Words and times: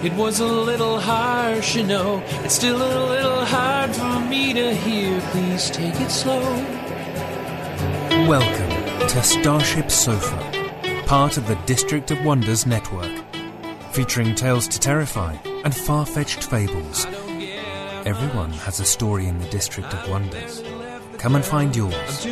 It 0.00 0.12
was 0.12 0.38
a 0.38 0.46
little 0.46 1.00
harsh, 1.00 1.74
you 1.74 1.82
know. 1.82 2.22
It's 2.44 2.54
still 2.54 2.76
a 2.76 3.08
little 3.08 3.44
hard 3.44 3.90
for 3.92 4.20
me 4.20 4.52
to 4.52 4.72
hear. 4.72 5.20
Please 5.32 5.70
take 5.70 6.00
it 6.00 6.10
slow. 6.12 6.40
Welcome 8.28 9.08
to 9.08 9.22
Starship 9.24 9.90
Sofa, 9.90 11.02
part 11.06 11.36
of 11.36 11.48
the 11.48 11.56
District 11.66 12.12
of 12.12 12.24
Wonders 12.24 12.64
network, 12.64 13.10
featuring 13.90 14.36
tales 14.36 14.68
to 14.68 14.78
terrify 14.78 15.36
and 15.64 15.74
far 15.74 16.06
fetched 16.06 16.44
fables. 16.44 17.04
Everyone 18.06 18.52
has 18.52 18.78
a 18.78 18.84
story 18.84 19.26
in 19.26 19.40
the 19.40 19.48
District 19.48 19.92
of 19.92 20.08
Wonders. 20.08 20.62
Come 21.18 21.34
and 21.34 21.44
find 21.44 21.74
yours. 21.74 22.24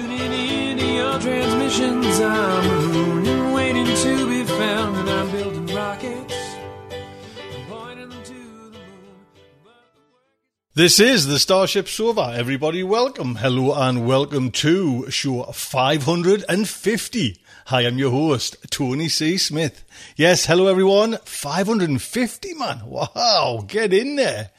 This 10.77 11.01
is 11.01 11.27
the 11.27 11.39
Starship 11.39 11.89
Sofa. 11.89 12.35
Everybody, 12.37 12.83
welcome, 12.83 13.37
hello, 13.37 13.73
and 13.73 14.07
welcome 14.07 14.51
to 14.51 15.11
show 15.11 15.45
550. 15.45 17.41
Hi, 17.69 17.81
I'm 17.81 17.97
your 17.97 18.11
host, 18.11 18.59
Tony 18.69 19.09
C. 19.09 19.39
Smith. 19.39 19.85
Yes, 20.17 20.45
hello 20.45 20.67
everyone. 20.67 21.17
550, 21.25 22.53
man. 22.53 22.83
Wow, 22.85 23.65
get 23.67 23.95
in 23.95 24.17
there. 24.17 24.51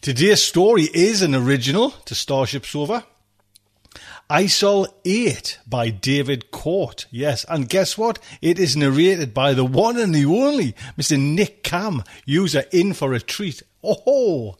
Today's 0.00 0.42
story 0.42 0.88
is 0.92 1.22
an 1.22 1.36
original 1.36 1.90
to 2.06 2.16
Starship 2.16 2.66
Sofa. 2.66 3.06
ISOL 4.28 4.88
8 5.04 5.60
by 5.68 5.90
David 5.90 6.50
Court. 6.50 7.06
Yes, 7.12 7.46
and 7.48 7.68
guess 7.68 7.96
what? 7.96 8.18
It 8.42 8.58
is 8.58 8.76
narrated 8.76 9.32
by 9.32 9.54
the 9.54 9.64
one 9.64 10.00
and 10.00 10.12
the 10.12 10.24
only 10.24 10.72
Mr. 10.98 11.16
Nick 11.16 11.62
Camm, 11.62 12.02
user 12.24 12.64
in 12.72 12.92
for 12.92 13.12
a 13.12 13.20
treat. 13.20 13.62
Oh, 13.84 14.56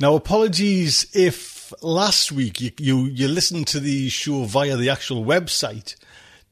now, 0.00 0.16
apologies 0.16 1.06
if 1.14 1.72
last 1.80 2.32
week 2.32 2.60
you, 2.60 2.72
you, 2.78 3.04
you 3.06 3.28
listened 3.28 3.68
to 3.68 3.80
the 3.80 4.08
show 4.08 4.44
via 4.44 4.76
the 4.76 4.90
actual 4.90 5.24
website. 5.24 5.94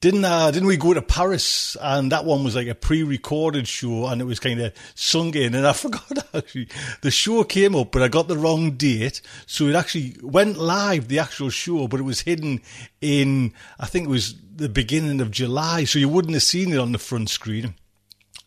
Didn't 0.01 0.25
uh, 0.25 0.51
didn't 0.51 0.69
we 0.69 0.77
go 0.77 0.95
to 0.95 1.03
Paris? 1.03 1.77
And 1.81 2.11
that 2.11 2.25
one 2.25 2.43
was 2.43 2.57
like 2.57 2.67
a 2.67 2.75
pre-recorded 2.75 3.69
show 3.69 4.07
and 4.07 4.20
it 4.20 4.25
was 4.25 4.41
kind 4.41 4.61
of 4.61 4.73
sung 4.97 5.35
in. 5.35 5.55
And 5.55 5.67
I 5.67 5.73
forgot 5.75 6.19
actually 6.35 6.69
the 7.03 7.11
show 7.11 7.45
came 7.45 7.77
up 7.77 7.93
but 7.93 8.03
I 8.03 8.09
got 8.09 8.27
the 8.27 8.37
wrong 8.37 8.73
date. 8.73 9.23
So 9.47 9.67
it 9.67 9.77
actually 9.77 10.17
went 10.23 10.59
live 10.59 11.07
the 11.07 11.20
actual 11.20 11.51
show 11.51 11.87
but 11.87 12.01
it 12.01 12.05
was 12.05 12.23
hidden 12.23 12.63
in 13.01 13.55
I 13.79 13.87
think 13.87 14.07
it 14.07 14.11
was 14.11 14.35
the 14.55 14.69
beginning 14.69 15.20
of 15.20 15.31
July. 15.31 15.85
So 15.85 16.01
you 16.01 16.09
wouldn't 16.09 16.35
have 16.35 16.43
seen 16.43 16.73
it 16.73 16.79
on 16.79 16.91
the 16.91 16.98
front 16.98 17.29
screen. 17.29 17.75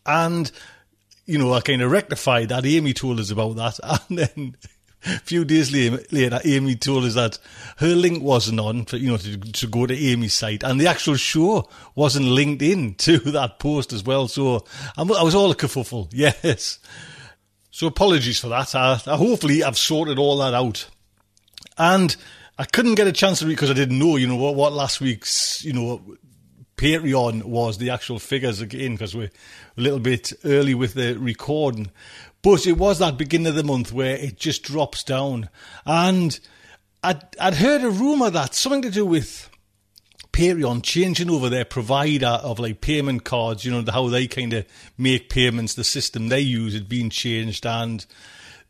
And 0.04 0.50
you 1.24 1.38
know 1.38 1.54
I 1.54 1.60
kind 1.60 1.80
of 1.80 1.90
rectified 1.90 2.50
that. 2.50 2.66
Amy 2.66 2.92
told 2.92 3.18
us 3.18 3.30
about 3.30 3.56
that. 3.56 3.80
And 4.08 4.18
then 4.18 4.56
a 5.04 5.18
few 5.24 5.44
days 5.44 5.72
later, 5.72 6.40
Amy 6.44 6.74
told 6.76 7.04
us 7.04 7.14
that 7.14 7.38
her 7.78 7.94
link 7.94 8.22
wasn't 8.22 8.60
on 8.60 8.84
for 8.84 8.96
you 8.96 9.10
know 9.10 9.16
to, 9.16 9.38
to 9.38 9.66
go 9.66 9.86
to 9.86 9.94
Amy's 9.96 10.34
site, 10.34 10.62
and 10.62 10.80
the 10.80 10.86
actual 10.86 11.16
show 11.16 11.68
wasn't 11.94 12.26
linked 12.26 12.62
in 12.62 12.94
to 12.98 13.18
that 13.18 13.58
post 13.58 13.92
as 13.92 14.04
well. 14.04 14.28
So 14.28 14.64
I 14.96 15.02
was 15.02 15.34
all 15.34 15.50
a 15.50 15.56
kerfuffle. 15.56 16.12
Yes. 16.16 16.78
So 17.70 17.86
apologies 17.86 18.40
for 18.40 18.48
that. 18.48 18.74
I, 18.74 18.98
I 19.06 19.16
hopefully 19.16 19.62
I've 19.62 19.76
sorted 19.76 20.18
all 20.18 20.38
that 20.38 20.54
out, 20.54 20.88
and 21.76 22.16
I 22.58 22.64
couldn't 22.64 22.94
get 22.94 23.06
a 23.06 23.12
chance 23.12 23.40
to 23.40 23.46
read 23.46 23.52
because 23.52 23.70
I 23.70 23.74
didn't 23.74 23.98
know 23.98 24.16
you 24.16 24.26
know 24.26 24.36
what, 24.36 24.54
what 24.54 24.72
last 24.72 25.00
week's 25.00 25.62
you 25.62 25.74
know 25.74 26.00
Patreon 26.76 27.44
was 27.44 27.78
the 27.78 27.90
actual 27.90 28.18
figures 28.18 28.60
again 28.60 28.92
because 28.92 29.14
we're 29.14 29.30
a 29.76 29.80
little 29.80 29.98
bit 29.98 30.32
early 30.44 30.74
with 30.74 30.94
the 30.94 31.14
recording. 31.14 31.90
But 32.46 32.64
it 32.64 32.78
was 32.78 33.00
that 33.00 33.18
beginning 33.18 33.48
of 33.48 33.56
the 33.56 33.64
month 33.64 33.92
where 33.92 34.14
it 34.14 34.36
just 34.36 34.62
drops 34.62 35.02
down. 35.02 35.48
And 35.84 36.38
I'd, 37.02 37.20
I'd 37.40 37.54
heard 37.54 37.82
a 37.82 37.90
rumour 37.90 38.30
that 38.30 38.54
something 38.54 38.82
to 38.82 38.90
do 38.92 39.04
with 39.04 39.50
Patreon 40.30 40.84
changing 40.84 41.28
over 41.28 41.48
their 41.48 41.64
provider 41.64 42.38
of 42.44 42.60
like 42.60 42.80
payment 42.80 43.24
cards, 43.24 43.64
you 43.64 43.72
know, 43.72 43.84
how 43.90 44.06
they 44.06 44.28
kind 44.28 44.52
of 44.52 44.64
make 44.96 45.28
payments, 45.28 45.74
the 45.74 45.82
system 45.82 46.28
they 46.28 46.38
use 46.38 46.72
had 46.72 46.88
been 46.88 47.10
changed. 47.10 47.66
And 47.66 48.06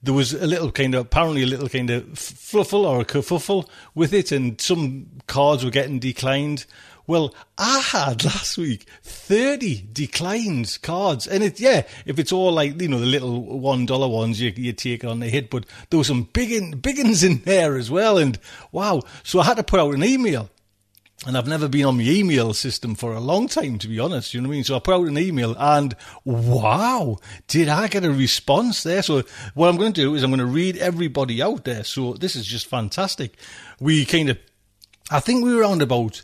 there 0.02 0.14
was 0.14 0.32
a 0.32 0.46
little 0.46 0.72
kind 0.72 0.94
of, 0.94 1.02
apparently 1.02 1.42
a 1.42 1.46
little 1.46 1.68
kind 1.68 1.90
of 1.90 2.18
fluffle 2.18 2.86
or 2.86 3.02
a 3.02 3.04
kerfuffle 3.04 3.68
with 3.94 4.14
it. 4.14 4.32
And 4.32 4.58
some 4.58 5.20
cards 5.26 5.62
were 5.62 5.70
getting 5.70 5.98
declined. 5.98 6.64
Well, 7.06 7.34
I 7.56 7.80
had 7.80 8.24
last 8.24 8.58
week 8.58 8.86
30 9.02 9.88
declined 9.92 10.78
cards. 10.82 11.26
And 11.26 11.44
it, 11.44 11.60
yeah, 11.60 11.82
if 12.04 12.18
it's 12.18 12.32
all 12.32 12.52
like, 12.52 12.80
you 12.80 12.88
know, 12.88 12.98
the 12.98 13.06
little 13.06 13.42
$1 13.42 14.10
ones 14.10 14.40
you, 14.40 14.52
you 14.56 14.72
take 14.72 15.04
on 15.04 15.20
the 15.20 15.28
hit, 15.28 15.50
but 15.50 15.66
there 15.90 15.98
were 15.98 16.04
some 16.04 16.24
big, 16.32 16.50
in, 16.50 16.78
big 16.78 16.98
uns 16.98 17.22
in 17.22 17.38
there 17.42 17.76
as 17.76 17.90
well. 17.90 18.18
And 18.18 18.38
wow. 18.72 19.02
So 19.22 19.40
I 19.40 19.44
had 19.44 19.56
to 19.56 19.62
put 19.62 19.80
out 19.80 19.94
an 19.94 20.04
email. 20.04 20.50
And 21.26 21.36
I've 21.36 21.48
never 21.48 21.66
been 21.66 21.86
on 21.86 21.96
my 21.96 22.04
email 22.04 22.52
system 22.52 22.94
for 22.94 23.14
a 23.14 23.20
long 23.20 23.48
time, 23.48 23.78
to 23.78 23.88
be 23.88 23.98
honest. 23.98 24.34
You 24.34 24.42
know 24.42 24.48
what 24.48 24.52
I 24.52 24.56
mean? 24.56 24.64
So 24.64 24.76
I 24.76 24.80
put 24.80 24.94
out 24.94 25.08
an 25.08 25.16
email 25.16 25.56
and 25.58 25.96
wow, 26.24 27.16
did 27.48 27.68
I 27.68 27.88
get 27.88 28.04
a 28.04 28.12
response 28.12 28.82
there? 28.82 29.02
So 29.02 29.22
what 29.54 29.68
I'm 29.68 29.78
going 29.78 29.94
to 29.94 30.00
do 30.00 30.14
is 30.14 30.22
I'm 30.22 30.30
going 30.30 30.40
to 30.40 30.46
read 30.46 30.76
everybody 30.76 31.40
out 31.40 31.64
there. 31.64 31.84
So 31.84 32.12
this 32.12 32.36
is 32.36 32.46
just 32.46 32.66
fantastic. 32.66 33.38
We 33.80 34.04
kind 34.04 34.28
of, 34.28 34.38
I 35.10 35.20
think 35.20 35.42
we 35.42 35.54
were 35.54 35.62
around 35.62 35.80
about, 35.80 36.22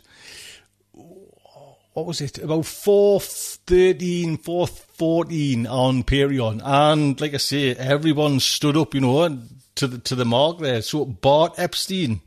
what 1.93 2.07
was 2.07 2.21
it? 2.21 2.39
About 2.39 2.65
413 2.65 4.37
414 4.37 5.67
on 5.67 6.03
Patreon 6.03 6.61
and 6.63 7.19
like 7.21 7.33
I 7.33 7.37
say 7.37 7.75
everyone 7.75 8.39
stood 8.39 8.75
up 8.75 8.93
you 8.93 9.01
know 9.01 9.39
to 9.75 9.87
the 9.87 9.99
to 9.99 10.15
the 10.15 10.25
mark 10.25 10.59
there. 10.59 10.81
So 10.81 11.05
Bart 11.05 11.53
Epstein. 11.57 12.21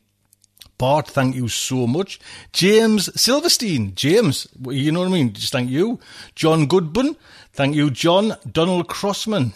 Bart 0.79 1.09
thank 1.09 1.35
you 1.35 1.49
so 1.49 1.87
much. 1.87 2.21
James 2.53 3.09
Silverstein. 3.21 3.95
James 3.95 4.47
you 4.69 4.93
know 4.93 5.01
what 5.01 5.09
I 5.09 5.13
mean? 5.13 5.33
Just 5.33 5.53
thank 5.53 5.71
you. 5.71 5.99
John 6.35 6.67
Goodburn. 6.67 7.17
Thank 7.53 7.75
you 7.75 7.91
John. 7.91 8.37
Donald 8.51 8.89
Crossman. 8.89 9.53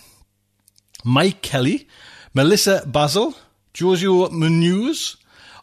Mike 1.04 1.43
Kelly. 1.43 1.87
Melissa 2.34 2.82
Basil. 2.84 3.34
Josio 3.75 4.31
Munoz. 4.31 5.16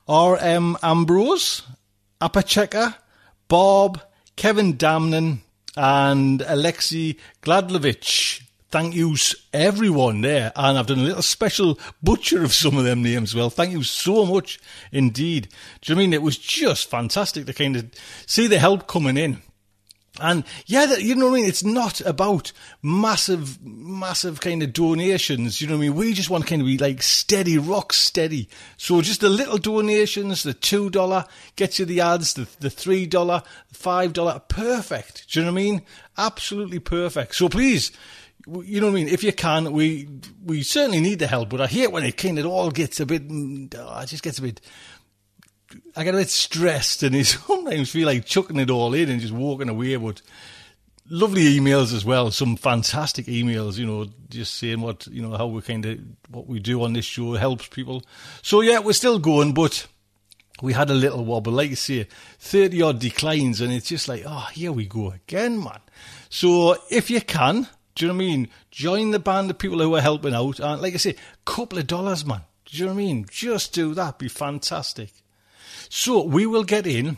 R.M. 0.08 0.78
Ambrose. 0.82 1.64
Apacheka 2.22 2.96
Bob 3.48 4.02
Kevin 4.38 4.78
Damnon, 4.78 5.42
and 5.76 6.42
Alexei 6.44 7.18
Gladlovich. 7.42 8.44
Thank 8.70 8.96
you, 8.96 9.16
everyone 9.52 10.22
there. 10.22 10.52
And 10.56 10.78
I've 10.78 10.88
done 10.88 11.00
a 11.00 11.04
little 11.04 11.22
special 11.22 11.80
butcher 12.04 12.44
of 12.44 12.54
some 12.54 12.78
of 12.78 12.84
them 12.84 13.02
names. 13.02 13.34
Well, 13.34 13.50
thank 13.50 13.72
you 13.72 13.82
so 13.84 14.26
much 14.26 14.60
indeed. 14.92 15.50
Do 15.82 15.92
you 15.92 15.96
know 15.96 16.02
I 16.02 16.04
mean? 16.04 16.14
It 16.14 16.22
was 16.22 16.38
just 16.38 16.90
fantastic 16.90 17.46
to 17.48 17.54
kind 17.54 17.78
of 17.78 17.90
see 18.26 18.48
the 18.48 18.60
help 18.60 18.88
coming 18.88 19.18
in. 19.18 19.42
And 20.20 20.44
yeah, 20.66 20.96
you 20.96 21.16
know 21.16 21.26
what 21.26 21.34
I 21.34 21.36
mean? 21.42 21.46
It's 21.46 21.64
not 21.64 22.02
about 22.02 22.52
massive, 22.82 23.64
massive 23.64 24.40
kind 24.40 24.64
of 24.64 24.74
donations. 24.74 25.62
You 25.62 25.68
know 25.68 25.76
what 25.76 25.86
I 25.86 25.88
mean? 25.90 25.96
We 25.96 26.14
just 26.14 26.30
want 26.30 26.48
kind 26.48 26.62
of 26.62 26.66
be 26.66 26.78
like 26.78 27.02
steady, 27.02 27.58
rock 27.58 27.94
steady. 27.94 28.50
So 28.78 29.02
just 29.02 29.22
the 29.22 29.30
little 29.30 29.58
donations, 29.58 30.44
the 30.44 30.54
$2 30.54 31.28
gets 31.56 31.80
you 31.80 31.86
the 31.86 32.02
ads, 32.02 32.34
the, 32.34 32.48
the 32.60 32.70
$3, 32.70 33.10
$5, 33.10 34.48
perfect. 34.48 35.32
Do 35.32 35.40
you 35.40 35.46
know 35.46 35.52
what 35.52 35.60
I 35.60 35.64
mean? 35.64 35.82
Absolutely 36.18 36.80
perfect. 36.80 37.36
So 37.36 37.50
please, 37.50 37.92
you 38.48 38.80
know 38.80 38.88
what 38.88 38.94
I 38.94 38.96
mean? 38.96 39.08
If 39.10 39.24
you 39.24 39.34
can, 39.34 39.72
we, 39.74 40.08
we 40.46 40.64
certainly 40.64 41.02
need 41.02 41.20
the 41.20 41.28
help, 41.28 41.50
but 41.50 41.62
I 41.62 41.68
hate 41.68 41.92
when 41.92 42.04
it 42.04 42.18
kind 42.18 42.40
of 42.40 42.46
all 42.46 42.72
gets 42.72 43.00
a 43.00 43.06
bit, 43.06 43.28
mm, 43.28 43.74
it 43.74 44.08
just 44.08 44.24
gets 44.24 44.40
a 44.40 44.42
bit, 44.42 44.62
I 45.96 46.04
get 46.04 46.14
a 46.16 46.18
bit 46.18 46.30
stressed 46.30 47.04
and 47.04 47.16
I 47.16 47.22
sometimes 47.24 47.90
feel 47.90 48.06
like 48.06 48.26
chucking 48.26 48.60
it 48.60 48.70
all 48.70 48.94
in 48.94 49.10
and 49.10 49.22
just 49.22 49.34
walking 49.34 49.70
away. 49.70 49.96
But 49.96 50.22
lovely 51.10 51.58
emails 51.58 51.94
as 51.94 52.06
well, 52.06 52.32
some 52.32 52.56
fantastic 52.56 53.26
emails. 53.28 53.78
You 53.78 53.86
know, 53.86 54.08
just 54.30 54.56
saying 54.56 54.82
what 54.82 55.08
you 55.08 55.22
know 55.22 55.38
how 55.38 55.48
we 55.48 55.62
kind 55.62 55.86
of 55.86 56.00
what 56.30 56.48
we 56.48 56.60
do 56.60 56.84
on 56.84 56.94
this 56.94 57.06
show 57.06 57.34
helps 57.34 57.68
people. 57.68 58.04
So 58.42 58.62
yeah, 58.62 58.80
we're 58.80 58.94
still 58.94 59.20
going, 59.20 59.54
but 59.54 59.88
we 60.62 60.74
had 60.74 60.90
a 60.90 60.96
little 60.96 61.24
wobble, 61.24 61.54
like 61.54 61.70
you 61.70 61.76
say, 61.76 62.08
thirty 62.40 62.82
odd 62.82 63.00
declines, 63.00 63.62
and 63.62 63.72
it's 63.72 63.90
just 63.90 64.08
like, 64.08 64.24
oh, 64.26 64.48
here 64.54 64.72
we 64.72 64.86
go 64.86 65.12
again, 65.12 65.64
man. 65.64 65.80
So 66.30 66.78
if 66.90 67.10
you 67.10 67.22
can 67.22 67.68
Do 67.98 68.06
you 68.06 68.12
know 68.12 68.18
what 68.18 68.24
I 68.24 68.28
mean? 68.28 68.50
Join 68.70 69.10
the 69.10 69.18
band 69.18 69.50
of 69.50 69.58
people 69.58 69.80
who 69.80 69.96
are 69.96 70.02
helping 70.02 70.36
out. 70.36 70.60
And 70.60 70.80
like 70.82 70.94
I 70.94 70.98
say, 70.98 71.16
couple 71.46 71.80
of 71.80 71.88
dollars, 71.88 72.24
man. 72.24 72.42
Do 72.66 72.78
you 72.78 72.86
know 72.86 72.94
what 72.94 73.02
I 73.02 73.04
mean? 73.04 73.26
Just 73.32 73.74
do 73.74 73.96
that. 73.96 74.20
Be 74.20 74.28
fantastic. 74.28 75.12
So 75.90 76.24
we 76.24 76.46
will 76.46 76.64
get 76.64 76.86
in 76.86 77.18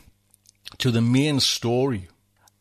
to 0.77 0.91
the 0.91 1.01
main 1.01 1.39
story 1.39 2.07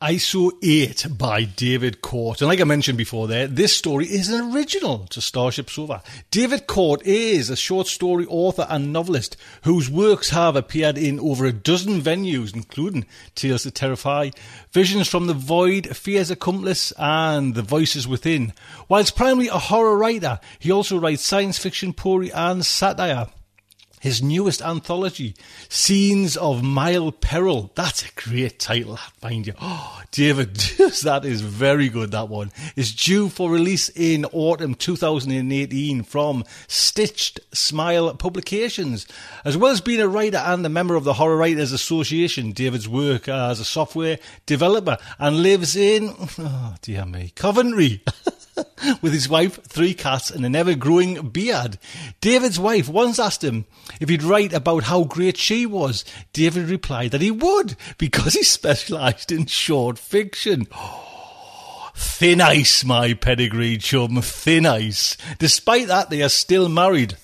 ISOL 0.01 0.53
8 0.63 1.19
by 1.19 1.43
David 1.43 2.03
Court. 2.03 2.41
And 2.41 2.47
like 2.47 2.61
I 2.61 2.65
mentioned 2.65 2.97
before 2.97 3.27
there, 3.27 3.49
this 3.49 3.77
story 3.77 4.07
is 4.07 4.29
an 4.29 4.55
original 4.55 5.09
to 5.09 5.21
Starship 5.21 5.69
Sofa. 5.69 6.05
David 6.31 6.69
Court 6.69 7.03
is 7.05 7.51
a 7.51 7.57
short 7.57 7.89
story 7.89 8.25
author 8.27 8.65
and 8.71 8.93
novelist 8.93 9.37
whose 9.65 9.91
works 9.91 10.31
have 10.31 10.55
appeared 10.55 10.97
in 10.97 11.19
over 11.19 11.47
a 11.47 11.53
dozen 11.53 12.01
venues, 12.01 12.55
including 12.55 13.07
Tales 13.35 13.65
to 13.65 13.73
Terrify, 13.73 14.31
Visions 14.71 15.09
from 15.09 15.27
the 15.27 15.35
Void, 15.35 15.97
Fear's 15.97 16.31
Accomplice, 16.31 16.93
and 16.97 17.57
The 17.57 17.63
Voices 17.63 18.07
Within. 18.07 18.53
Whilst 18.89 19.17
primarily 19.17 19.49
a 19.49 19.59
horror 19.59 19.99
writer, 19.99 20.39
he 20.61 20.71
also 20.71 20.97
writes 20.97 21.25
science 21.25 21.59
fiction, 21.59 21.93
poetry, 21.93 22.31
and 22.31 22.65
satire. 22.65 23.27
His 24.01 24.23
newest 24.23 24.63
anthology, 24.63 25.35
Scenes 25.69 26.37
of 26.37 26.63
Mild 26.63 27.21
Peril. 27.21 27.73
That's 27.75 28.05
a 28.05 28.13
great 28.15 28.59
title, 28.59 28.97
find 28.97 29.47
you. 29.47 29.55
Oh, 29.61 30.03
David, 30.11 30.55
that 31.03 31.23
is 31.25 31.41
very 31.41 31.89
good, 31.89 32.13
that 32.13 32.29
one. 32.29 32.53
Is 32.77 32.95
due 32.95 33.29
for 33.29 33.51
release 33.51 33.89
in 33.89 34.25
autumn 34.27 34.75
2018 34.75 36.03
from 36.05 36.45
Stitched 36.67 37.41
Smile 37.53 38.15
Publications. 38.15 39.07
As 39.45 39.57
well 39.57 39.73
as 39.73 39.81
being 39.81 40.01
a 40.01 40.09
writer 40.09 40.39
and 40.39 40.65
a 40.65 40.69
member 40.69 40.95
of 40.95 41.05
the 41.05 41.15
Horror 41.15 41.37
Writers 41.37 41.73
Association, 41.73 42.53
David's 42.53 42.89
work 42.89 43.29
as 43.29 43.61
a 43.61 43.65
software 43.65 44.19
developer 44.47 44.99
and 45.19 45.43
lives 45.43 45.77
in, 45.77 46.15
oh 46.39 46.75
dear 46.83 47.05
me, 47.05 47.33
Coventry. 47.35 48.03
with 49.03 49.13
his 49.13 49.29
wife, 49.29 49.63
three 49.65 49.95
cats, 49.95 50.31
and 50.31 50.45
an 50.45 50.57
ever 50.57 50.75
growing 50.75 51.29
beard. 51.29 51.79
David's 52.21 52.59
wife 52.59 52.89
once 52.89 53.19
asked 53.19 53.45
him 53.45 53.67
if 54.01 54.09
he'd 54.09 54.23
write 54.23 54.53
about 54.53 54.85
how 54.85 55.05
great 55.05 55.37
she 55.37 55.67
was. 55.67 56.05
David 56.33 56.69
replied 56.69 57.11
that 57.13 57.21
he 57.21 57.31
would 57.31 57.77
because 57.99 58.35
he 58.35 58.43
specialised 58.45 59.33
in 59.33 59.47
short 59.47 59.99
fiction. 59.99 60.67
thin 61.95 62.41
ice, 62.41 62.85
my 62.85 63.15
pedigree 63.15 63.79
chum, 63.79 64.21
thin 64.23 64.67
ice. 64.67 65.17
Despite 65.39 65.89
that, 65.89 66.11
they 66.11 66.23
are 66.23 66.29
still 66.29 66.69
married. 66.69 67.17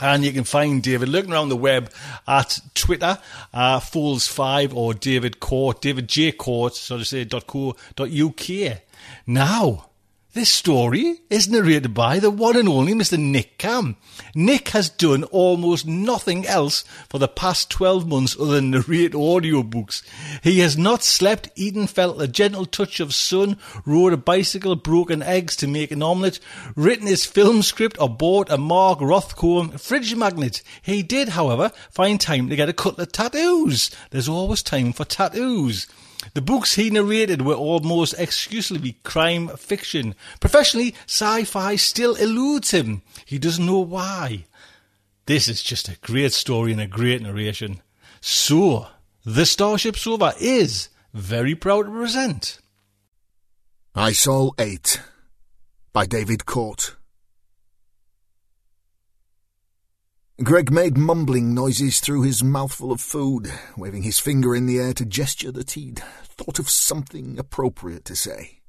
And 0.00 0.24
you 0.24 0.32
can 0.32 0.44
find 0.44 0.80
David 0.80 1.08
looking 1.08 1.32
around 1.32 1.48
the 1.48 1.56
web 1.56 1.92
at 2.26 2.60
Twitter, 2.74 3.18
uh, 3.52 3.80
FoldsFive 3.80 4.72
or 4.72 4.94
David 4.94 5.40
Court, 5.40 5.80
David 5.80 6.08
J 6.08 6.30
Court, 6.30 6.74
so 6.76 6.98
to 6.98 7.04
say, 7.04 7.24
.co.uk. 7.24 8.78
Now, 9.26 9.87
this 10.38 10.50
story 10.50 11.20
is 11.30 11.48
narrated 11.48 11.92
by 11.92 12.20
the 12.20 12.30
one 12.30 12.56
and 12.56 12.68
only 12.68 12.92
Mr. 12.92 13.18
Nick 13.18 13.58
Camm. 13.58 13.96
Nick 14.36 14.68
has 14.68 14.88
done 14.88 15.24
almost 15.24 15.84
nothing 15.84 16.46
else 16.46 16.84
for 17.08 17.18
the 17.18 17.26
past 17.26 17.70
12 17.70 18.06
months 18.06 18.38
other 18.38 18.52
than 18.52 18.70
narrate 18.70 19.14
audiobooks. 19.14 20.04
He 20.44 20.60
has 20.60 20.78
not 20.78 21.02
slept, 21.02 21.48
eaten, 21.56 21.88
felt 21.88 22.22
a 22.22 22.28
gentle 22.28 22.66
touch 22.66 23.00
of 23.00 23.16
sun, 23.16 23.56
rode 23.84 24.12
a 24.12 24.16
bicycle, 24.16 24.76
broken 24.76 25.24
eggs 25.24 25.56
to 25.56 25.66
make 25.66 25.90
an 25.90 26.04
omelette, 26.04 26.38
written 26.76 27.08
his 27.08 27.26
film 27.26 27.62
script, 27.62 27.96
or 28.00 28.08
bought 28.08 28.48
a 28.48 28.58
Mark 28.58 29.00
Rothko 29.00 29.80
fridge 29.80 30.14
magnet. 30.14 30.62
He 30.82 31.02
did, 31.02 31.30
however, 31.30 31.72
find 31.90 32.20
time 32.20 32.48
to 32.48 32.54
get 32.54 32.68
a 32.68 32.72
couple 32.72 33.02
of 33.02 33.10
tattoos. 33.10 33.90
There's 34.10 34.28
always 34.28 34.62
time 34.62 34.92
for 34.92 35.04
tattoos. 35.04 35.88
The 36.34 36.42
books 36.42 36.74
he 36.74 36.90
narrated 36.90 37.42
were 37.42 37.54
almost 37.54 38.14
exclusively 38.18 38.98
crime 39.02 39.48
fiction. 39.56 40.14
Professionally, 40.40 40.94
sci 41.06 41.44
fi 41.44 41.76
still 41.76 42.14
eludes 42.16 42.72
him. 42.72 43.02
He 43.24 43.38
doesn't 43.38 43.64
know 43.64 43.78
why. 43.78 44.46
This 45.26 45.48
is 45.48 45.62
just 45.62 45.88
a 45.88 45.98
great 46.00 46.32
story 46.32 46.72
and 46.72 46.80
a 46.80 46.86
great 46.86 47.22
narration. 47.22 47.82
So, 48.20 48.88
the 49.24 49.46
Starship 49.46 49.96
Sofa 49.96 50.34
is 50.40 50.88
very 51.12 51.54
proud 51.54 51.84
to 51.84 51.92
present. 51.92 52.58
ISOL 53.94 54.52
8 54.58 55.00
by 55.92 56.06
David 56.06 56.46
Court. 56.46 56.96
Greg 60.44 60.70
made 60.70 60.96
mumbling 60.96 61.52
noises 61.52 61.98
through 61.98 62.22
his 62.22 62.44
mouthful 62.44 62.92
of 62.92 63.00
food, 63.00 63.52
waving 63.76 64.04
his 64.04 64.20
finger 64.20 64.54
in 64.54 64.66
the 64.66 64.78
air 64.78 64.92
to 64.92 65.04
gesture 65.04 65.50
that 65.50 65.72
he'd 65.72 66.00
thought 66.22 66.60
of 66.60 66.70
something 66.70 67.36
appropriate 67.40 68.04
to 68.04 68.14
say. 68.14 68.60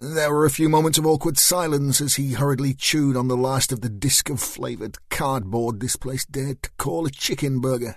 There 0.00 0.32
were 0.32 0.46
a 0.46 0.50
few 0.50 0.70
moments 0.70 0.96
of 0.96 1.04
awkward 1.04 1.36
silence 1.36 2.00
as 2.00 2.14
he 2.14 2.32
hurriedly 2.32 2.72
chewed 2.72 3.18
on 3.18 3.28
the 3.28 3.36
last 3.36 3.70
of 3.70 3.82
the 3.82 3.90
disc 3.90 4.30
of 4.30 4.40
flavoured 4.40 4.96
cardboard 5.10 5.80
this 5.80 5.96
place 5.96 6.24
dared 6.24 6.62
to 6.62 6.70
call 6.78 7.04
a 7.04 7.10
chicken 7.10 7.60
burger. 7.60 7.96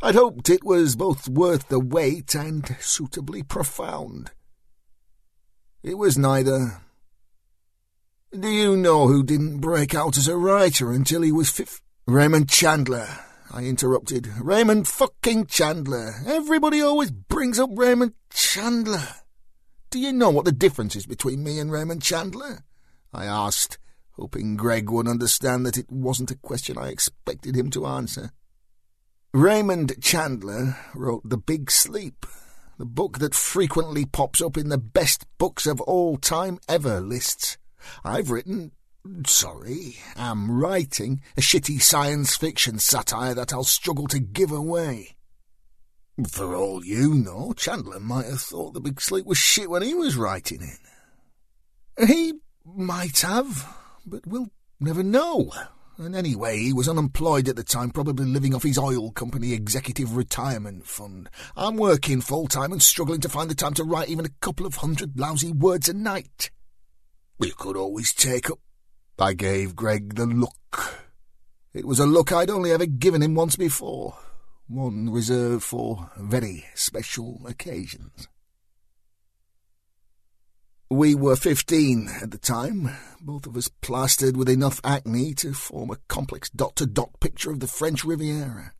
I'd 0.00 0.14
hoped 0.14 0.48
it 0.48 0.62
was 0.62 0.94
both 0.94 1.28
worth 1.28 1.68
the 1.68 1.80
wait 1.80 2.36
and 2.36 2.76
suitably 2.78 3.42
profound. 3.42 4.30
It 5.82 5.98
was 5.98 6.16
neither. 6.16 6.82
Do 8.38 8.48
you 8.48 8.76
know 8.76 9.08
who 9.08 9.24
didn't 9.24 9.58
break 9.58 9.92
out 9.92 10.16
as 10.16 10.28
a 10.28 10.36
writer 10.36 10.92
until 10.92 11.22
he 11.22 11.32
was 11.32 11.50
fifth? 11.50 11.82
Raymond 12.06 12.48
Chandler, 12.48 13.08
I 13.50 13.64
interrupted. 13.64 14.28
Raymond 14.40 14.86
fucking 14.86 15.46
Chandler. 15.46 16.14
Everybody 16.24 16.80
always 16.80 17.10
brings 17.10 17.58
up 17.58 17.70
Raymond 17.72 18.12
Chandler. 18.32 19.08
Do 19.90 19.98
you 19.98 20.12
know 20.12 20.30
what 20.30 20.44
the 20.44 20.52
difference 20.52 20.94
is 20.94 21.06
between 21.06 21.42
me 21.42 21.58
and 21.58 21.72
Raymond 21.72 22.02
Chandler? 22.02 22.62
I 23.12 23.24
asked, 23.24 23.78
hoping 24.12 24.56
Greg 24.56 24.90
would 24.90 25.08
understand 25.08 25.66
that 25.66 25.76
it 25.76 25.90
wasn't 25.90 26.30
a 26.30 26.36
question 26.36 26.78
I 26.78 26.90
expected 26.90 27.56
him 27.56 27.68
to 27.70 27.84
answer. 27.84 28.30
Raymond 29.34 30.00
Chandler 30.00 30.76
wrote 30.94 31.28
The 31.28 31.36
Big 31.36 31.68
Sleep, 31.68 32.24
the 32.78 32.86
book 32.86 33.18
that 33.18 33.34
frequently 33.34 34.06
pops 34.06 34.40
up 34.40 34.56
in 34.56 34.68
the 34.68 34.78
best 34.78 35.26
books 35.36 35.66
of 35.66 35.80
all 35.80 36.16
time 36.16 36.60
ever 36.68 37.00
lists. 37.00 37.58
I've 38.04 38.30
written, 38.30 38.72
sorry, 39.26 39.96
am 40.16 40.50
writing 40.50 41.22
a 41.36 41.40
shitty 41.40 41.80
science 41.80 42.36
fiction 42.36 42.78
satire 42.78 43.34
that 43.34 43.52
I'll 43.52 43.64
struggle 43.64 44.06
to 44.08 44.18
give 44.18 44.52
away. 44.52 45.16
For 46.28 46.54
all 46.54 46.84
you 46.84 47.14
know, 47.14 47.54
Chandler 47.56 48.00
might 48.00 48.26
have 48.26 48.40
thought 48.40 48.74
The 48.74 48.80
Big 48.80 49.00
Sleep 49.00 49.24
was 49.24 49.38
shit 49.38 49.70
when 49.70 49.82
he 49.82 49.94
was 49.94 50.16
writing 50.16 50.60
it. 50.62 52.06
He 52.06 52.34
might 52.64 53.20
have, 53.20 53.66
but 54.04 54.26
we'll 54.26 54.50
never 54.80 55.02
know. 55.02 55.50
And 56.00 56.16
anyway, 56.16 56.58
he 56.58 56.72
was 56.72 56.88
unemployed 56.88 57.48
at 57.48 57.56
the 57.56 57.62
time, 57.62 57.90
probably 57.90 58.24
living 58.24 58.54
off 58.54 58.62
his 58.62 58.78
oil 58.78 59.10
company 59.10 59.52
executive 59.52 60.16
retirement 60.16 60.86
fund. 60.86 61.28
I'm 61.56 61.76
working 61.76 62.22
full 62.22 62.48
time 62.48 62.72
and 62.72 62.82
struggling 62.82 63.20
to 63.20 63.28
find 63.28 63.50
the 63.50 63.54
time 63.54 63.74
to 63.74 63.84
write 63.84 64.08
even 64.08 64.24
a 64.24 64.30
couple 64.40 64.64
of 64.64 64.76
hundred 64.76 65.18
lousy 65.18 65.52
words 65.52 65.90
a 65.90 65.92
night. 65.92 66.50
You 67.42 67.52
could 67.54 67.76
always 67.76 68.12
take 68.12 68.50
up. 68.50 68.58
I 69.18 69.32
gave 69.32 69.74
Greg 69.74 70.16
the 70.16 70.26
look. 70.26 71.00
It 71.72 71.86
was 71.86 71.98
a 71.98 72.06
look 72.06 72.32
I'd 72.32 72.50
only 72.50 72.70
ever 72.70 72.86
given 72.86 73.22
him 73.22 73.34
once 73.34 73.56
before, 73.56 74.18
one 74.66 75.10
reserved 75.10 75.62
for 75.62 76.10
very 76.18 76.66
special 76.74 77.40
occasions. 77.46 78.28
We 80.90 81.14
were 81.14 81.36
fifteen 81.36 82.10
at 82.20 82.30
the 82.30 82.38
time, 82.38 82.90
both 83.20 83.46
of 83.46 83.56
us 83.56 83.68
plastered 83.68 84.36
with 84.36 84.48
enough 84.48 84.80
acne 84.82 85.34
to 85.34 85.54
form 85.54 85.90
a 85.90 85.98
complex 86.08 86.50
dot-to-dot 86.50 87.20
picture 87.20 87.50
of 87.50 87.60
the 87.60 87.68
French 87.68 88.04
Riviera. 88.04 88.72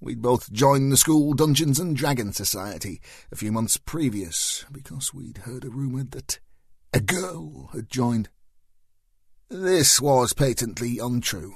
We'd 0.00 0.20
both 0.22 0.52
joined 0.52 0.90
the 0.90 0.96
school 0.96 1.34
Dungeons 1.34 1.78
and 1.78 1.96
Dragons 1.96 2.36
Society 2.36 3.00
a 3.30 3.36
few 3.36 3.52
months 3.52 3.76
previous 3.76 4.64
because 4.72 5.14
we'd 5.14 5.38
heard 5.38 5.64
a 5.64 5.70
rumour 5.70 6.04
that 6.10 6.40
a 6.92 7.00
girl 7.00 7.70
had 7.72 7.88
joined. 7.88 8.28
This 9.48 10.00
was 10.00 10.32
patently 10.32 10.98
untrue. 10.98 11.54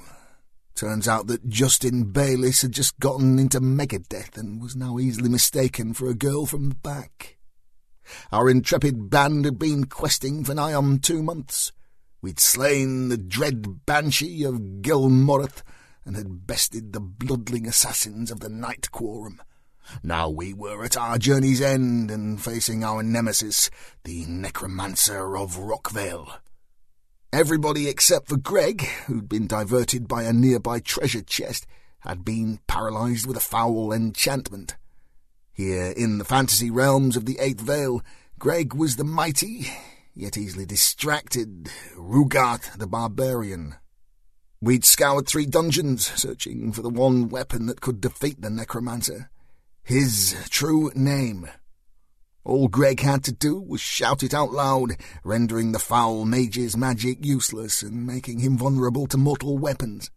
Turns 0.75 1.07
out 1.07 1.27
that 1.27 1.47
Justin 1.47 2.11
Bayliss 2.11 2.61
had 2.61 2.73
just 2.73 2.99
gotten 2.99 3.39
into 3.39 3.61
Megadeth 3.61 4.37
and 4.37 4.61
was 4.61 4.75
now 4.75 4.99
easily 4.99 5.29
mistaken 5.29 5.93
for 5.93 6.09
a 6.09 6.13
girl 6.13 6.45
from 6.45 6.69
the 6.69 6.75
back. 6.75 7.37
Our 8.31 8.49
intrepid 8.49 9.09
band 9.09 9.45
had 9.45 9.57
been 9.57 9.85
questing 9.85 10.43
for 10.43 10.53
nigh 10.53 10.73
on 10.73 10.99
two 10.99 11.23
months. 11.23 11.71
We'd 12.21 12.39
slain 12.39 13.09
the 13.09 13.17
dread 13.17 13.85
banshee 13.85 14.43
of 14.43 14.81
Gil 14.81 15.09
Moreth 15.09 15.63
and 16.05 16.15
had 16.15 16.45
bested 16.45 16.93
the 16.93 16.99
bloodling 16.99 17.67
assassins 17.67 18.29
of 18.29 18.41
the 18.41 18.49
Night 18.49 18.91
Quorum. 18.91 19.41
Now 20.03 20.29
we 20.29 20.53
were 20.53 20.83
at 20.83 20.97
our 20.97 21.17
journey's 21.17 21.61
end 21.61 22.11
and 22.11 22.41
facing 22.41 22.83
our 22.83 23.03
nemesis, 23.03 23.69
the 24.03 24.25
necromancer 24.25 25.37
of 25.37 25.57
Rockvale. 25.57 26.39
Everybody 27.33 27.89
except 27.89 28.29
for 28.29 28.37
Greg, 28.37 28.81
who'd 29.07 29.27
been 29.27 29.47
diverted 29.47 30.07
by 30.07 30.23
a 30.23 30.33
nearby 30.33 30.79
treasure 30.79 31.21
chest, 31.21 31.67
had 31.99 32.23
been 32.23 32.59
paralyzed 32.67 33.25
with 33.25 33.35
a 33.35 33.41
foul 33.41 33.91
enchantment. 33.91 34.75
Here, 35.51 35.91
in 35.91 36.17
the 36.17 36.25
fantasy 36.25 36.69
realms 36.69 37.17
of 37.17 37.25
the 37.25 37.39
Eighth 37.39 37.61
Veil, 37.61 38.01
Greg 38.39 38.73
was 38.73 38.95
the 38.95 39.03
mighty, 39.03 39.67
yet 40.13 40.37
easily 40.37 40.65
distracted, 40.65 41.69
Rugarth 41.97 42.77
the 42.77 42.87
Barbarian. 42.87 43.75
We'd 44.61 44.85
scoured 44.85 45.27
three 45.27 45.45
dungeons, 45.45 46.05
searching 46.05 46.71
for 46.71 46.81
the 46.81 46.89
one 46.89 47.29
weapon 47.29 47.65
that 47.67 47.81
could 47.81 48.01
defeat 48.01 48.41
the 48.41 48.49
necromancer. 48.49 49.29
His 49.85 50.35
true 50.49 50.91
name. 50.95 51.47
All 52.43 52.67
Greg 52.67 53.01
had 53.01 53.23
to 53.25 53.31
do 53.31 53.61
was 53.61 53.81
shout 53.81 54.23
it 54.23 54.33
out 54.33 54.51
loud, 54.51 54.93
rendering 55.23 55.73
the 55.73 55.79
foul 55.79 56.25
mage's 56.25 56.75
magic 56.75 57.23
useless 57.23 57.83
and 57.83 58.03
making 58.07 58.39
him 58.39 58.57
vulnerable 58.57 59.05
to 59.05 59.17
mortal 59.17 59.59
weapons. 59.59 60.09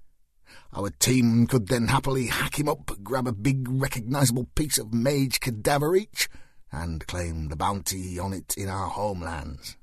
Our 0.72 0.88
team 0.88 1.46
could 1.46 1.68
then 1.68 1.88
happily 1.88 2.28
hack 2.28 2.58
him 2.58 2.66
up, 2.66 2.90
grab 3.02 3.26
a 3.26 3.32
big 3.32 3.66
recognizable 3.68 4.48
piece 4.54 4.78
of 4.78 4.94
mage 4.94 5.38
cadaver 5.38 5.94
each, 5.94 6.30
and 6.72 7.06
claim 7.06 7.48
the 7.48 7.56
bounty 7.56 8.18
on 8.18 8.32
it 8.32 8.54
in 8.56 8.70
our 8.70 8.88
homelands. 8.88 9.76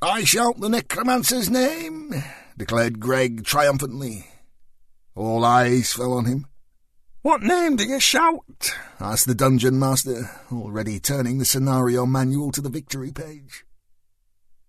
I 0.00 0.22
shout 0.22 0.60
the 0.60 0.68
necromancer's 0.68 1.50
name, 1.50 2.14
declared 2.56 3.00
Greg 3.00 3.44
triumphantly. 3.44 4.26
All 5.16 5.44
eyes 5.44 5.92
fell 5.92 6.12
on 6.12 6.26
him. 6.26 6.46
What 7.26 7.42
name 7.42 7.74
do 7.74 7.82
you 7.82 7.98
shout? 7.98 8.70
asked 9.00 9.26
the 9.26 9.34
dungeon 9.34 9.80
master, 9.80 10.30
already 10.52 11.00
turning 11.00 11.38
the 11.38 11.44
scenario 11.44 12.06
manual 12.06 12.52
to 12.52 12.60
the 12.60 12.68
victory 12.68 13.10
page. 13.10 13.64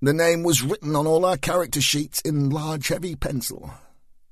The 0.01 0.11
name 0.11 0.41
was 0.41 0.63
written 0.63 0.95
on 0.95 1.05
all 1.05 1.23
our 1.23 1.37
character 1.37 1.81
sheets 1.81 2.19
in 2.21 2.49
large 2.49 2.87
heavy 2.87 3.15
pencil. 3.15 3.69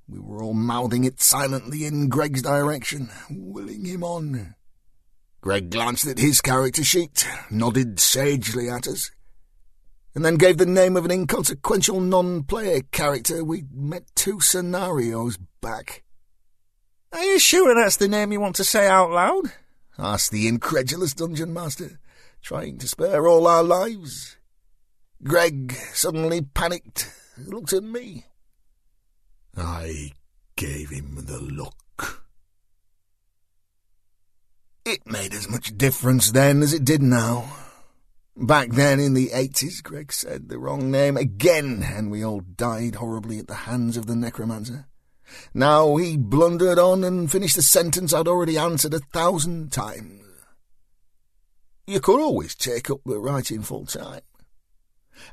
We 0.08 0.18
were 0.18 0.42
all 0.42 0.56
mouthing 0.56 1.04
it 1.04 1.22
silently 1.22 1.86
in 1.86 2.10
Greg's 2.10 2.42
direction, 2.42 3.12
willing 3.30 3.86
him 3.86 4.04
on. 4.04 4.56
Greg 5.42 5.70
glanced 5.70 6.08
at 6.08 6.18
his 6.18 6.42
character 6.42 6.84
sheet, 6.84 7.28
nodded 7.52 8.00
sagely 8.00 8.68
at 8.68 8.88
us, 8.88 9.12
and 10.16 10.26
then 10.26 10.38
gave 10.38 10.58
the 10.58 10.66
name 10.66 10.98
of 10.98 11.06
an 11.06 11.12
inconsequential 11.12 12.02
non-player 12.02 12.82
character 12.92 13.44
we'd 13.44 13.72
met 13.72 14.08
two 14.16 14.40
scenarios 14.40 15.38
back. 15.62 16.02
Are 17.12 17.24
you 17.24 17.40
sure 17.40 17.74
that's 17.74 17.98
the 17.98 18.08
name 18.08 18.32
you 18.32 18.40
want 18.40 18.56
to 18.58 18.64
say 18.64 18.88
out 18.88 19.12
loud? 19.12 19.52
asked 19.98 20.32
the 20.32 20.48
incredulous 20.48 21.14
dungeon 21.14 21.54
master, 21.54 22.00
trying 22.42 22.78
to 22.80 22.88
spare 22.88 23.28
all 23.28 23.48
our 23.48 23.64
lives. 23.64 24.38
Greg 25.24 25.74
suddenly 25.94 26.42
panicked, 26.42 27.12
looked 27.38 27.74
at 27.74 27.84
me. 27.84 28.26
I 29.58 30.12
gave 30.56 30.90
him 30.90 31.26
the 31.26 31.40
look. 31.40 32.26
It 34.84 35.08
made 35.08 35.34
as 35.34 35.50
much 35.50 35.78
difference 35.78 36.32
then 36.32 36.62
as 36.62 36.74
it 36.74 36.86
did 36.86 37.02
now. 37.02 37.52
Back 38.38 38.72
then 38.72 39.00
in 39.00 39.14
the 39.14 39.32
eighties, 39.32 39.82
Greg 39.82 40.12
said 40.12 40.50
the 40.50 40.60
wrong 40.60 40.92
name 40.92 41.16
again, 41.16 41.82
and 41.84 42.12
we 42.12 42.24
all 42.24 42.42
died 42.42 42.96
horribly 42.96 43.40
at 43.40 43.48
the 43.48 43.54
hands 43.56 43.96
of 43.96 44.08
the 44.08 44.16
necromancer. 44.16 44.88
Now 45.54 45.96
he 45.96 46.18
blundered 46.18 46.80
on 46.80 47.04
and 47.04 47.32
finished 47.32 47.56
the 47.56 47.62
sentence 47.62 48.14
I'd 48.14 48.28
already 48.28 48.58
answered 48.58 48.94
a 48.94 49.00
thousand 49.00 49.72
times. 49.72 50.22
You 51.88 52.00
could 52.00 52.20
always 52.20 52.56
take 52.56 52.90
up 52.90 53.02
the 53.06 53.20
writing 53.20 53.62
full 53.62 53.86
time. 53.86 54.22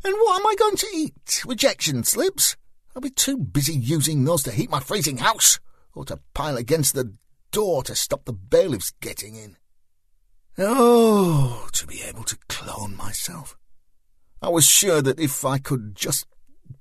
And 0.04 0.14
what 0.14 0.40
am 0.40 0.46
I 0.46 0.54
going 0.58 0.76
to 0.76 0.86
eat? 0.94 1.42
Rejection 1.46 2.04
slips? 2.04 2.56
I'll 2.94 3.02
be 3.02 3.10
too 3.10 3.38
busy 3.38 3.74
using 3.74 4.24
those 4.24 4.42
to 4.44 4.52
heat 4.52 4.70
my 4.70 4.80
freezing 4.80 5.18
house, 5.18 5.58
or 5.94 6.04
to 6.04 6.20
pile 6.34 6.56
against 6.56 6.94
the 6.94 7.14
door 7.50 7.82
to 7.84 7.94
stop 7.94 8.24
the 8.24 8.32
bailiffs 8.32 8.92
getting 9.00 9.34
in. 9.34 9.56
Oh, 10.58 11.68
to 11.72 11.86
be 11.86 12.02
able 12.02 12.24
to 12.24 12.36
clone 12.48 12.94
myself. 12.96 13.56
I 14.42 14.50
was 14.50 14.66
sure 14.66 15.00
that 15.00 15.18
if 15.18 15.44
I 15.44 15.58
could 15.58 15.94
just 15.94 16.26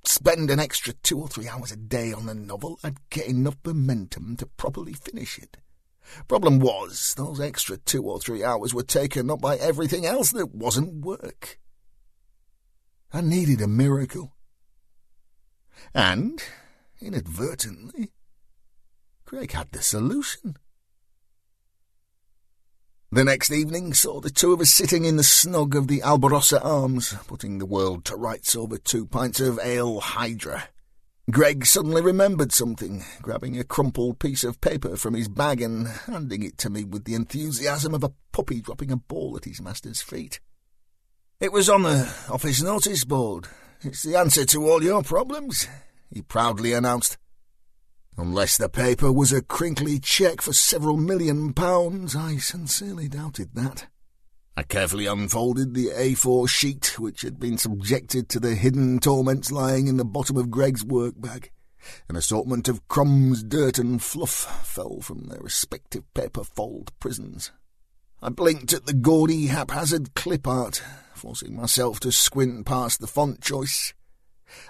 spend 0.04 0.50
an 0.50 0.60
extra 0.60 0.92
two 0.92 1.20
or 1.20 1.28
three 1.28 1.48
hours 1.48 1.72
a 1.72 1.76
day 1.76 2.12
on 2.12 2.26
the 2.26 2.34
novel, 2.34 2.78
I'd 2.82 3.08
get 3.10 3.26
enough 3.26 3.56
momentum 3.64 4.36
to 4.36 4.46
properly 4.46 4.92
finish 4.92 5.38
it. 5.38 5.58
Problem 6.28 6.58
was, 6.58 7.14
those 7.14 7.40
extra 7.40 7.76
two 7.76 8.02
or 8.02 8.18
three 8.18 8.44
hours 8.44 8.74
were 8.74 8.82
taken 8.82 9.30
up 9.30 9.40
by 9.40 9.56
everything 9.56 10.04
else 10.04 10.32
that 10.32 10.54
wasn't 10.54 11.04
work. 11.04 11.58
I 13.12 13.20
needed 13.20 13.60
a 13.60 13.68
miracle. 13.68 14.34
And, 15.94 16.42
inadvertently, 17.00 18.12
Greg 19.24 19.52
had 19.52 19.72
the 19.72 19.82
solution. 19.82 20.56
The 23.14 23.24
next 23.24 23.52
evening 23.52 23.92
saw 23.92 24.20
the 24.22 24.30
two 24.30 24.54
of 24.54 24.60
us 24.62 24.70
sitting 24.70 25.04
in 25.04 25.16
the 25.16 25.22
snug 25.22 25.76
of 25.76 25.86
the 25.86 26.00
Albarossa 26.00 26.64
Arms, 26.64 27.14
putting 27.26 27.58
the 27.58 27.66
world 27.66 28.06
to 28.06 28.16
rights 28.16 28.56
over 28.56 28.78
two 28.78 29.04
pints 29.04 29.38
of 29.38 29.60
ale 29.62 30.00
Hydra. 30.00 30.64
Greg 31.30 31.66
suddenly 31.66 32.00
remembered 32.00 32.52
something, 32.52 33.04
grabbing 33.20 33.58
a 33.58 33.64
crumpled 33.64 34.18
piece 34.18 34.44
of 34.44 34.62
paper 34.62 34.96
from 34.96 35.12
his 35.12 35.28
bag 35.28 35.60
and 35.60 35.88
handing 35.88 36.42
it 36.42 36.56
to 36.56 36.70
me 36.70 36.84
with 36.84 37.04
the 37.04 37.12
enthusiasm 37.12 37.92
of 37.92 38.02
a 38.02 38.14
puppy 38.32 38.62
dropping 38.62 38.90
a 38.90 38.96
ball 38.96 39.36
at 39.36 39.44
his 39.44 39.60
master's 39.60 40.00
feet. 40.00 40.40
It 41.38 41.52
was 41.52 41.68
on 41.68 41.82
the 41.82 42.10
office 42.30 42.62
notice 42.62 43.04
board. 43.04 43.46
It's 43.82 44.04
the 44.04 44.16
answer 44.16 44.46
to 44.46 44.66
all 44.66 44.82
your 44.82 45.02
problems, 45.02 45.68
he 46.10 46.22
proudly 46.22 46.72
announced. 46.72 47.18
Unless 48.18 48.58
the 48.58 48.68
paper 48.68 49.10
was 49.10 49.32
a 49.32 49.40
crinkly 49.40 49.98
cheque 49.98 50.42
for 50.42 50.52
several 50.52 50.98
million 50.98 51.54
pounds, 51.54 52.14
I 52.14 52.36
sincerely 52.36 53.08
doubted 53.08 53.54
that. 53.54 53.86
I 54.54 54.64
carefully 54.64 55.06
unfolded 55.06 55.72
the 55.72 55.86
A4 55.86 56.46
sheet 56.46 56.98
which 56.98 57.22
had 57.22 57.40
been 57.40 57.56
subjected 57.56 58.28
to 58.28 58.40
the 58.40 58.54
hidden 58.54 58.98
torments 58.98 59.50
lying 59.50 59.86
in 59.86 59.96
the 59.96 60.04
bottom 60.04 60.36
of 60.36 60.50
Greg's 60.50 60.84
work 60.84 61.14
bag. 61.16 61.50
An 62.08 62.16
assortment 62.16 62.68
of 62.68 62.86
crumbs, 62.86 63.42
dirt, 63.42 63.78
and 63.78 64.02
fluff 64.02 64.66
fell 64.66 65.00
from 65.00 65.24
their 65.24 65.40
respective 65.40 66.04
paper 66.12 66.44
fold 66.44 66.92
prisons. 67.00 67.50
I 68.20 68.28
blinked 68.28 68.74
at 68.74 68.84
the 68.84 68.92
gaudy, 68.92 69.46
haphazard 69.46 70.14
clip 70.14 70.46
art, 70.46 70.82
forcing 71.14 71.56
myself 71.56 71.98
to 72.00 72.12
squint 72.12 72.66
past 72.66 73.00
the 73.00 73.06
font 73.06 73.40
choice. 73.40 73.94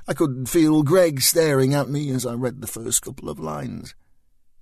I 0.07 0.15
could 0.15 0.49
feel 0.49 0.83
Greg 0.83 1.21
staring 1.21 1.75
at 1.75 1.89
me 1.89 2.11
as 2.11 2.27
I 2.27 2.35
read 2.35 2.61
the 2.61 2.67
first 2.67 3.03
couple 3.03 3.29
of 3.29 3.39
lines. 3.39 3.95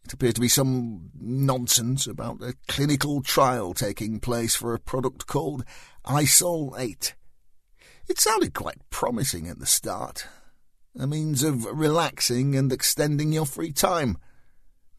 It 0.04 0.12
appeared 0.12 0.34
to 0.36 0.40
be 0.40 0.48
some 0.48 1.10
nonsense 1.18 2.06
about 2.06 2.42
a 2.42 2.54
clinical 2.68 3.22
trial 3.22 3.74
taking 3.74 4.18
place 4.18 4.56
for 4.56 4.74
a 4.74 4.80
product 4.80 5.26
called 5.26 5.64
Isol 6.04 6.78
8. 6.78 7.14
It 8.08 8.20
sounded 8.20 8.54
quite 8.54 8.78
promising 8.90 9.46
at 9.48 9.58
the 9.58 9.66
start, 9.66 10.26
a 10.98 11.06
means 11.06 11.42
of 11.42 11.64
relaxing 11.64 12.56
and 12.56 12.72
extending 12.72 13.32
your 13.32 13.46
free 13.46 13.72
time. 13.72 14.18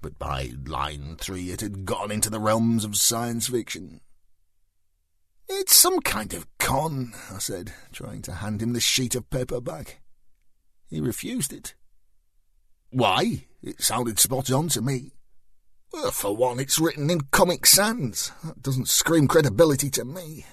But 0.01 0.17
by 0.17 0.51
line 0.65 1.17
three 1.19 1.51
it 1.51 1.61
had 1.61 1.85
gone 1.85 2.11
into 2.11 2.29
the 2.29 2.39
realms 2.39 2.85
of 2.85 2.95
science 2.95 3.47
fiction. 3.47 4.01
It's 5.49 5.75
some 5.75 5.99
kind 5.99 6.33
of 6.33 6.47
con, 6.57 7.13
I 7.29 7.39
said, 7.39 7.73
trying 7.91 8.21
to 8.23 8.35
hand 8.35 8.61
him 8.61 8.73
the 8.73 8.79
sheet 8.79 9.15
of 9.15 9.29
paper 9.29 9.59
back. 9.59 10.00
He 10.91 10.99
refused 10.99 11.53
it. 11.53 11.73
Why? 12.91 13.45
It 13.63 13.81
sounded 13.81 14.19
spot 14.19 14.51
on 14.51 14.67
to 14.69 14.81
me. 14.81 15.13
Well, 15.93 16.11
for 16.11 16.35
one, 16.35 16.59
it's 16.59 16.79
written 16.79 17.09
in 17.09 17.21
Comic 17.31 17.65
Sans. 17.65 18.31
That 18.43 18.61
doesn't 18.61 18.89
scream 18.89 19.27
credibility 19.27 19.89
to 19.91 20.05
me. 20.05 20.45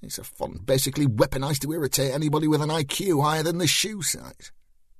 It's 0.00 0.18
a 0.18 0.24
font 0.24 0.64
basically 0.64 1.06
weaponized 1.06 1.60
to 1.60 1.72
irritate 1.72 2.14
anybody 2.14 2.46
with 2.46 2.62
an 2.62 2.68
IQ 2.68 3.24
higher 3.24 3.42
than 3.42 3.58
the 3.58 3.66
shoe 3.66 4.02
size. 4.02 4.52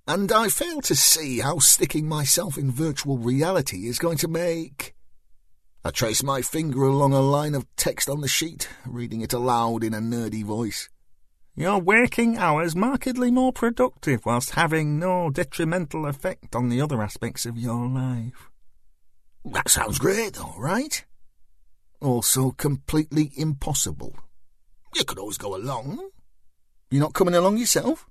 And 0.09 0.31
I 0.33 0.49
fail 0.49 0.81
to 0.83 0.97
see 0.97 1.41
how 1.41 1.59
sticking 1.59 2.09
myself 2.09 2.59
in 2.59 2.71
virtual 2.71 3.19
reality 3.19 3.87
is 3.87 3.99
going 3.99 4.19
to 4.19 4.29
make. 4.29 4.95
I 5.85 5.91
trace 5.91 6.23
my 6.23 6.43
finger 6.43 6.83
along 6.83 7.13
a 7.13 7.21
line 7.21 7.55
of 7.55 7.67
text 7.77 8.09
on 8.09 8.21
the 8.21 8.29
sheet, 8.29 8.69
reading 8.85 9.21
it 9.21 9.33
aloud 9.33 9.85
in 9.85 9.95
a 9.95 10.01
nerdy 10.01 10.45
voice. 10.45 10.89
Your 11.59 11.81
working 11.81 12.37
hours 12.37 12.77
markedly 12.77 13.31
more 13.31 13.51
productive 13.51 14.27
whilst 14.27 14.51
having 14.51 14.99
no 14.99 15.31
detrimental 15.31 16.05
effect 16.05 16.55
on 16.55 16.69
the 16.69 16.83
other 16.83 17.03
aspects 17.03 17.47
of 17.47 17.57
your 17.57 17.89
life. 17.89 18.51
That 19.43 19.71
sounds 19.71 19.99
great, 19.99 20.39
all 20.39 20.57
right. 20.59 21.03
Also 21.99 22.51
completely 22.51 23.33
impossible. 23.37 24.15
You 24.95 25.05
could 25.05 25.19
always 25.19 25.39
go 25.39 25.57
along. 25.57 26.11
You're 26.91 27.01
not 27.01 27.15
coming 27.15 27.35
along 27.35 27.57
yourself? 27.57 28.07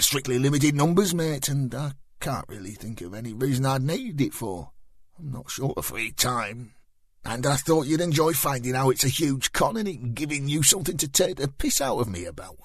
Strictly 0.00 0.40
limited 0.40 0.74
numbers, 0.74 1.14
mate, 1.14 1.48
and 1.48 1.72
I 1.72 1.92
can't 2.18 2.48
really 2.48 2.72
think 2.72 3.02
of 3.02 3.14
any 3.14 3.32
reason 3.32 3.66
I'd 3.66 3.82
need 3.82 4.20
it 4.20 4.34
for. 4.34 4.72
I'm 5.16 5.30
not 5.30 5.48
short 5.48 5.78
of 5.78 5.86
free 5.86 6.10
time. 6.10 6.74
And 7.24 7.46
I 7.46 7.56
thought 7.56 7.86
you'd 7.86 8.00
enjoy 8.00 8.32
finding 8.32 8.74
out 8.74 8.90
it's 8.90 9.04
a 9.04 9.08
huge 9.08 9.52
con 9.52 9.76
and 9.76 9.88
it 9.88 10.14
giving 10.14 10.48
you 10.48 10.62
something 10.62 10.96
to 10.96 11.08
take 11.08 11.36
the 11.36 11.48
piss 11.48 11.80
out 11.80 11.98
of 11.98 12.08
me 12.08 12.24
about. 12.24 12.56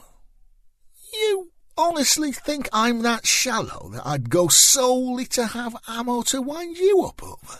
You 1.14 1.52
honestly 1.78 2.32
think 2.32 2.68
I'm 2.74 3.04
that 3.04 3.26
shallow 3.26 3.90
that 3.94 4.06
I'd 4.06 4.30
go 4.30 4.48
solely 4.48 5.26
to 5.28 5.46
have 5.46 5.76
ammo 5.88 6.24
to 6.24 6.42
wind 6.42 6.78
you 6.78 7.04
up 7.04 7.22
over? 7.24 7.60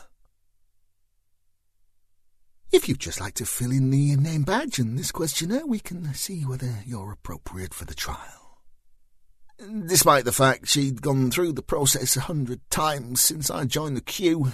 If 2.72 2.90
you'd 2.90 3.00
just 3.00 3.22
like 3.22 3.36
to 3.36 3.46
fill 3.46 3.72
in 3.72 3.90
the 3.90 4.16
name 4.18 4.44
badge 4.44 4.78
and 4.80 5.00
this 5.00 5.12
questionnaire, 5.12 5.66
we 5.66 5.80
can 5.80 6.14
see 6.14 6.42
whether 6.42 6.80
you're 6.86 7.14
appropriate 7.14 7.74
for 7.74 7.86
the 7.86 7.94
trial. 7.94 8.60
Despite 9.88 10.26
the 10.26 10.32
fact 10.32 10.68
she'd 10.68 11.02
gone 11.02 11.32
through 11.32 11.54
the 11.54 11.64
process 11.64 12.18
a 12.18 12.22
hundred 12.22 12.60
times 12.70 13.22
since 13.22 13.50
I 13.50 13.66
joined 13.66 13.98
the 13.98 14.02
queue, 14.02 14.52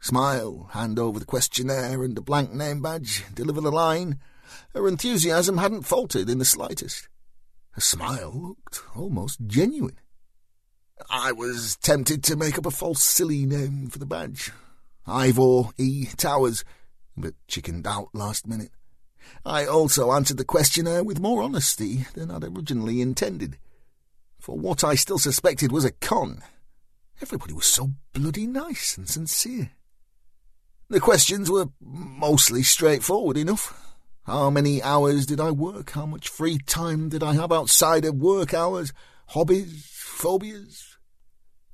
smile, 0.00 0.68
hand 0.72 0.98
over 0.98 1.18
the 1.18 1.24
questionnaire 1.24 2.02
and 2.02 2.16
a 2.16 2.20
blank 2.20 2.52
name 2.52 2.82
badge, 2.82 3.24
deliver 3.34 3.60
the 3.60 3.72
line, 3.72 4.18
her 4.74 4.86
enthusiasm 4.88 5.58
hadn't 5.58 5.82
faltered 5.82 6.28
in 6.28 6.38
the 6.38 6.44
slightest. 6.44 7.08
Her 7.70 7.80
smile 7.80 8.32
looked 8.34 8.82
almost 8.94 9.40
genuine. 9.46 9.98
I 11.10 11.32
was 11.32 11.76
tempted 11.76 12.24
to 12.24 12.36
make 12.36 12.56
up 12.56 12.66
a 12.66 12.70
false 12.70 13.02
silly 13.02 13.44
name 13.44 13.88
for 13.88 13.98
the 13.98 14.06
badge. 14.06 14.52
Ivor 15.06 15.70
E. 15.76 16.06
Towers, 16.16 16.64
but 17.16 17.34
chickened 17.48 17.86
out 17.86 18.08
last 18.14 18.46
minute. 18.46 18.70
I 19.44 19.66
also 19.66 20.12
answered 20.12 20.38
the 20.38 20.44
questionnaire 20.44 21.04
with 21.04 21.20
more 21.20 21.42
honesty 21.42 22.06
than 22.14 22.30
I'd 22.30 22.44
originally 22.44 23.00
intended. 23.00 23.58
For 24.40 24.56
what 24.56 24.84
I 24.84 24.94
still 24.94 25.18
suspected 25.18 25.72
was 25.72 25.84
a 25.84 25.90
con, 25.90 26.42
everybody 27.20 27.52
was 27.52 27.66
so 27.66 27.90
bloody 28.12 28.46
nice 28.46 28.96
and 28.96 29.08
sincere. 29.08 29.70
The 30.88 31.00
questions 31.00 31.50
were 31.50 31.66
mostly 31.80 32.62
straightforward 32.62 33.36
enough. 33.36 33.96
How 34.24 34.50
many 34.50 34.80
hours 34.82 35.26
did 35.26 35.40
I 35.40 35.50
work? 35.50 35.90
How 35.90 36.06
much 36.06 36.28
free 36.28 36.58
time 36.58 37.08
did 37.08 37.24
I 37.24 37.34
have 37.34 37.50
outside 37.50 38.04
of 38.04 38.14
work 38.16 38.54
hours? 38.54 38.92
Hobbies? 39.28 39.84
Phobias? 39.92 40.96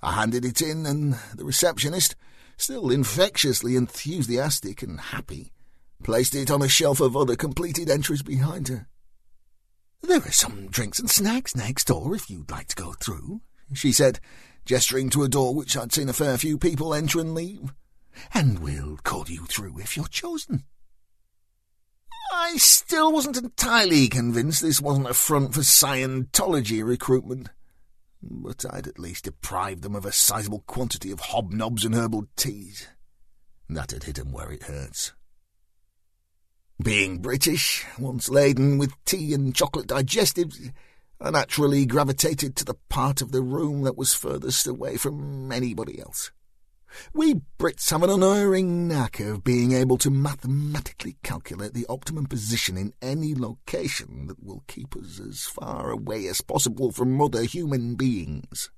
I 0.01 0.13
handed 0.13 0.47
it 0.47 0.63
in, 0.63 0.87
and 0.87 1.19
the 1.35 1.45
receptionist, 1.45 2.17
still 2.57 2.91
infectiously 2.91 3.77
enthusiastic 3.77 4.83
and 4.83 4.99
happy, 4.99 5.53
placed 6.03 6.35
it 6.35 6.51
on 6.51 6.63
a 6.63 6.69
shelf 6.69 7.01
of 7.01 7.15
other 7.15 7.37
completed 7.37 7.91
entries 7.91 8.23
behind 8.23 8.69
her. 8.69 8.89
There 10.03 10.19
are 10.21 10.33
some 10.33 10.69
drinks 10.69 10.99
and 10.99 11.11
snacks 11.11 11.55
next 11.55 11.85
door 11.87 12.15
if 12.15 12.31
you'd 12.31 12.51
like 12.51 12.69
to 12.69 12.77
go 12.77 12.95
through, 12.95 13.43
she 13.75 13.93
said, 13.93 14.21
gesturing 14.65 15.11
to 15.11 15.23
a 15.23 15.29
door 15.29 15.55
which 15.55 15.77
I'd 15.77 15.93
seen 15.93 16.09
a 16.09 16.15
fair 16.15 16.39
few 16.39 16.57
people 16.57 16.95
enter 16.95 17.21
and 17.21 17.35
leave. 17.35 17.73
And 18.35 18.59
we'll 18.59 18.99
call 18.99 19.27
you 19.29 19.47
through 19.47 19.79
if 19.79 19.97
you're 19.97 20.07
chosen. 20.07 20.65
I 22.33 22.57
still 22.57 23.13
wasn't 23.13 23.37
entirely 23.37 24.09
convinced 24.09 24.63
this 24.63 24.81
wasn't 24.81 25.11
a 25.11 25.15
front 25.15 25.55
for 25.55 25.61
Scientology 25.61 26.85
recruitment 26.85 27.51
but 28.23 28.65
I'd 28.71 28.87
at 28.87 28.99
least 28.99 29.25
deprived 29.25 29.83
them 29.83 29.97
of 29.97 30.07
a 30.07 30.13
sizable 30.13 30.61
quantity 30.67 31.11
of 31.11 31.21
hobnobs 31.21 31.85
and 31.85 31.95
herbal 31.95 32.29
teas. 32.37 32.87
That 33.69 33.91
had 33.91 34.05
hit 34.05 34.19
'em 34.19 34.33
where 34.33 34.53
it 34.53 34.65
hurts. 34.65 35.13
Being 36.83 37.19
British, 37.19 37.85
once 37.99 38.29
laden 38.29 38.79
with 38.79 38.93
tea 39.05 39.35
and 39.35 39.55
chocolate 39.55 39.89
digestives, 39.89 40.73
I 41.21 41.31
naturally 41.31 41.87
gravitated 41.87 42.57
to 42.57 42.65
the 42.65 42.75
part 42.89 43.23
of 43.23 43.33
the 43.33 43.43
room 43.43 43.83
that 43.83 43.97
was 43.97 44.15
furthest 44.15 44.67
away 44.67 44.97
from 44.97 45.53
anybody 45.53 46.01
else. 46.01 46.33
We 47.13 47.41
Brits 47.59 47.91
have 47.91 48.03
an 48.03 48.11
unerring 48.11 48.89
knack 48.89 49.21
of 49.21 49.45
being 49.45 49.73
able 49.73 49.99
to 49.99 50.11
mathematically 50.11 51.17
calculate 51.23 51.75
the 51.75 51.87
optimum 51.89 52.27
position 52.27 52.77
in 52.77 52.93
any 53.01 53.35
location 53.35 54.27
that 54.27 54.43
will 54.43 54.65
keep 54.67 54.97
us 54.97 55.21
as 55.21 55.45
far 55.45 55.91
away 55.91 56.27
as 56.27 56.41
possible 56.41 56.93
from 56.93 57.21
other 57.21 57.45
human 57.45 57.95
beings. 57.95 58.71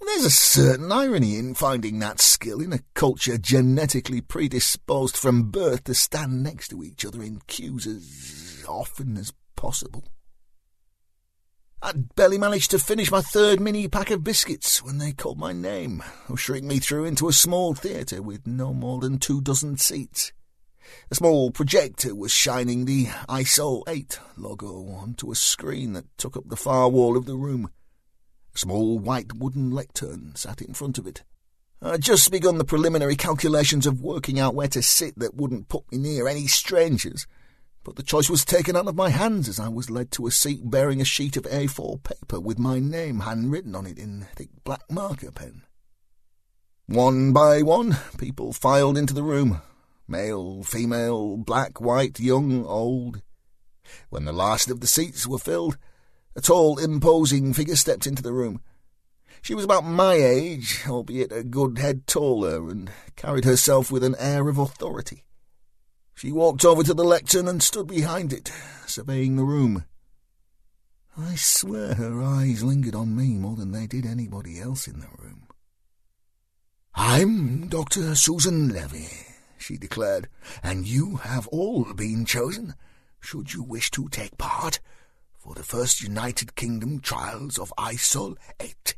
There's 0.00 0.24
a 0.24 0.30
certain 0.30 0.92
irony 0.92 1.36
in 1.36 1.54
finding 1.54 1.98
that 1.98 2.20
skill 2.20 2.60
in 2.60 2.72
a 2.72 2.80
culture 2.94 3.38
genetically 3.38 4.20
predisposed 4.20 5.16
from 5.16 5.50
birth 5.50 5.84
to 5.84 5.94
stand 5.94 6.42
next 6.42 6.68
to 6.68 6.82
each 6.82 7.04
other 7.04 7.22
in 7.22 7.40
queues 7.46 7.86
as 7.86 8.64
often 8.68 9.16
as 9.16 9.32
possible. 9.56 10.04
I'd 11.86 12.16
barely 12.16 12.36
managed 12.36 12.72
to 12.72 12.80
finish 12.80 13.12
my 13.12 13.20
third 13.20 13.60
mini 13.60 13.86
pack 13.86 14.10
of 14.10 14.24
biscuits 14.24 14.82
when 14.82 14.98
they 14.98 15.12
called 15.12 15.38
my 15.38 15.52
name, 15.52 16.02
ushering 16.28 16.66
me 16.66 16.80
through 16.80 17.04
into 17.04 17.28
a 17.28 17.32
small 17.32 17.74
theatre 17.74 18.20
with 18.20 18.44
no 18.44 18.74
more 18.74 18.98
than 18.98 19.20
two 19.20 19.40
dozen 19.40 19.76
seats. 19.76 20.32
A 21.12 21.14
small 21.14 21.52
projector 21.52 22.12
was 22.12 22.32
shining 22.32 22.86
the 22.86 23.06
ISOL 23.28 23.84
8 23.86 24.18
logo 24.36 24.88
onto 24.88 25.30
a 25.30 25.36
screen 25.36 25.92
that 25.92 26.06
took 26.18 26.36
up 26.36 26.48
the 26.48 26.56
far 26.56 26.88
wall 26.88 27.16
of 27.16 27.24
the 27.24 27.36
room. 27.36 27.70
A 28.52 28.58
small 28.58 28.98
white 28.98 29.34
wooden 29.34 29.70
lectern 29.70 30.34
sat 30.34 30.60
in 30.60 30.74
front 30.74 30.98
of 30.98 31.06
it. 31.06 31.22
I'd 31.80 32.02
just 32.02 32.32
begun 32.32 32.58
the 32.58 32.64
preliminary 32.64 33.14
calculations 33.14 33.86
of 33.86 34.00
working 34.00 34.40
out 34.40 34.56
where 34.56 34.66
to 34.66 34.82
sit 34.82 35.16
that 35.20 35.36
wouldn't 35.36 35.68
put 35.68 35.84
me 35.92 35.98
near 35.98 36.26
any 36.26 36.48
strangers 36.48 37.28
but 37.86 37.94
the 37.94 38.02
choice 38.02 38.28
was 38.28 38.44
taken 38.44 38.74
out 38.74 38.88
of 38.88 38.96
my 38.96 39.10
hands 39.10 39.48
as 39.48 39.60
I 39.60 39.68
was 39.68 39.90
led 39.90 40.10
to 40.10 40.26
a 40.26 40.32
seat 40.32 40.68
bearing 40.68 41.00
a 41.00 41.04
sheet 41.04 41.36
of 41.36 41.44
A4 41.44 42.02
paper 42.02 42.40
with 42.40 42.58
my 42.58 42.80
name 42.80 43.20
handwritten 43.20 43.76
on 43.76 43.86
it 43.86 43.96
in 43.96 44.26
thick 44.34 44.48
black 44.64 44.82
marker 44.90 45.30
pen. 45.30 45.62
One 46.86 47.32
by 47.32 47.62
one, 47.62 47.96
people 48.18 48.52
filed 48.52 48.98
into 48.98 49.14
the 49.14 49.22
room 49.22 49.62
male, 50.08 50.64
female, 50.64 51.36
black, 51.36 51.80
white, 51.80 52.18
young, 52.18 52.66
old. 52.66 53.22
When 54.10 54.24
the 54.24 54.32
last 54.32 54.68
of 54.68 54.80
the 54.80 54.88
seats 54.88 55.24
were 55.24 55.38
filled, 55.38 55.78
a 56.34 56.40
tall, 56.40 56.78
imposing 56.78 57.54
figure 57.54 57.76
stepped 57.76 58.08
into 58.08 58.22
the 58.22 58.32
room. 58.32 58.60
She 59.42 59.54
was 59.54 59.64
about 59.64 59.84
my 59.84 60.14
age, 60.14 60.82
albeit 60.88 61.30
a 61.30 61.44
good 61.44 61.78
head 61.78 62.08
taller, 62.08 62.68
and 62.68 62.90
carried 63.14 63.44
herself 63.44 63.92
with 63.92 64.02
an 64.02 64.16
air 64.18 64.48
of 64.48 64.58
authority. 64.58 65.22
She 66.16 66.32
walked 66.32 66.64
over 66.64 66.82
to 66.82 66.94
the 66.94 67.04
lectern 67.04 67.46
and 67.46 67.62
stood 67.62 67.88
behind 67.88 68.32
it, 68.32 68.50
surveying 68.86 69.36
the 69.36 69.44
room. 69.44 69.84
I 71.14 71.34
swear 71.34 71.92
her 71.92 72.22
eyes 72.22 72.64
lingered 72.64 72.94
on 72.94 73.14
me 73.14 73.34
more 73.34 73.54
than 73.54 73.72
they 73.72 73.86
did 73.86 74.06
anybody 74.06 74.58
else 74.58 74.88
in 74.88 75.00
the 75.00 75.08
room. 75.18 75.46
I'm 76.94 77.68
Dr. 77.68 78.14
Susan 78.14 78.70
Levy, 78.70 79.10
she 79.58 79.76
declared, 79.76 80.30
and 80.62 80.86
you 80.86 81.16
have 81.16 81.46
all 81.48 81.92
been 81.92 82.24
chosen, 82.24 82.76
should 83.20 83.52
you 83.52 83.62
wish 83.62 83.90
to 83.90 84.08
take 84.08 84.38
part, 84.38 84.80
for 85.38 85.54
the 85.54 85.62
first 85.62 86.00
United 86.00 86.54
Kingdom 86.54 87.00
trials 87.00 87.58
of 87.58 87.74
ISOL 87.76 88.38
8. 88.58 88.94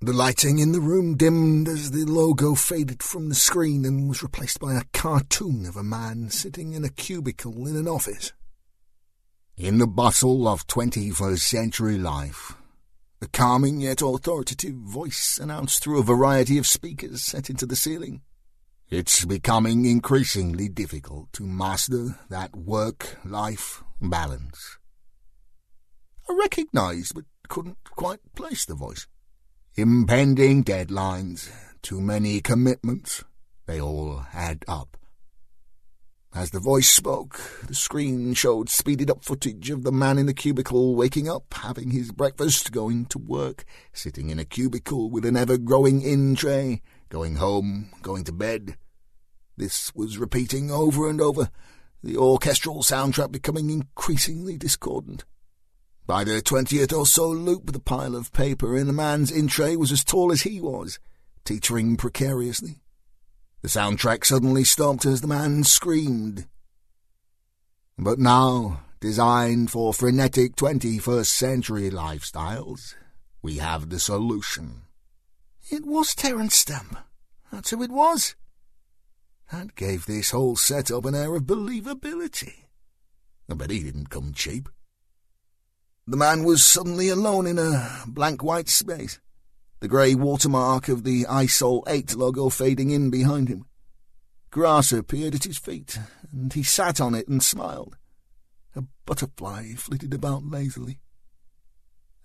The 0.00 0.12
lighting 0.12 0.60
in 0.60 0.70
the 0.70 0.80
room 0.80 1.16
dimmed 1.16 1.66
as 1.66 1.90
the 1.90 2.04
logo 2.04 2.54
faded 2.54 3.02
from 3.02 3.28
the 3.28 3.34
screen 3.34 3.84
and 3.84 4.08
was 4.08 4.22
replaced 4.22 4.60
by 4.60 4.74
a 4.74 4.84
cartoon 4.92 5.66
of 5.66 5.76
a 5.76 5.82
man 5.82 6.30
sitting 6.30 6.72
in 6.72 6.84
a 6.84 6.88
cubicle 6.88 7.66
in 7.66 7.74
an 7.74 7.88
office. 7.88 8.32
In 9.56 9.78
the 9.78 9.88
bustle 9.88 10.46
of 10.46 10.68
21st 10.68 11.40
century 11.40 11.98
life, 11.98 12.54
a 13.20 13.26
calming 13.26 13.80
yet 13.80 14.00
authoritative 14.00 14.76
voice 14.76 15.36
announced 15.36 15.82
through 15.82 15.98
a 15.98 16.04
variety 16.04 16.58
of 16.58 16.66
speakers 16.68 17.24
set 17.24 17.50
into 17.50 17.66
the 17.66 17.74
ceiling. 17.74 18.22
It's 18.90 19.24
becoming 19.24 19.84
increasingly 19.84 20.68
difficult 20.68 21.32
to 21.32 21.42
master 21.42 22.20
that 22.30 22.54
work-life 22.54 23.82
balance. 24.00 24.78
I 26.30 26.34
recognized 26.34 27.16
but 27.16 27.24
couldn't 27.48 27.78
quite 27.96 28.20
place 28.36 28.64
the 28.64 28.76
voice. 28.76 29.08
Impending 29.78 30.64
deadlines, 30.64 31.48
too 31.82 32.00
many 32.00 32.40
commitments, 32.40 33.22
they 33.66 33.80
all 33.80 34.24
add 34.34 34.64
up. 34.66 34.96
As 36.34 36.50
the 36.50 36.58
voice 36.58 36.88
spoke, 36.88 37.40
the 37.64 37.76
screen 37.76 38.34
showed 38.34 38.68
speeded 38.68 39.08
up 39.08 39.24
footage 39.24 39.70
of 39.70 39.84
the 39.84 39.92
man 39.92 40.18
in 40.18 40.26
the 40.26 40.34
cubicle 40.34 40.96
waking 40.96 41.28
up, 41.28 41.54
having 41.54 41.92
his 41.92 42.10
breakfast, 42.10 42.72
going 42.72 43.04
to 43.04 43.20
work, 43.20 43.64
sitting 43.92 44.30
in 44.30 44.40
a 44.40 44.44
cubicle 44.44 45.10
with 45.10 45.24
an 45.24 45.36
ever-growing 45.36 46.02
in 46.02 46.34
tray, 46.34 46.82
going 47.08 47.36
home, 47.36 47.90
going 48.02 48.24
to 48.24 48.32
bed. 48.32 48.76
This 49.56 49.94
was 49.94 50.18
repeating 50.18 50.72
over 50.72 51.08
and 51.08 51.20
over, 51.20 51.50
the 52.02 52.16
orchestral 52.16 52.82
soundtrack 52.82 53.30
becoming 53.30 53.70
increasingly 53.70 54.58
discordant. 54.58 55.24
By 56.08 56.24
the 56.24 56.40
twentieth 56.40 56.90
or 56.94 57.04
so 57.04 57.28
loop, 57.28 57.70
the 57.70 57.78
pile 57.78 58.16
of 58.16 58.32
paper 58.32 58.78
in 58.78 58.86
the 58.86 58.94
man's 58.94 59.30
in 59.30 59.46
tray 59.46 59.76
was 59.76 59.92
as 59.92 60.02
tall 60.02 60.32
as 60.32 60.40
he 60.40 60.58
was, 60.58 60.98
teetering 61.44 61.98
precariously. 61.98 62.80
The 63.60 63.68
soundtrack 63.68 64.24
suddenly 64.24 64.64
stopped 64.64 65.04
as 65.04 65.20
the 65.20 65.26
man 65.26 65.64
screamed. 65.64 66.46
But 67.98 68.18
now, 68.18 68.84
designed 69.00 69.70
for 69.70 69.92
frenetic 69.92 70.56
21st 70.56 71.26
century 71.26 71.90
lifestyles, 71.90 72.94
we 73.42 73.58
have 73.58 73.90
the 73.90 74.00
solution. 74.00 74.84
It 75.70 75.84
was 75.84 76.14
Terence 76.14 76.56
Stamp. 76.56 76.96
That's 77.52 77.68
who 77.68 77.82
it 77.82 77.92
was. 77.92 78.34
That 79.52 79.74
gave 79.74 80.06
this 80.06 80.30
whole 80.30 80.56
setup 80.56 81.04
an 81.04 81.14
air 81.14 81.34
of 81.34 81.42
believability. 81.42 82.64
I 83.50 83.52
bet 83.52 83.70
he 83.70 83.82
didn't 83.82 84.08
come 84.08 84.32
cheap. 84.32 84.70
The 86.10 86.16
man 86.16 86.42
was 86.42 86.64
suddenly 86.64 87.10
alone 87.10 87.46
in 87.46 87.58
a 87.58 87.86
blank 88.06 88.42
white 88.42 88.70
space, 88.70 89.20
the 89.80 89.88
grey 89.88 90.14
watermark 90.14 90.88
of 90.88 91.04
the 91.04 91.24
ISOL 91.24 91.82
8 91.86 92.16
logo 92.16 92.48
fading 92.48 92.88
in 92.88 93.10
behind 93.10 93.50
him. 93.50 93.66
Grass 94.50 94.90
appeared 94.90 95.34
at 95.34 95.44
his 95.44 95.58
feet, 95.58 95.98
and 96.32 96.50
he 96.50 96.62
sat 96.62 96.98
on 96.98 97.14
it 97.14 97.28
and 97.28 97.42
smiled. 97.42 97.98
A 98.74 98.84
butterfly 99.04 99.74
flitted 99.74 100.14
about 100.14 100.46
lazily. 100.46 101.00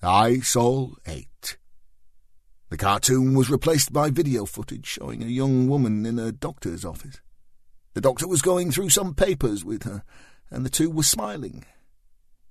ISOL 0.02 0.96
8. 1.06 1.58
The 2.70 2.78
cartoon 2.78 3.34
was 3.34 3.50
replaced 3.50 3.92
by 3.92 4.12
video 4.12 4.46
footage 4.46 4.88
showing 4.88 5.22
a 5.22 5.26
young 5.26 5.68
woman 5.68 6.06
in 6.06 6.18
a 6.20 6.32
doctor's 6.32 6.86
office. 6.86 7.20
The 7.96 8.02
doctor 8.02 8.30
was 8.30 8.42
going 8.42 8.72
through 8.72 8.92
some 8.92 9.14
papers 9.14 9.66
with 9.66 9.84
her, 9.84 10.06
and 10.50 10.66
the 10.66 10.70
two 10.70 10.90
were 10.90 11.04
smiling. 11.04 11.66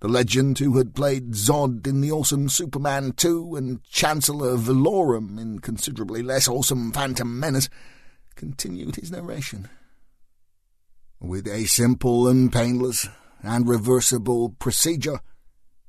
The 0.03 0.09
legend 0.09 0.59
who 0.59 0.79
had 0.79 0.97
played 0.97 1.31
Zod 1.31 1.87
in 1.87 2.01
the 2.01 2.11
awesome 2.11 2.49
Superman 2.49 3.13
2 3.13 3.55
and 3.55 3.85
Chancellor 3.85 4.57
Valorum 4.57 5.39
in 5.39 5.61
considerably 5.61 6.25
less 6.25 6.49
awesome 6.49 6.91
Phantom 6.91 7.39
Menace 7.39 7.69
continued 8.35 8.97
his 8.97 9.13
narration. 9.13 9.69
With 11.21 11.47
a 11.47 11.67
simple 11.67 12.27
and 12.27 12.53
painless 12.53 13.07
and 13.45 13.69
reversible 13.69 14.57
procedure, 14.59 15.21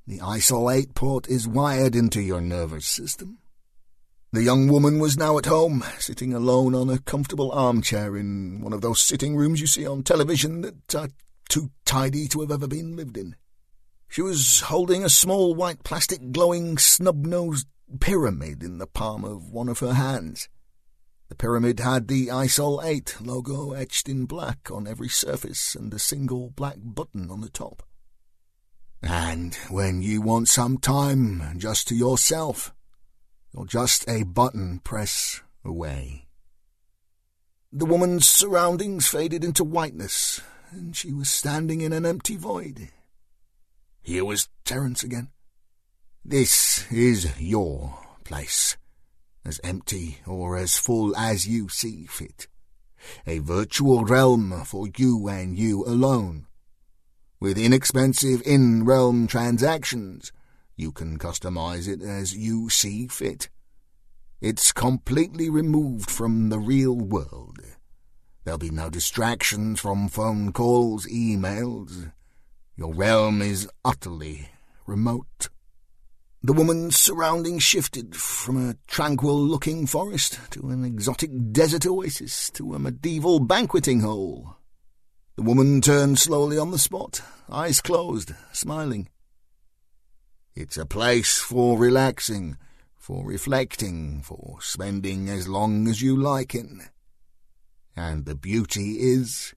the 0.06 0.22
isolate 0.22 0.94
port 0.94 1.28
is 1.28 1.48
wired 1.48 1.96
into 1.96 2.22
your 2.22 2.40
nervous 2.40 2.86
system. 2.86 3.40
The 4.32 4.44
young 4.44 4.68
woman 4.68 5.00
was 5.00 5.18
now 5.18 5.40
at 5.40 5.48
home, 5.48 5.84
sitting 5.98 6.36
alone 6.36 6.76
on 6.76 6.88
a 6.88 7.00
comfortable 7.00 7.52
armchair 7.52 8.16
in 8.16 8.62
one 8.62 8.74
of 8.74 8.82
those 8.82 9.00
sitting 9.00 9.36
rooms 9.36 9.60
you 9.60 9.66
see 9.66 9.88
on 9.88 10.04
television 10.04 10.62
that 10.62 10.94
are 10.94 11.10
too 11.50 11.72
tidy 11.84 12.28
to 12.28 12.42
have 12.42 12.52
ever 12.52 12.68
been 12.68 12.96
lived 12.96 13.18
in. 13.18 13.36
She 14.08 14.22
was 14.22 14.62
holding 14.62 15.04
a 15.04 15.10
small 15.10 15.56
white 15.56 15.84
plastic 15.84 16.32
glowing 16.32 16.78
snub-nosed 16.78 17.68
pyramid 18.00 18.64
in 18.64 18.78
the 18.78 18.88
palm 18.88 19.24
of 19.24 19.52
one 19.52 19.70
of 19.70 19.80
her 19.80 19.94
hands. 19.94 20.50
The 21.30 21.36
pyramid 21.36 21.80
had 21.80 22.08
the 22.08 22.28
ISOL 22.28 22.84
8 22.84 23.18
logo 23.22 23.72
etched 23.72 24.08
in 24.08 24.26
black 24.26 24.70
on 24.70 24.88
every 24.88 25.10
surface 25.10 25.74
and 25.74 25.94
a 25.94 26.00
single 26.00 26.52
black 26.52 26.78
button 26.78 27.32
on 27.32 27.42
the 27.42 27.50
top. 27.50 27.82
And 29.02 29.56
when 29.70 30.02
you 30.02 30.22
want 30.22 30.48
some 30.48 30.78
time 30.78 31.58
just 31.58 31.88
to 31.88 31.96
yourself, 31.96 32.74
you're 33.54 33.66
just 33.66 34.08
a 34.08 34.24
button 34.24 34.80
press 34.80 35.42
away. 35.66 36.28
The 37.72 37.86
woman's 37.86 38.28
surroundings 38.28 39.08
faded 39.08 39.44
into 39.44 39.64
whiteness, 39.64 40.40
and 40.72 40.96
she 40.96 41.12
was 41.12 41.32
standing 41.32 41.82
in 41.82 41.92
an 41.92 42.06
empty 42.06 42.36
void. 42.36 42.90
Here 44.06 44.26
was 44.26 44.50
Terence 44.66 45.02
again. 45.02 45.30
This 46.26 46.92
is 46.92 47.40
your 47.40 47.98
place, 48.26 48.76
as 49.46 49.62
empty 49.64 50.18
or 50.28 50.58
as 50.58 50.78
full 50.78 51.16
as 51.16 51.48
you 51.48 51.70
see 51.70 52.06
fit. 52.06 52.48
A 53.26 53.40
virtual 53.40 54.04
realm 54.04 54.66
for 54.66 54.90
you 54.98 55.30
and 55.30 55.58
you 55.58 55.86
alone. 55.86 56.48
With 57.40 57.58
inexpensive 57.58 58.42
in-realm 58.46 59.28
transactions, 59.28 60.34
you 60.76 60.92
can 60.92 61.18
customize 61.18 61.88
it 61.88 62.02
as 62.02 62.36
you 62.36 62.70
see 62.70 63.08
fit. 63.08 63.48
It's 64.42 64.74
completely 64.74 65.50
removed 65.50 66.12
from 66.12 66.50
the 66.50 66.60
real 66.60 66.98
world. 66.98 67.60
There'll 68.44 68.58
be 68.58 68.70
no 68.70 68.90
distractions 68.90 69.80
from 69.80 70.10
phone 70.10 70.52
calls, 70.52 71.08
emails. 71.08 72.12
Your 72.76 72.94
realm 72.94 73.42
is 73.42 73.70
utterly 73.86 74.50
remote. 74.88 75.50
The 76.42 76.54
woman's 76.54 76.96
surroundings 76.98 77.62
shifted 77.62 78.16
from 78.16 78.58
a 78.58 78.76
tranquil-looking 78.88 79.86
forest 79.86 80.40
to 80.52 80.70
an 80.70 80.84
exotic 80.84 81.30
desert 81.52 81.86
oasis 81.86 82.50
to 82.52 82.74
a 82.74 82.80
medieval 82.80 83.40
banqueting 83.40 84.02
hall. 84.02 84.58
The 85.36 85.44
woman 85.44 85.82
turned 85.82 86.18
slowly 86.18 86.58
on 86.58 86.72
the 86.72 86.80
spot, 86.80 87.22
eyes 87.48 87.80
closed, 87.80 88.34
smiling. 88.52 89.08
It's 90.56 90.76
a 90.76 90.86
place 90.86 91.38
for 91.38 91.78
relaxing, 91.78 92.58
for 92.98 93.26
reflecting, 93.26 94.22
for 94.24 94.58
spending 94.62 95.30
as 95.30 95.48
long 95.48 95.88
as 95.88 96.02
you 96.02 96.16
like 96.16 96.56
in. 96.56 96.82
And 97.96 98.26
the 98.26 98.36
beauty 98.36 98.98
is... 99.00 99.54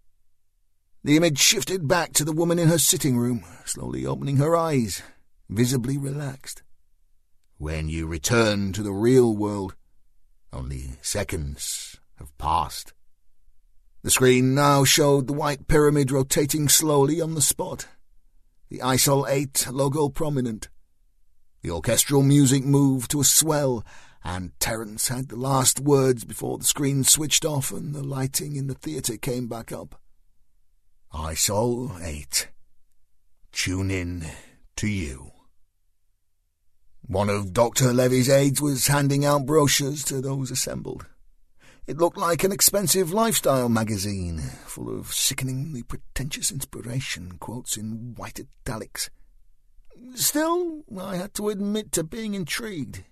The 1.06 1.16
image 1.16 1.38
shifted 1.38 1.86
back 1.86 2.14
to 2.14 2.24
the 2.24 2.32
woman 2.32 2.58
in 2.58 2.66
her 2.66 2.78
sitting 2.78 3.16
room, 3.16 3.44
slowly 3.64 4.04
opening 4.04 4.38
her 4.38 4.56
eyes, 4.56 5.04
visibly 5.48 5.96
relaxed. 5.96 6.64
When 7.58 7.88
you 7.88 8.08
return 8.08 8.72
to 8.72 8.82
the 8.82 8.92
real 8.92 9.36
world, 9.36 9.76
only 10.52 10.94
seconds 11.02 12.00
have 12.16 12.36
passed. 12.38 12.92
The 14.02 14.10
screen 14.10 14.52
now 14.52 14.82
showed 14.82 15.28
the 15.28 15.32
white 15.32 15.68
pyramid 15.68 16.10
rotating 16.10 16.68
slowly 16.68 17.20
on 17.20 17.36
the 17.36 17.40
spot, 17.40 17.86
the 18.68 18.80
ISOL 18.80 19.26
8 19.28 19.68
logo 19.70 20.08
prominent. 20.08 20.70
The 21.62 21.70
orchestral 21.70 22.24
music 22.24 22.64
moved 22.64 23.12
to 23.12 23.20
a 23.20 23.24
swell, 23.24 23.86
and 24.24 24.58
Terence 24.58 25.06
had 25.06 25.28
the 25.28 25.36
last 25.36 25.78
words 25.78 26.24
before 26.24 26.58
the 26.58 26.64
screen 26.64 27.04
switched 27.04 27.44
off 27.44 27.70
and 27.70 27.94
the 27.94 28.02
lighting 28.02 28.56
in 28.56 28.66
the 28.66 28.74
theatre 28.74 29.16
came 29.16 29.46
back 29.46 29.70
up. 29.70 30.00
ISOL 31.16 31.98
8. 32.04 32.48
Tune 33.50 33.90
in 33.90 34.26
to 34.76 34.86
you. 34.86 35.32
One 37.06 37.30
of 37.30 37.54
Dr. 37.54 37.94
Levy's 37.94 38.28
aides 38.28 38.60
was 38.60 38.88
handing 38.88 39.24
out 39.24 39.46
brochures 39.46 40.04
to 40.04 40.20
those 40.20 40.50
assembled. 40.50 41.06
It 41.86 41.96
looked 41.96 42.18
like 42.18 42.44
an 42.44 42.52
expensive 42.52 43.14
lifestyle 43.14 43.70
magazine, 43.70 44.40
full 44.66 44.94
of 44.94 45.14
sickeningly 45.14 45.82
pretentious 45.82 46.52
inspiration 46.52 47.38
quotes 47.40 47.78
in 47.78 48.14
white 48.16 48.38
italics. 48.38 49.08
Still, 50.14 50.82
I 51.00 51.16
had 51.16 51.32
to 51.34 51.48
admit 51.48 51.92
to 51.92 52.04
being 52.04 52.34
intrigued. 52.34 53.04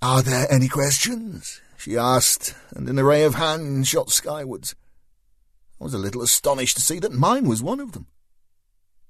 Are 0.00 0.22
there 0.22 0.46
any 0.50 0.68
questions? 0.68 1.60
she 1.76 1.96
asked, 1.96 2.54
and 2.70 2.88
an 2.88 2.98
array 2.98 3.24
of 3.24 3.34
hands 3.34 3.88
shot 3.88 4.10
skywards. 4.10 4.76
I 5.80 5.84
was 5.84 5.94
a 5.94 5.98
little 5.98 6.22
astonished 6.22 6.76
to 6.76 6.82
see 6.82 6.98
that 6.98 7.12
mine 7.12 7.46
was 7.46 7.62
one 7.62 7.80
of 7.80 7.92
them. 7.92 8.06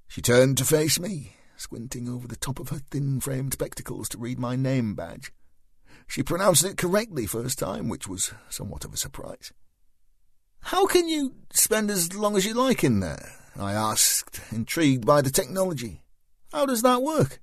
She 0.06 0.20
turned 0.20 0.58
to 0.58 0.64
face 0.64 0.98
me, 1.00 1.34
squinting 1.56 2.08
over 2.08 2.28
the 2.28 2.36
top 2.36 2.58
of 2.58 2.68
her 2.68 2.80
thin-framed 2.90 3.54
spectacles 3.54 4.08
to 4.10 4.18
read 4.18 4.38
my 4.38 4.56
name 4.56 4.94
badge. 4.94 5.32
She 6.06 6.22
pronounced 6.22 6.64
it 6.64 6.76
correctly 6.76 7.26
first 7.26 7.58
time, 7.58 7.88
which 7.88 8.08
was 8.08 8.32
somewhat 8.48 8.84
of 8.84 8.94
a 8.94 8.98
surprise. 8.98 9.52
How 10.60 10.86
can 10.86 11.08
you 11.08 11.34
spend 11.52 11.90
as 11.90 12.14
long 12.14 12.36
as 12.36 12.44
you 12.44 12.54
like 12.54 12.84
in 12.84 13.00
there? 13.00 13.32
I 13.58 13.72
asked, 13.72 14.40
intrigued 14.50 15.06
by 15.06 15.20
the 15.20 15.30
technology. 15.30 16.02
How 16.52 16.66
does 16.66 16.82
that 16.82 17.02
work? 17.02 17.40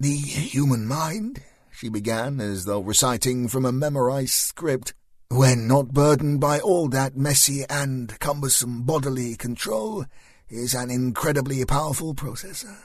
The 0.00 0.16
human 0.16 0.86
mind, 0.86 1.42
she 1.72 1.88
began, 1.88 2.40
as 2.40 2.64
though 2.64 2.80
reciting 2.80 3.48
from 3.48 3.64
a 3.64 3.72
memorized 3.72 4.32
script, 4.32 4.94
when 5.30 5.66
not 5.66 5.88
burdened 5.88 6.40
by 6.40 6.60
all 6.60 6.88
that 6.88 7.16
messy 7.16 7.64
and 7.68 8.18
cumbersome 8.20 8.82
bodily 8.82 9.36
control, 9.36 10.04
is 10.48 10.74
an 10.74 10.90
incredibly 10.90 11.64
powerful 11.64 12.14
processor. 12.14 12.76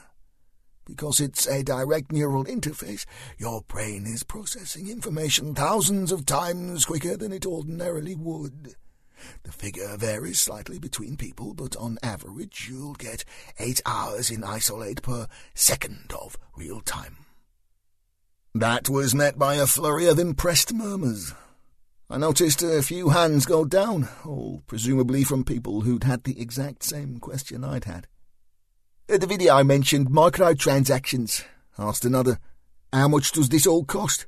Because 0.84 1.20
it's 1.20 1.46
a 1.46 1.62
direct 1.62 2.10
neural 2.10 2.44
interface, 2.44 3.04
your 3.38 3.62
brain 3.62 4.06
is 4.06 4.24
processing 4.24 4.88
information 4.88 5.54
thousands 5.54 6.10
of 6.10 6.26
times 6.26 6.84
quicker 6.86 7.16
than 7.16 7.32
it 7.32 7.46
ordinarily 7.46 8.16
would. 8.16 8.74
The 9.42 9.52
figure 9.52 9.96
varies 9.96 10.40
slightly 10.40 10.78
between 10.78 11.16
people, 11.16 11.54
but 11.54 11.76
on 11.76 11.98
average 12.02 12.68
you'll 12.68 12.94
get 12.94 13.24
eight 13.58 13.80
hours 13.84 14.30
in 14.30 14.42
isolate 14.42 15.02
per 15.02 15.26
second 15.54 16.12
of 16.18 16.36
real 16.56 16.80
time. 16.80 17.18
That 18.54 18.88
was 18.88 19.14
met 19.14 19.38
by 19.38 19.56
a 19.56 19.66
flurry 19.66 20.06
of 20.06 20.18
impressed 20.18 20.72
murmurs. 20.72 21.34
I 22.12 22.18
noticed 22.18 22.60
a 22.60 22.82
few 22.82 23.10
hands 23.10 23.46
go 23.46 23.64
down, 23.64 24.08
all 24.24 24.64
presumably 24.66 25.22
from 25.22 25.44
people 25.44 25.82
who'd 25.82 26.02
had 26.02 26.24
the 26.24 26.40
exact 26.40 26.82
same 26.82 27.20
question 27.20 27.62
I'd 27.62 27.84
had. 27.84 28.08
The 29.06 29.28
video 29.28 29.54
I 29.54 29.62
mentioned 29.62 30.10
microtransactions, 30.10 31.44
asked 31.78 32.04
another. 32.04 32.40
How 32.92 33.06
much 33.06 33.30
does 33.30 33.48
this 33.48 33.64
all 33.64 33.84
cost? 33.84 34.26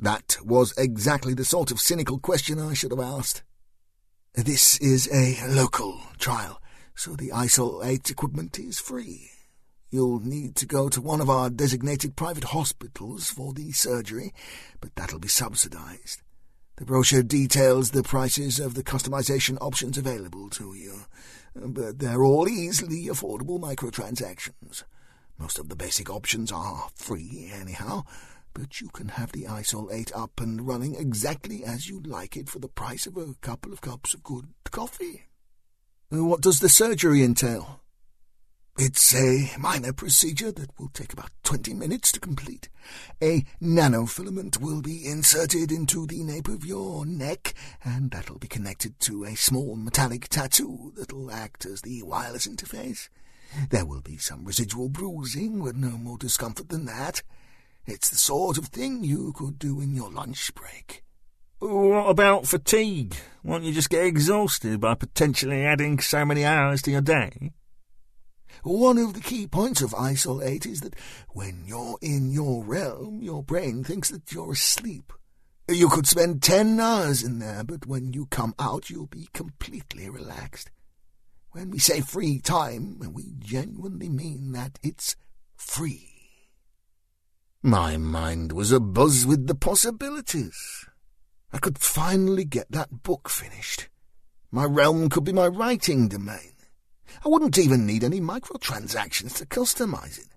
That 0.00 0.38
was 0.42 0.72
exactly 0.78 1.34
the 1.34 1.44
sort 1.44 1.72
of 1.72 1.78
cynical 1.78 2.18
question 2.18 2.58
I 2.58 2.72
should 2.72 2.92
have 2.92 3.00
asked. 3.00 3.42
This 4.34 4.78
is 4.78 5.10
a 5.12 5.46
local 5.48 6.00
trial, 6.18 6.58
so 6.94 7.14
the 7.14 7.32
ISOL 7.32 7.84
8 7.84 8.08
equipment 8.08 8.58
is 8.58 8.80
free. 8.80 9.28
You'll 9.90 10.20
need 10.20 10.56
to 10.56 10.64
go 10.64 10.88
to 10.88 11.02
one 11.02 11.20
of 11.20 11.28
our 11.28 11.50
designated 11.50 12.16
private 12.16 12.44
hospitals 12.44 13.28
for 13.28 13.52
the 13.52 13.72
surgery, 13.72 14.32
but 14.80 14.94
that'll 14.96 15.18
be 15.18 15.28
subsidized. 15.28 16.22
The 16.76 16.86
brochure 16.86 17.22
details 17.22 17.90
the 17.90 18.02
prices 18.02 18.58
of 18.58 18.74
the 18.74 18.82
customization 18.82 19.58
options 19.60 19.98
available 19.98 20.48
to 20.50 20.74
you, 20.74 21.02
but 21.54 21.98
they're 21.98 22.24
all 22.24 22.48
easily 22.48 23.06
affordable 23.06 23.60
microtransactions. 23.60 24.84
Most 25.38 25.58
of 25.58 25.68
the 25.68 25.76
basic 25.76 26.08
options 26.08 26.50
are 26.50 26.88
free, 26.94 27.50
anyhow. 27.52 28.04
but 28.54 28.80
you 28.80 28.88
can 28.88 29.08
have 29.08 29.32
the 29.32 29.44
Isol 29.44 29.92
8 29.92 30.12
up 30.14 30.40
and 30.40 30.66
running 30.66 30.94
exactly 30.94 31.64
as 31.64 31.88
you 31.88 32.00
like 32.00 32.36
it 32.36 32.48
for 32.48 32.58
the 32.58 32.68
price 32.68 33.06
of 33.06 33.16
a 33.16 33.34
couple 33.40 33.72
of 33.72 33.80
cups 33.80 34.14
of 34.14 34.22
good 34.22 34.48
coffee. 34.70 35.22
What 36.10 36.42
does 36.42 36.60
the 36.60 36.68
surgery 36.68 37.22
entail? 37.22 37.81
It's 38.78 39.14
a 39.14 39.50
minor 39.58 39.92
procedure 39.92 40.50
that 40.50 40.70
will 40.78 40.88
take 40.88 41.12
about 41.12 41.30
20 41.44 41.74
minutes 41.74 42.10
to 42.12 42.20
complete. 42.20 42.70
A 43.22 43.44
nanofilament 43.60 44.60
will 44.60 44.80
be 44.80 45.06
inserted 45.06 45.70
into 45.70 46.06
the 46.06 46.22
nape 46.24 46.48
of 46.48 46.64
your 46.64 47.04
neck, 47.04 47.52
and 47.84 48.10
that'll 48.10 48.38
be 48.38 48.48
connected 48.48 48.98
to 49.00 49.24
a 49.24 49.36
small 49.36 49.76
metallic 49.76 50.28
tattoo 50.30 50.94
that'll 50.96 51.30
act 51.30 51.66
as 51.66 51.82
the 51.82 52.02
wireless 52.02 52.46
interface. 52.46 53.10
There 53.68 53.84
will 53.84 54.00
be 54.00 54.16
some 54.16 54.46
residual 54.46 54.88
bruising, 54.88 55.62
but 55.62 55.76
no 55.76 55.90
more 55.90 56.16
discomfort 56.16 56.70
than 56.70 56.86
that. 56.86 57.22
It's 57.84 58.08
the 58.08 58.16
sort 58.16 58.56
of 58.56 58.68
thing 58.68 59.04
you 59.04 59.34
could 59.34 59.58
do 59.58 59.82
in 59.82 59.94
your 59.94 60.10
lunch 60.10 60.54
break. 60.54 61.04
What 61.58 62.08
about 62.08 62.46
fatigue? 62.46 63.16
Won't 63.44 63.64
you 63.64 63.72
just 63.74 63.90
get 63.90 64.06
exhausted 64.06 64.80
by 64.80 64.94
potentially 64.94 65.62
adding 65.62 65.98
so 66.00 66.24
many 66.24 66.44
hours 66.46 66.80
to 66.82 66.90
your 66.90 67.02
day? 67.02 67.52
One 68.62 68.98
of 68.98 69.14
the 69.14 69.20
key 69.20 69.46
points 69.46 69.82
of 69.82 69.90
ISOL 69.90 70.44
8 70.44 70.66
is 70.66 70.80
that 70.80 70.96
when 71.30 71.64
you're 71.66 71.98
in 72.00 72.30
your 72.30 72.64
realm, 72.64 73.22
your 73.22 73.42
brain 73.42 73.84
thinks 73.84 74.10
that 74.10 74.32
you're 74.32 74.52
asleep. 74.52 75.12
You 75.68 75.88
could 75.88 76.06
spend 76.06 76.42
ten 76.42 76.78
hours 76.80 77.22
in 77.22 77.38
there, 77.38 77.64
but 77.64 77.86
when 77.86 78.12
you 78.12 78.26
come 78.26 78.54
out, 78.58 78.90
you'll 78.90 79.06
be 79.06 79.28
completely 79.32 80.10
relaxed. 80.10 80.70
When 81.52 81.70
we 81.70 81.78
say 81.78 82.00
free 82.00 82.40
time, 82.40 82.98
we 83.12 83.34
genuinely 83.38 84.08
mean 84.08 84.52
that 84.52 84.78
it's 84.82 85.16
free. 85.54 86.08
My 87.62 87.96
mind 87.96 88.52
was 88.52 88.72
abuzz 88.72 89.24
with 89.24 89.46
the 89.46 89.54
possibilities. 89.54 90.86
I 91.52 91.58
could 91.58 91.78
finally 91.78 92.44
get 92.44 92.70
that 92.72 93.02
book 93.02 93.28
finished. 93.28 93.88
My 94.50 94.64
realm 94.64 95.08
could 95.08 95.24
be 95.24 95.32
my 95.32 95.46
writing 95.46 96.08
domain. 96.08 96.51
I 97.24 97.28
wouldn't 97.28 97.58
even 97.58 97.86
need 97.86 98.04
any 98.04 98.20
microtransactions 98.20 99.36
to 99.36 99.46
customize 99.46 100.18
it. 100.18 100.28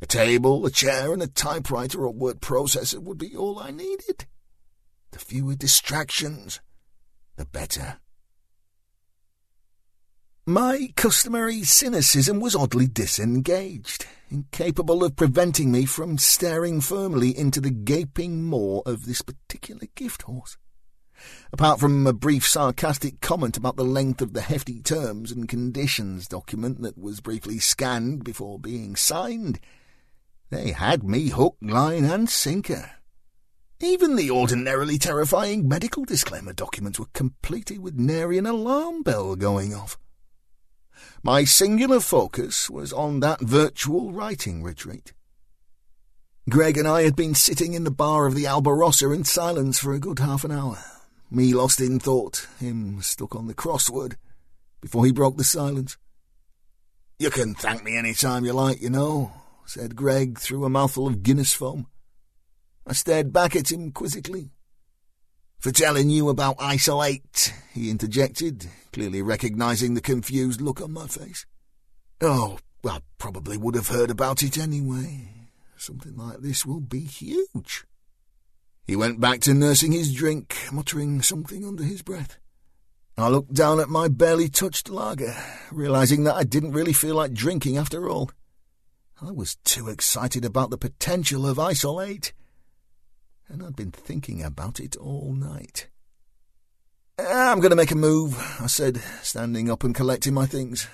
A 0.00 0.06
table, 0.06 0.66
a 0.66 0.70
chair, 0.70 1.12
and 1.12 1.22
a 1.22 1.28
typewriter 1.28 2.04
or 2.04 2.12
word 2.12 2.40
processor 2.40 2.98
would 2.98 3.18
be 3.18 3.36
all 3.36 3.60
I 3.60 3.70
needed. 3.70 4.26
The 5.12 5.18
fewer 5.18 5.54
distractions, 5.54 6.60
the 7.36 7.44
better. 7.44 7.98
My 10.44 10.92
customary 10.96 11.62
cynicism 11.62 12.40
was 12.40 12.56
oddly 12.56 12.88
disengaged, 12.88 14.06
incapable 14.28 15.04
of 15.04 15.14
preventing 15.14 15.70
me 15.70 15.84
from 15.84 16.18
staring 16.18 16.80
firmly 16.80 17.36
into 17.36 17.60
the 17.60 17.70
gaping 17.70 18.42
maw 18.42 18.80
of 18.84 19.06
this 19.06 19.22
particular 19.22 19.86
gift 19.94 20.22
horse. 20.22 20.56
Apart 21.52 21.80
from 21.80 22.06
a 22.06 22.12
brief 22.12 22.46
sarcastic 22.46 23.20
comment 23.20 23.56
about 23.56 23.76
the 23.76 23.84
length 23.84 24.22
of 24.22 24.32
the 24.32 24.40
hefty 24.40 24.80
terms 24.80 25.30
and 25.30 25.48
conditions 25.48 26.26
document 26.26 26.82
that 26.82 26.98
was 26.98 27.20
briefly 27.20 27.58
scanned 27.58 28.24
before 28.24 28.58
being 28.58 28.96
signed, 28.96 29.60
they 30.50 30.72
had 30.72 31.02
me 31.02 31.28
hook, 31.28 31.56
line, 31.60 32.04
and 32.04 32.28
sinker. 32.28 32.92
Even 33.80 34.16
the 34.16 34.30
ordinarily 34.30 34.96
terrifying 34.98 35.66
medical 35.66 36.04
disclaimer 36.04 36.52
documents 36.52 36.98
were 36.98 37.06
completed 37.12 37.80
with 37.80 37.98
nary 37.98 38.38
an 38.38 38.46
alarm 38.46 39.02
bell 39.02 39.34
going 39.34 39.74
off. 39.74 39.98
My 41.22 41.44
singular 41.44 42.00
focus 42.00 42.70
was 42.70 42.92
on 42.92 43.20
that 43.20 43.40
virtual 43.40 44.12
writing 44.12 44.62
retreat. 44.62 45.12
Greg 46.48 46.76
and 46.76 46.88
I 46.88 47.02
had 47.02 47.14
been 47.16 47.34
sitting 47.34 47.74
in 47.74 47.84
the 47.84 47.90
bar 47.90 48.26
of 48.26 48.34
the 48.34 48.44
Albarossa 48.44 49.12
in 49.14 49.24
silence 49.24 49.78
for 49.78 49.92
a 49.92 50.00
good 50.00 50.18
half 50.18 50.44
an 50.44 50.50
hour, 50.50 50.78
me 51.34 51.54
lost 51.54 51.80
in 51.80 51.98
thought, 51.98 52.46
him 52.60 53.00
stuck 53.02 53.34
on 53.34 53.46
the 53.46 53.54
crossword, 53.54 54.16
before 54.80 55.04
he 55.06 55.12
broke 55.12 55.36
the 55.36 55.44
silence. 55.44 55.96
You 57.18 57.30
can 57.30 57.54
thank 57.54 57.84
me 57.84 57.96
any 57.96 58.14
time 58.14 58.44
you 58.44 58.52
like, 58.52 58.82
you 58.82 58.90
know, 58.90 59.32
said 59.64 59.96
Greg 59.96 60.38
through 60.38 60.64
a 60.64 60.70
mouthful 60.70 61.06
of 61.06 61.22
Guinness 61.22 61.52
foam. 61.52 61.86
I 62.86 62.92
stared 62.94 63.32
back 63.32 63.54
at 63.54 63.70
him 63.70 63.92
quizzically. 63.92 64.50
For 65.58 65.70
telling 65.70 66.10
you 66.10 66.28
about 66.28 66.58
ISOL 66.58 67.06
8, 67.06 67.54
he 67.72 67.88
interjected, 67.88 68.68
clearly 68.92 69.22
recognizing 69.22 69.94
the 69.94 70.00
confused 70.00 70.60
look 70.60 70.80
on 70.80 70.92
my 70.92 71.06
face. 71.06 71.46
Oh, 72.20 72.58
I 72.84 73.00
probably 73.18 73.56
would 73.56 73.76
have 73.76 73.86
heard 73.86 74.10
about 74.10 74.42
it 74.42 74.58
anyway. 74.58 75.28
Something 75.76 76.16
like 76.16 76.38
this 76.38 76.66
will 76.66 76.80
be 76.80 77.00
huge. 77.00 77.84
He 78.84 78.96
went 78.96 79.20
back 79.20 79.40
to 79.42 79.54
nursing 79.54 79.92
his 79.92 80.12
drink, 80.12 80.56
muttering 80.72 81.22
something 81.22 81.64
under 81.64 81.84
his 81.84 82.02
breath. 82.02 82.38
I 83.16 83.28
looked 83.28 83.54
down 83.54 83.78
at 83.78 83.88
my 83.88 84.08
barely 84.08 84.48
touched 84.48 84.88
lager, 84.88 85.36
realizing 85.70 86.24
that 86.24 86.34
I 86.34 86.44
didn't 86.44 86.72
really 86.72 86.92
feel 86.92 87.14
like 87.14 87.32
drinking 87.32 87.76
after 87.76 88.08
all. 88.08 88.30
I 89.20 89.30
was 89.30 89.56
too 89.64 89.88
excited 89.88 90.44
about 90.44 90.70
the 90.70 90.78
potential 90.78 91.46
of 91.46 91.58
isolate, 91.58 92.32
and 93.48 93.62
I'd 93.62 93.76
been 93.76 93.92
thinking 93.92 94.42
about 94.42 94.80
it 94.80 94.96
all 94.96 95.32
night. 95.32 95.88
Ah, 97.18 97.52
I'm 97.52 97.60
going 97.60 97.70
to 97.70 97.76
make 97.76 97.92
a 97.92 97.96
move, 97.96 98.36
I 98.60 98.66
said, 98.66 98.96
standing 99.22 99.70
up 99.70 99.84
and 99.84 99.94
collecting 99.94 100.34
my 100.34 100.46
things. 100.46 100.88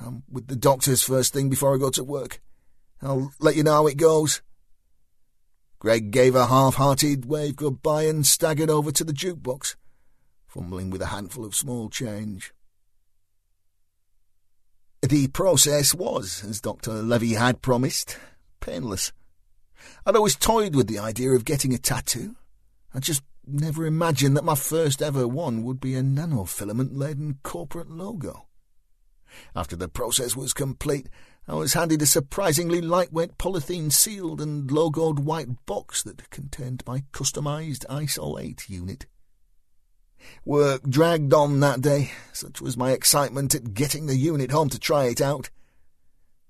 I'm 0.00 0.22
with 0.30 0.46
the 0.46 0.56
doctors 0.56 1.02
first 1.02 1.32
thing 1.32 1.50
before 1.50 1.74
I 1.74 1.78
go 1.78 1.90
to 1.90 2.04
work. 2.04 2.40
I'll 3.02 3.32
let 3.40 3.56
you 3.56 3.64
know 3.64 3.72
how 3.72 3.86
it 3.86 3.98
goes. 3.98 4.40
Greg 5.84 6.10
gave 6.10 6.34
a 6.34 6.46
half-hearted 6.46 7.26
wave 7.26 7.56
goodbye 7.56 8.04
and 8.04 8.24
staggered 8.24 8.70
over 8.70 8.90
to 8.90 9.04
the 9.04 9.12
jukebox, 9.12 9.76
fumbling 10.46 10.88
with 10.88 11.02
a 11.02 11.08
handful 11.08 11.44
of 11.44 11.54
small 11.54 11.90
change. 11.90 12.54
The 15.02 15.28
process 15.28 15.92
was, 15.92 16.42
as 16.42 16.62
Dr. 16.62 17.02
Levy 17.02 17.34
had 17.34 17.60
promised, 17.60 18.18
painless. 18.60 19.12
I'd 20.06 20.16
always 20.16 20.36
toyed 20.36 20.74
with 20.74 20.86
the 20.86 20.98
idea 20.98 21.32
of 21.32 21.44
getting 21.44 21.74
a 21.74 21.78
tattoo. 21.78 22.34
I 22.94 23.00
just 23.00 23.22
never 23.46 23.84
imagined 23.84 24.38
that 24.38 24.42
my 24.44 24.54
first 24.54 25.02
ever 25.02 25.28
one 25.28 25.64
would 25.64 25.80
be 25.80 25.96
a 25.96 26.02
nanofilament-laden 26.02 27.40
corporate 27.42 27.90
logo. 27.90 28.46
After 29.54 29.76
the 29.76 29.88
process 29.88 30.34
was 30.34 30.54
complete, 30.54 31.10
I 31.46 31.54
was 31.54 31.74
handed 31.74 32.00
a 32.00 32.06
surprisingly 32.06 32.80
lightweight 32.80 33.36
polythene 33.36 33.92
sealed 33.92 34.40
and 34.40 34.70
logoed 34.70 35.18
white 35.18 35.66
box 35.66 36.02
that 36.02 36.30
contained 36.30 36.82
my 36.86 37.04
customized 37.12 37.84
isolate 37.90 38.70
unit. 38.70 39.06
Work 40.46 40.88
dragged 40.88 41.34
on 41.34 41.60
that 41.60 41.82
day, 41.82 42.12
such 42.32 42.62
was 42.62 42.78
my 42.78 42.92
excitement 42.92 43.54
at 43.54 43.74
getting 43.74 44.06
the 44.06 44.16
unit 44.16 44.52
home 44.52 44.70
to 44.70 44.78
try 44.78 45.04
it 45.04 45.20
out. 45.20 45.50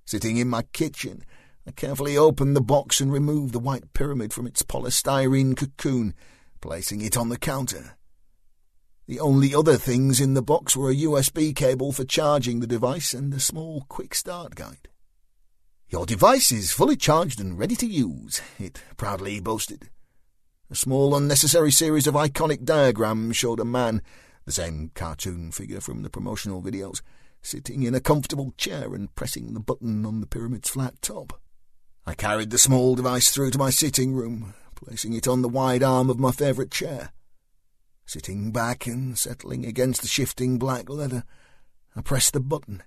Sitting 0.05 0.37
in 0.37 0.49
my 0.49 0.63
kitchen, 0.73 1.25
I 1.67 1.73
carefully 1.73 2.17
opened 2.17 2.55
the 2.55 2.61
box 2.61 3.01
and 3.01 3.13
removed 3.13 3.53
the 3.53 3.59
white 3.59 3.93
pyramid 3.95 4.33
from 4.33 4.47
its 4.47 4.63
polystyrene 4.63 5.57
cocoon, 5.57 6.15
placing 6.61 7.01
it 7.01 7.17
on 7.17 7.31
the 7.31 7.39
counter. 7.39 7.97
The 9.07 9.21
only 9.21 9.55
other 9.55 9.77
things 9.77 10.19
in 10.19 10.33
the 10.33 10.41
box 10.41 10.75
were 10.75 10.91
a 10.91 10.97
USB 10.97 11.55
cable 11.55 11.93
for 11.93 12.05
charging 12.05 12.61
the 12.61 12.67
device 12.67 13.13
and 13.13 13.35
a 13.35 13.41
small 13.41 13.85
quick 13.89 14.15
start 14.15 14.55
guide. 14.55 14.89
Your 15.91 16.07
device 16.07 16.51
is 16.51 16.73
fully 16.73 16.97
charged 16.97 17.39
and 17.39 17.59
ready 17.59 17.77
to 17.77 17.87
use, 17.87 18.41
it 18.59 18.81
proudly 18.97 19.41
boasted. 19.41 19.91
A 20.71 20.75
small, 20.75 21.15
unnecessary 21.15 21.71
series 21.71 22.07
of 22.07 22.15
iconic 22.15 22.65
diagrams 22.65 23.37
showed 23.37 23.61
a 23.61 23.65
man, 23.65 24.01
the 24.47 24.53
same 24.53 24.91
cartoon 24.95 25.53
figure 25.53 25.83
from 25.83 26.03
the 26.03 26.09
promotional 26.09 26.63
videos, 26.63 27.03
sitting 27.43 27.83
in 27.83 27.95
a 27.95 28.01
comfortable 28.01 28.55
chair 28.57 28.95
and 28.95 29.15
pressing 29.15 29.53
the 29.53 29.61
button 29.61 30.07
on 30.07 30.21
the 30.21 30.27
pyramid's 30.27 30.71
flat 30.71 30.95
top. 31.03 31.39
I 32.07 32.15
carried 32.15 32.49
the 32.49 32.59
small 32.59 32.95
device 32.95 33.31
through 33.31 33.51
to 33.51 33.59
my 33.59 33.69
sitting 33.69 34.15
room, 34.15 34.55
placing 34.75 35.13
it 35.13 35.29
on 35.29 35.43
the 35.43 35.49
wide 35.51 35.83
arm 35.83 36.09
of 36.09 36.19
my 36.19 36.33
favourite 36.33 36.71
chair. 36.71 37.13
Sitting 38.07 38.53
back 38.53 38.87
and 38.87 39.19
settling 39.19 39.65
against 39.65 40.03
the 40.03 40.09
shifting 40.09 40.59
black 40.59 40.89
leather, 40.89 41.25
I 41.97 42.03
pressed 42.03 42.33
the 42.33 42.41
button. 42.41 42.83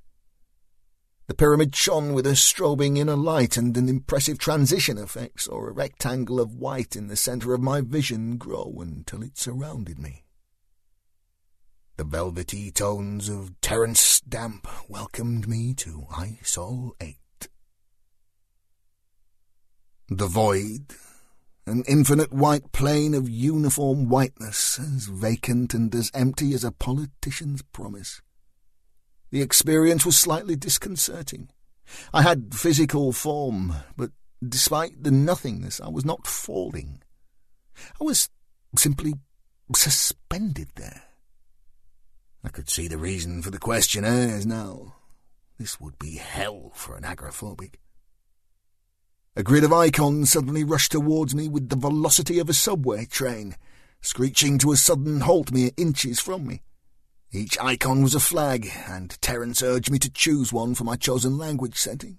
The 1.28 1.34
pyramid 1.34 1.76
shone 1.76 2.14
with 2.14 2.26
a 2.26 2.32
strobing 2.32 2.98
inner 2.98 3.18
light 3.18 3.58
and 3.58 3.76
an 3.76 3.90
impressive 3.90 4.38
transition 4.38 4.98
effect 4.98 5.42
saw 5.42 5.58
a 5.58 5.72
rectangle 5.72 6.40
of 6.40 6.56
white 6.56 6.96
in 6.96 7.08
the 7.08 7.18
centre 7.18 7.54
of 7.54 7.62
my 7.62 7.82
vision 7.82 8.38
grow 8.38 8.78
until 8.80 9.24
it 9.24 9.38
surrounded 9.38 10.00
me. 10.00 10.24
The 11.98 12.06
velvety 12.06 12.72
tones 12.72 13.28
of 13.28 13.60
Terence 13.60 14.00
Stamp 14.00 14.68
welcomed 14.88 15.50
me 15.50 15.74
to 15.74 16.06
ISOL 16.12 16.92
8. 17.02 17.18
The 20.10 20.28
void, 20.28 20.94
an 21.68 21.84
infinite 21.88 22.32
white 22.32 22.72
plane 22.72 23.14
of 23.14 23.30
uniform 23.30 24.10
whiteness, 24.10 24.80
as 24.80 25.06
vacant 25.06 25.74
and 25.74 25.94
as 25.94 26.12
empty 26.14 26.54
as 26.54 26.64
a 26.64 26.72
politician's 26.72 27.62
promise. 27.62 28.22
The 29.32 29.42
experience 29.42 30.06
was 30.06 30.18
slightly 30.18 30.56
disconcerting. 30.56 31.50
I 32.14 32.22
had 32.22 32.54
physical 32.54 33.12
form, 33.12 33.74
but 33.96 34.12
despite 34.48 35.04
the 35.04 35.12
nothingness, 35.12 35.82
I 35.82 35.90
was 35.90 36.06
not 36.06 36.28
falling. 36.28 37.02
I 38.00 38.04
was 38.04 38.30
simply 38.76 39.14
suspended 39.76 40.70
there. 40.76 41.04
I 42.44 42.50
could 42.50 42.70
see 42.70 42.88
the 42.88 42.98
reason 42.98 43.42
for 43.42 43.52
the 43.52 43.60
questionnaires 43.60 44.46
now. 44.46 44.96
This 45.58 45.82
would 45.82 46.00
be 46.00 46.16
hell 46.16 46.72
for 46.76 46.96
an 46.96 47.04
agoraphobic. 47.04 47.76
A 49.38 49.44
grid 49.44 49.64
of 49.64 49.72
icons 49.72 50.32
suddenly 50.32 50.64
rushed 50.64 50.92
towards 50.92 51.36
me 51.36 51.48
with 51.48 51.70
the 51.70 51.76
velocity 51.76 52.40
of 52.40 52.50
a 52.50 52.56
subway 52.56 53.06
train, 53.06 53.56
screeching 54.02 54.58
to 54.58 54.72
a 54.72 54.76
sudden 54.76 55.20
halt 55.20 55.52
mere 55.52 55.70
inches 55.78 56.20
from 56.20 56.48
me. 56.48 56.64
Each 57.32 57.56
icon 57.60 58.02
was 58.02 58.16
a 58.16 58.20
flag, 58.20 58.68
and 58.88 59.16
Terence 59.22 59.62
urged 59.62 59.92
me 59.92 60.00
to 60.00 60.10
choose 60.10 60.52
one 60.52 60.74
for 60.74 60.86
my 60.86 60.96
chosen 60.96 61.38
language 61.38 61.78
setting. 61.78 62.18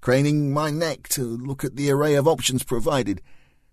Craning 0.00 0.52
my 0.52 0.72
neck 0.72 1.06
to 1.10 1.22
look 1.22 1.62
at 1.62 1.76
the 1.76 1.92
array 1.92 2.16
of 2.16 2.26
options 2.26 2.64
provided, 2.64 3.22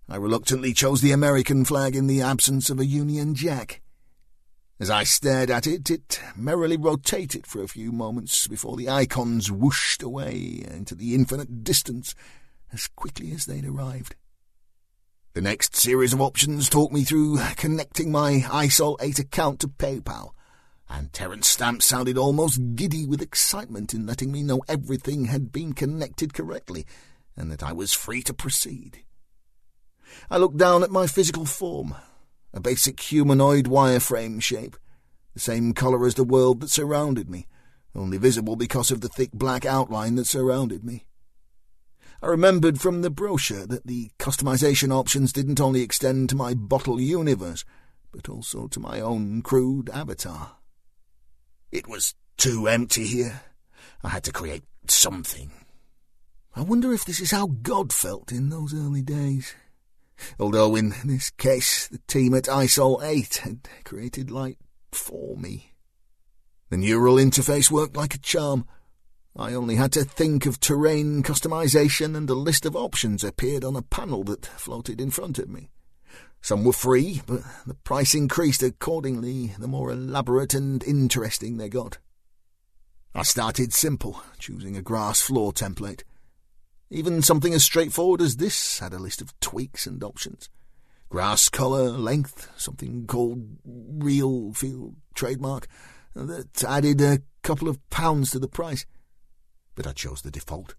I 0.08 0.18
reluctantly 0.18 0.72
chose 0.72 1.02
the 1.02 1.12
American 1.12 1.66
flag 1.66 1.96
in 1.96 2.06
the 2.06 2.22
absence 2.22 2.70
of 2.70 2.80
a 2.80 2.86
Union 2.86 3.34
Jack. 3.34 3.82
As 4.82 4.90
I 4.90 5.04
stared 5.04 5.52
at 5.52 5.68
it, 5.68 5.92
it 5.92 6.22
merrily 6.38 6.78
rotated 6.78 7.46
for 7.46 7.62
a 7.62 7.68
few 7.68 7.92
moments 7.92 8.48
before 8.48 8.78
the 8.78 8.88
icons 8.88 9.52
whooshed 9.52 10.02
away 10.02 10.64
into 10.66 10.96
the 10.96 11.14
infinite 11.14 11.66
distance 11.66 12.16
as 12.72 12.88
quickly 12.88 13.34
as 13.34 13.46
they'd 13.46 13.66
arrived. 13.66 14.16
The 15.34 15.42
next 15.42 15.76
series 15.76 16.14
of 16.14 16.22
options 16.22 16.70
talked 16.70 16.94
me 16.94 17.04
through 17.04 17.40
connecting 17.58 18.10
my 18.10 18.46
ISOL 18.48 18.96
8 19.02 19.20
account 19.20 19.60
to 19.60 19.68
PayPal, 19.68 20.30
and 20.88 21.12
Terence 21.12 21.50
Stamp 21.50 21.84
sounded 21.84 22.18
almost 22.18 22.76
giddy 22.76 23.06
with 23.06 23.22
excitement 23.22 23.94
in 23.94 24.06
letting 24.06 24.32
me 24.32 24.44
know 24.44 24.62
everything 24.70 25.26
had 25.26 25.52
been 25.52 25.74
connected 25.74 26.34
correctly, 26.34 26.86
and 27.36 27.52
that 27.52 27.64
I 27.64 27.74
was 27.74 27.92
free 27.92 28.22
to 28.24 28.34
proceed. 28.34 29.04
I 30.32 30.38
looked 30.38 30.58
down 30.58 30.84
at 30.84 30.90
my 30.90 31.06
physical 31.06 31.46
form, 31.46 31.96
a 32.54 32.60
basic 32.60 33.00
humanoid 33.00 33.66
wireframe 33.66 34.42
shape, 34.42 34.76
the 35.34 35.40
same 35.40 35.74
colour 35.74 36.06
as 36.06 36.16
the 36.16 36.24
world 36.24 36.62
that 36.62 36.70
surrounded 36.70 37.30
me, 37.30 37.48
only 37.96 38.18
visible 38.18 38.56
because 38.56 38.92
of 38.92 39.02
the 39.02 39.10
thick 39.10 39.32
black 39.32 39.66
outline 39.66 40.16
that 40.16 40.28
surrounded 40.28 40.84
me. 40.84 41.06
I 42.22 42.28
remembered 42.28 42.82
from 42.82 43.02
the 43.02 43.10
brochure 43.10 43.66
that 43.68 43.88
the 43.88 44.12
customization 44.20 44.92
options 44.92 45.32
didn't 45.32 45.62
only 45.62 45.82
extend 45.82 46.30
to 46.30 46.36
my 46.36 46.54
bottle 46.54 47.00
universe, 47.00 47.64
but 48.12 48.28
also 48.28 48.68
to 48.68 48.80
my 48.80 49.00
own 49.00 49.42
crude 49.42 49.90
avatar. 49.90 50.58
It 51.72 51.88
was 51.88 52.16
too 52.38 52.68
empty 52.68 53.06
here. 53.06 53.42
I 54.04 54.10
had 54.10 54.24
to 54.26 54.34
create 54.34 54.64
something. 54.88 55.52
I 56.56 56.62
wonder 56.62 56.92
if 56.94 57.06
this 57.06 57.22
is 57.22 57.32
how 57.32 57.48
God 57.48 57.94
felt 57.94 58.32
in 58.32 58.50
those 58.50 58.74
early 58.74 59.02
days 59.02 59.54
although 60.40 60.76
in 60.76 60.94
this 61.06 61.30
case 61.32 61.88
the 61.88 62.00
team 62.08 62.34
at 62.34 62.46
ISOL 62.46 63.04
8 63.04 63.38
had 63.38 63.68
created 63.84 64.32
light 64.32 64.58
for 64.92 65.38
me. 65.38 65.74
The 66.70 66.78
neural 66.78 67.16
interface 67.16 67.72
worked 67.72 67.96
like 67.98 68.14
a 68.14 68.20
charm. 68.20 68.66
I 69.36 69.54
only 69.54 69.76
had 69.76 69.92
to 69.94 70.04
think 70.04 70.46
of 70.46 70.60
terrain 70.60 71.24
customization 71.24 72.16
and 72.16 72.30
a 72.30 72.36
list 72.36 72.66
of 72.66 72.76
options 72.76 73.24
appeared 73.24 73.64
on 73.64 73.76
a 73.76 73.82
panel 73.82 74.24
that 74.26 74.46
floated 74.46 75.02
in 75.02 75.12
front 75.12 75.40
of 75.40 75.50
me. 75.50 75.70
Some 76.42 76.64
were 76.64 76.74
free, 76.74 77.22
but 77.26 77.42
the 77.66 77.74
price 77.74 78.16
increased 78.16 78.64
accordingly 78.64 79.56
the 79.60 79.68
more 79.68 79.92
elaborate 79.92 80.54
and 80.54 80.84
interesting 80.84 81.58
they 81.58 81.70
got. 81.70 81.98
I 83.14 83.24
started 83.24 83.74
simple, 83.74 84.22
choosing 84.38 84.78
a 84.78 84.82
grass 84.82 85.22
floor 85.22 85.52
template. 85.52 86.04
Even 86.90 87.22
something 87.22 87.54
as 87.54 87.64
straightforward 87.64 88.22
as 88.22 88.38
this 88.38 88.80
had 88.80 88.94
a 88.94 89.00
list 89.00 89.22
of 89.22 89.38
tweaks 89.40 89.86
and 89.86 90.04
options. 90.04 90.50
Grass 91.10 91.50
colour, 91.50 91.90
length, 91.90 92.52
something 92.58 93.06
called 93.06 93.58
real 93.64 94.54
field 94.54 94.96
trademark, 95.14 95.68
that 96.16 96.64
added 96.64 97.02
a 97.02 97.20
couple 97.44 97.68
of 97.68 97.90
pounds 97.90 98.32
to 98.32 98.40
the 98.40 98.48
price. 98.48 98.86
But 99.76 99.88
I 99.88 99.94
chose 99.94 100.22
the 100.22 100.32
default. 100.32 100.76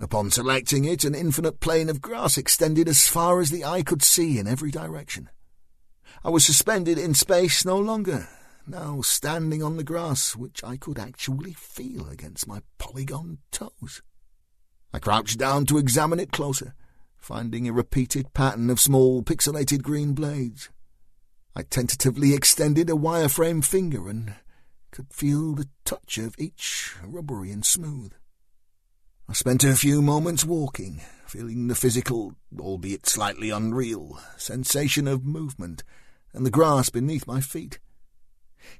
Upon 0.00 0.30
selecting 0.30 0.84
it, 0.84 1.04
an 1.04 1.14
infinite 1.14 1.60
plain 1.60 1.88
of 1.88 2.02
grass 2.02 2.36
extended 2.36 2.88
as 2.88 3.08
far 3.08 3.40
as 3.40 3.50
the 3.50 3.64
eye 3.64 3.82
could 3.82 4.02
see 4.02 4.38
in 4.38 4.46
every 4.46 4.70
direction. 4.70 5.30
I 6.22 6.30
was 6.30 6.44
suspended 6.44 6.98
in 6.98 7.14
space 7.14 7.64
no 7.64 7.78
longer, 7.78 8.28
now 8.66 9.00
standing 9.02 9.62
on 9.62 9.76
the 9.76 9.84
grass, 9.84 10.36
which 10.36 10.62
I 10.64 10.76
could 10.76 10.98
actually 10.98 11.52
feel 11.52 12.08
against 12.08 12.46
my 12.46 12.60
polygon 12.78 13.38
toes. 13.50 14.02
I 14.94 15.00
crouched 15.00 15.38
down 15.38 15.66
to 15.66 15.78
examine 15.78 16.20
it 16.20 16.30
closer, 16.30 16.72
finding 17.18 17.66
a 17.66 17.72
repeated 17.72 18.32
pattern 18.32 18.70
of 18.70 18.78
small 18.78 19.24
pixelated 19.24 19.82
green 19.82 20.12
blades. 20.12 20.70
I 21.56 21.64
tentatively 21.64 22.32
extended 22.32 22.88
a 22.88 22.92
wireframe 22.92 23.64
finger 23.64 24.08
and 24.08 24.36
could 24.92 25.12
feel 25.12 25.56
the 25.56 25.66
touch 25.84 26.16
of 26.18 26.36
each 26.38 26.94
rubbery 27.04 27.50
and 27.50 27.64
smooth. 27.64 28.12
I 29.28 29.32
spent 29.32 29.64
a 29.64 29.74
few 29.74 30.00
moments 30.00 30.44
walking, 30.44 31.00
feeling 31.26 31.66
the 31.66 31.74
physical, 31.74 32.36
albeit 32.56 33.04
slightly 33.04 33.50
unreal, 33.50 34.20
sensation 34.36 35.08
of 35.08 35.24
movement 35.24 35.82
and 36.32 36.46
the 36.46 36.52
grass 36.52 36.88
beneath 36.88 37.26
my 37.26 37.40
feet. 37.40 37.80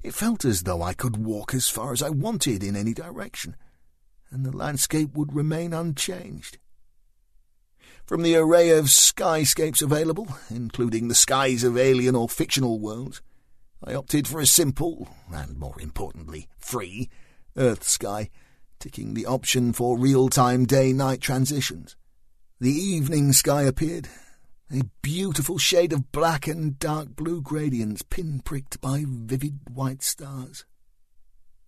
It 0.01 0.13
felt 0.13 0.45
as 0.45 0.63
though 0.63 0.81
I 0.81 0.93
could 0.93 1.17
walk 1.17 1.53
as 1.53 1.67
far 1.67 1.91
as 1.91 2.01
I 2.01 2.09
wanted 2.09 2.63
in 2.63 2.77
any 2.77 2.93
direction, 2.93 3.57
and 4.35 4.45
the 4.45 4.55
landscape 4.55 5.15
would 5.15 5.33
remain 5.33 5.73
unchanged. 5.73 6.57
From 8.05 8.21
the 8.21 8.35
array 8.35 8.71
of 8.71 8.87
skyscapes 8.87 9.81
available, 9.81 10.27
including 10.49 11.07
the 11.07 11.15
skies 11.15 11.63
of 11.63 11.77
alien 11.77 12.17
or 12.17 12.27
fictional 12.27 12.77
worlds, 12.77 13.21
I 13.81 13.93
opted 13.93 14.27
for 14.27 14.41
a 14.41 14.45
simple, 14.45 15.07
and 15.33 15.57
more 15.57 15.79
importantly, 15.79 16.49
free, 16.57 17.09
Earth 17.55 17.85
sky, 17.85 18.29
ticking 18.77 19.13
the 19.13 19.25
option 19.25 19.71
for 19.71 19.97
real-time 19.97 20.65
day-night 20.65 21.21
transitions. 21.21 21.95
The 22.59 22.73
evening 22.73 23.31
sky 23.31 23.61
appeared, 23.63 24.09
a 24.69 24.83
beautiful 25.01 25.57
shade 25.57 25.93
of 25.93 26.11
black 26.11 26.45
and 26.45 26.77
dark 26.77 27.15
blue 27.15 27.41
gradients 27.41 28.01
pinpricked 28.01 28.81
by 28.81 29.05
vivid 29.07 29.59
white 29.73 30.03
stars. 30.03 30.65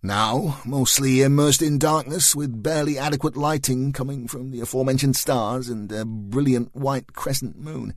Now, 0.02 0.60
mostly 0.64 1.22
immersed 1.22 1.60
in 1.60 1.78
darkness, 1.78 2.36
with 2.36 2.62
barely 2.62 2.96
adequate 2.96 3.36
lighting 3.36 3.92
coming 3.92 4.28
from 4.28 4.52
the 4.52 4.60
aforementioned 4.60 5.16
stars 5.16 5.68
and 5.68 5.90
a 5.90 6.04
brilliant 6.04 6.74
white 6.74 7.14
crescent 7.14 7.58
moon, 7.58 7.94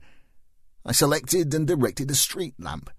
I 0.84 0.90
selected 0.90 1.54
and 1.54 1.64
directed 1.64 2.10
a 2.10 2.16
street 2.16 2.54
lamp. 2.58 2.90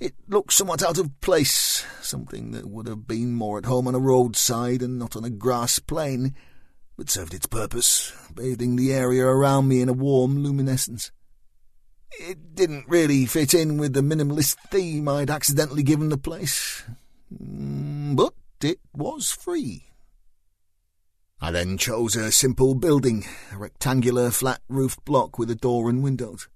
It 0.00 0.14
looked 0.26 0.54
somewhat 0.54 0.82
out 0.82 0.96
of 0.96 1.20
place, 1.20 1.84
something 2.00 2.52
that 2.52 2.70
would 2.70 2.86
have 2.86 3.06
been 3.06 3.34
more 3.34 3.58
at 3.58 3.66
home 3.66 3.86
on 3.86 3.94
a 3.94 4.00
roadside 4.00 4.80
and 4.80 4.98
not 4.98 5.14
on 5.14 5.24
a 5.24 5.30
grass 5.30 5.78
plain, 5.78 6.34
but 6.96 7.10
served 7.10 7.34
its 7.34 7.46
purpose, 7.46 8.12
bathing 8.34 8.76
the 8.76 8.92
area 8.92 9.26
around 9.26 9.68
me 9.68 9.82
in 9.82 9.90
a 9.90 9.92
warm 9.92 10.42
luminescence. 10.42 11.12
It 12.18 12.54
didn't 12.54 12.88
really 12.88 13.26
fit 13.26 13.52
in 13.52 13.76
with 13.76 13.92
the 13.92 14.00
minimalist 14.00 14.56
theme 14.70 15.08
I'd 15.08 15.28
accidentally 15.28 15.82
given 15.82 16.08
the 16.08 16.16
place, 16.16 16.84
Mm, 17.32 18.16
but 18.16 18.34
it 18.62 18.80
was 18.94 19.30
free. 19.30 19.84
I 21.40 21.50
then 21.52 21.78
chose 21.78 22.16
a 22.16 22.32
simple 22.32 22.74
building, 22.74 23.24
a 23.52 23.58
rectangular 23.58 24.30
flat-roofed 24.30 25.04
block 25.04 25.38
with 25.38 25.50
a 25.50 25.54
door 25.54 25.88
and 25.88 26.02
windows. 26.02 26.48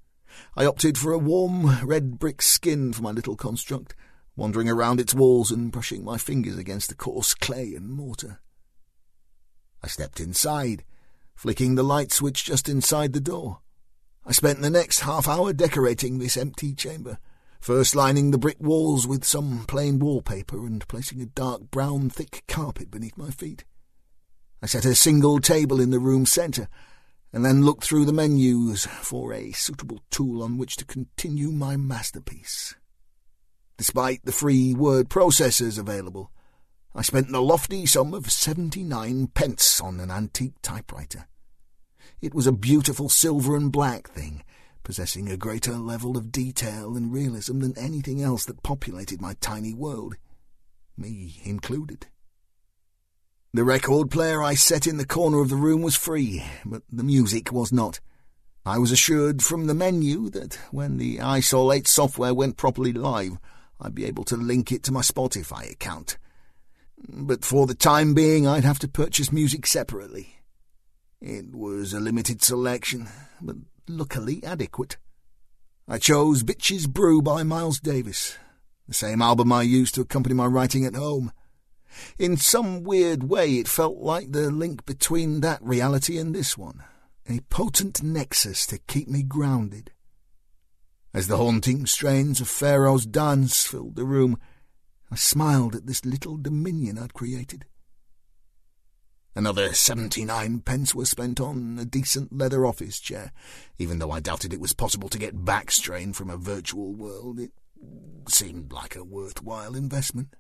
I 0.57 0.67
opted 0.67 0.99
for 0.99 1.13
a 1.13 1.19
warm 1.19 1.87
red 1.87 2.19
brick 2.19 2.43
skin 2.43 2.93
for 2.93 3.03
my 3.03 3.13
little 3.13 3.37
construct, 3.37 3.95
wandering 4.35 4.69
around 4.69 4.99
its 4.99 5.15
walls 5.15 5.51
and 5.51 5.71
brushing 5.71 6.05
my 6.05 6.19
fingers 6.19 6.59
against 6.59 6.89
the 6.89 6.95
coarse 6.95 7.35
clay 7.35 7.75
and 7.75 7.91
mortar. 7.91 8.41
I 9.83 9.89
stepped 9.89 10.21
inside, 10.21 10.85
flicking 11.35 11.75
the 11.75 11.83
light 11.83 12.13
switch 12.13 12.45
just 12.45 12.69
inside 12.69 13.13
the 13.13 13.21
door. 13.21 13.61
I 14.25 14.33
spent 14.33 14.63
the 14.63 14.71
next 14.71 15.01
half 15.01 15.29
hour 15.29 15.53
decorating 15.53 16.19
this 16.19 16.37
empty 16.37 16.75
chamber, 16.75 17.19
first 17.63 17.95
lining 17.95 18.33
the 18.33 18.39
brick 18.39 18.57
walls 18.59 19.07
with 19.07 19.25
some 19.25 19.65
plain 19.67 20.01
wallpaper 20.01 20.67
and 20.67 20.87
placing 20.89 21.23
a 21.23 21.27
dark 21.27 21.71
brown 21.71 22.11
thick 22.11 22.43
carpet 22.49 22.91
beneath 22.91 23.17
my 23.17 23.31
feet. 23.31 23.65
I 24.61 24.67
set 24.67 24.85
a 24.85 24.97
single 24.97 25.39
table 25.39 25.81
in 25.81 25.91
the 25.91 26.01
room's 26.01 26.33
centre, 26.33 26.69
and 27.33 27.45
then 27.45 27.63
looked 27.65 27.85
through 27.85 28.05
the 28.05 28.13
menus 28.13 28.87
for 28.87 29.33
a 29.33 29.53
suitable 29.53 30.01
tool 30.11 30.43
on 30.43 30.59
which 30.59 30.77
to 30.77 30.85
continue 30.85 31.53
my 31.53 31.77
masterpiece. 31.77 32.75
Despite 33.79 34.25
the 34.25 34.33
free 34.33 34.75
word 34.75 35.09
processors 35.09 35.79
available, 35.79 36.33
I 36.97 37.03
spent 37.03 37.31
the 37.31 37.41
lofty 37.41 37.87
sum 37.87 38.13
of 38.13 38.31
seventy-nine 38.31 39.29
pence 39.29 39.81
on 39.81 40.01
an 40.01 40.11
antique 40.11 40.61
typewriter. 40.63 41.29
It 42.21 42.35
was 42.35 42.49
a 42.49 42.53
beautiful 42.53 43.09
silver 43.09 43.57
and 43.57 43.71
black 43.71 44.09
thing, 44.09 44.43
possessing 44.83 45.29
a 45.29 45.37
greater 45.37 45.77
level 45.77 46.17
of 46.17 46.33
detail 46.33 46.97
and 46.97 47.13
realism 47.13 47.61
than 47.61 47.77
anything 47.79 48.23
else 48.23 48.45
that 48.47 48.63
populated 48.63 49.21
my 49.21 49.35
tiny 49.41 49.75
world, 49.75 50.17
me 50.97 51.41
included. 51.45 52.07
The 53.55 53.65
record 53.65 54.11
player 54.11 54.43
I 54.43 54.55
set 54.55 54.87
in 54.87 54.97
the 54.97 55.07
corner 55.07 55.41
of 55.41 55.51
the 55.51 55.57
room 55.57 55.83
was 55.83 55.95
free, 55.95 56.45
but 56.65 56.83
the 56.91 57.05
music 57.05 57.53
was 57.53 57.73
not. 57.73 58.01
I 58.65 58.79
was 58.79 58.93
assured 58.93 59.43
from 59.43 59.67
the 59.67 59.75
menu 59.75 60.31
that 60.31 60.55
when 60.71 60.97
the 60.97 61.19
ISOL 61.19 61.75
8 61.75 61.87
software 61.87 62.33
went 62.33 62.57
properly 62.57 62.93
live, 62.93 63.39
I'd 63.81 63.95
be 63.95 64.05
able 64.05 64.25
to 64.25 64.37
link 64.37 64.73
it 64.73 64.83
to 64.85 64.93
my 64.93 65.01
Spotify 65.01 65.71
account. 65.71 66.17
But 67.09 67.45
for 67.45 67.67
the 67.67 67.75
time 67.75 68.15
being, 68.15 68.47
I'd 68.47 68.65
have 68.65 68.79
to 68.79 68.89
purchase 68.89 69.33
music 69.33 69.67
separately. 69.67 70.37
It 71.21 71.55
was 71.55 71.93
a 71.93 72.01
limited 72.01 72.43
selection, 72.43 73.09
but 73.41 73.57
luckily 73.89 74.43
adequate. 74.45 74.97
I 75.89 75.99
chose 75.99 76.43
Bitches 76.43 76.89
Brew 76.89 77.23
by 77.23 77.43
Miles 77.43 77.81
Davis, 77.81 78.37
the 78.87 78.95
same 78.95 79.21
album 79.21 79.53
I 79.53 79.63
used 79.63 79.95
to 79.97 80.01
accompany 80.01 80.35
my 80.35 80.47
writing 80.47 80.85
at 80.85 80.95
home. 80.95 81.33
In 82.19 82.37
some 82.37 82.85
weird 82.85 83.25
way, 83.25 83.55
it 83.55 83.69
felt 83.69 83.99
like 83.99 84.33
the 84.33 84.51
link 84.51 84.87
between 84.87 85.41
that 85.41 85.63
reality 85.63 86.19
and 86.19 86.35
this 86.35 86.57
one, 86.57 86.83
a 87.29 87.41
potent 87.51 88.03
nexus 88.03 88.67
to 88.67 88.79
keep 88.79 89.09
me 89.09 89.23
grounded. 89.23 89.93
As 91.13 91.27
the 91.27 91.37
haunting 91.37 91.85
strains 91.85 92.41
of 92.41 92.49
Pharaoh's 92.49 93.05
dance 93.05 93.67
filled 93.67 93.97
the 93.97 94.05
room, 94.05 94.39
I 95.11 95.17
smiled 95.17 95.75
at 95.75 95.87
this 95.87 96.07
little 96.07 96.39
dominion 96.39 96.99
I'd 96.99 97.13
created. 97.13 97.67
Another 99.35 99.73
seventy-nine 99.73 100.61
pence 100.61 100.95
were 100.95 101.07
spent 101.07 101.41
on 101.41 101.79
a 101.79 101.87
decent 101.87 102.37
leather 102.37 102.67
office 102.67 103.01
chair, 103.01 103.33
even 103.79 103.99
though 103.99 104.11
I 104.11 104.21
doubted 104.21 104.53
it 104.53 104.61
was 104.61 104.75
possible 104.75 105.09
to 105.09 105.19
get 105.19 105.45
back 105.45 105.71
strain 105.71 106.13
from 106.13 106.29
a 106.29 106.37
virtual 106.37 106.93
world. 106.93 107.41
It 107.41 107.53
seemed 108.29 108.73
like 108.73 108.95
a 108.95 109.05
worthwhile 109.05 109.75
investment. 109.75 110.37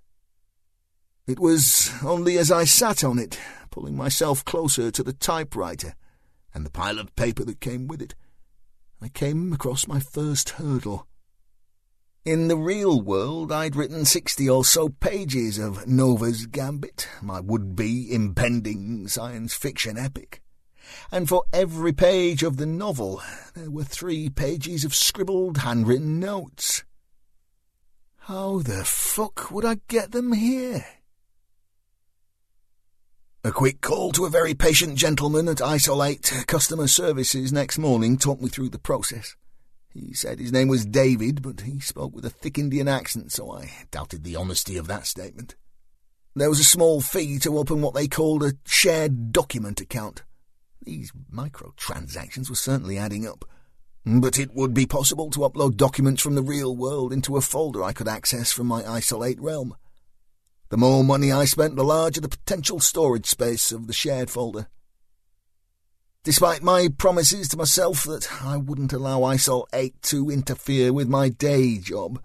It 1.26 1.38
was 1.38 1.90
only 2.04 2.36
as 2.36 2.50
I 2.52 2.64
sat 2.64 3.02
on 3.02 3.18
it, 3.18 3.38
pulling 3.70 3.96
myself 3.96 4.44
closer 4.44 4.90
to 4.90 5.02
the 5.02 5.14
typewriter 5.14 5.94
and 6.52 6.66
the 6.66 6.70
pile 6.70 6.98
of 6.98 7.16
paper 7.16 7.44
that 7.44 7.60
came 7.60 7.88
with 7.88 8.02
it, 8.02 8.14
I 9.00 9.08
came 9.08 9.52
across 9.52 9.88
my 9.88 10.00
first 10.00 10.50
hurdle. 10.50 11.06
In 12.24 12.46
the 12.46 12.56
real 12.56 13.02
world, 13.02 13.50
I'd 13.50 13.74
written 13.74 14.04
sixty 14.04 14.48
or 14.48 14.64
so 14.64 14.88
pages 14.88 15.58
of 15.58 15.88
Nova's 15.88 16.46
Gambit, 16.46 17.08
my 17.20 17.40
would-be 17.40 18.14
impending 18.14 19.08
science 19.08 19.54
fiction 19.54 19.98
epic. 19.98 20.40
And 21.10 21.28
for 21.28 21.42
every 21.52 21.92
page 21.92 22.44
of 22.44 22.58
the 22.58 22.66
novel, 22.66 23.20
there 23.54 23.72
were 23.72 23.82
three 23.82 24.28
pages 24.28 24.84
of 24.84 24.94
scribbled 24.94 25.58
handwritten 25.58 26.20
notes. 26.20 26.84
How 28.18 28.60
the 28.60 28.84
fuck 28.84 29.50
would 29.50 29.64
I 29.64 29.78
get 29.88 30.12
them 30.12 30.32
here? 30.32 30.86
A 33.42 33.50
quick 33.50 33.80
call 33.80 34.12
to 34.12 34.26
a 34.26 34.30
very 34.30 34.54
patient 34.54 34.94
gentleman 34.94 35.48
at 35.48 35.56
ISOL 35.56 36.08
8 36.08 36.44
Customer 36.46 36.86
Services 36.86 37.52
next 37.52 37.78
morning 37.78 38.16
talked 38.16 38.42
me 38.42 38.48
through 38.48 38.68
the 38.68 38.78
process. 38.78 39.34
He 39.92 40.14
said 40.14 40.38
his 40.38 40.52
name 40.52 40.68
was 40.68 40.86
David, 40.86 41.42
but 41.42 41.62
he 41.62 41.78
spoke 41.80 42.14
with 42.14 42.24
a 42.24 42.30
thick 42.30 42.58
Indian 42.58 42.88
accent, 42.88 43.32
so 43.32 43.52
I 43.52 43.70
doubted 43.90 44.24
the 44.24 44.36
honesty 44.36 44.76
of 44.76 44.86
that 44.86 45.06
statement. 45.06 45.54
There 46.34 46.48
was 46.48 46.60
a 46.60 46.64
small 46.64 47.02
fee 47.02 47.38
to 47.40 47.58
open 47.58 47.82
what 47.82 47.94
they 47.94 48.08
called 48.08 48.42
a 48.42 48.54
shared 48.64 49.32
document 49.32 49.82
account. 49.82 50.22
These 50.82 51.12
microtransactions 51.32 52.48
were 52.48 52.56
certainly 52.56 52.96
adding 52.96 53.26
up. 53.26 53.44
But 54.04 54.38
it 54.38 54.54
would 54.54 54.74
be 54.74 54.86
possible 54.86 55.30
to 55.30 55.40
upload 55.40 55.76
documents 55.76 56.22
from 56.22 56.34
the 56.34 56.42
real 56.42 56.74
world 56.74 57.12
into 57.12 57.36
a 57.36 57.42
folder 57.42 57.84
I 57.84 57.92
could 57.92 58.08
access 58.08 58.50
from 58.50 58.66
my 58.66 58.82
ISOL 58.82 59.28
8 59.28 59.40
realm. 59.40 59.76
The 60.70 60.78
more 60.78 61.04
money 61.04 61.30
I 61.30 61.44
spent, 61.44 61.76
the 61.76 61.84
larger 61.84 62.20
the 62.20 62.28
potential 62.28 62.80
storage 62.80 63.26
space 63.26 63.70
of 63.70 63.86
the 63.86 63.92
shared 63.92 64.30
folder. 64.30 64.68
Despite 66.24 66.62
my 66.62 66.86
promises 66.86 67.48
to 67.48 67.56
myself 67.56 68.04
that 68.04 68.44
I 68.44 68.56
wouldn't 68.56 68.92
allow 68.92 69.22
ISOL 69.22 69.64
8 69.72 70.00
to 70.02 70.30
interfere 70.30 70.92
with 70.92 71.08
my 71.08 71.28
day 71.28 71.78
job, 71.78 72.22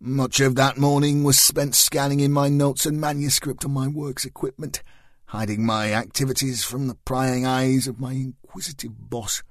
much 0.00 0.40
of 0.40 0.56
that 0.56 0.76
morning 0.76 1.22
was 1.22 1.38
spent 1.38 1.76
scanning 1.76 2.18
in 2.18 2.32
my 2.32 2.48
notes 2.48 2.84
and 2.84 3.00
manuscript 3.00 3.64
on 3.64 3.70
my 3.70 3.86
work's 3.86 4.24
equipment, 4.24 4.82
hiding 5.26 5.64
my 5.64 5.92
activities 5.92 6.64
from 6.64 6.88
the 6.88 6.96
prying 7.04 7.46
eyes 7.46 7.86
of 7.86 8.00
my 8.00 8.10
inquisitive 8.10 9.08
boss, 9.08 9.44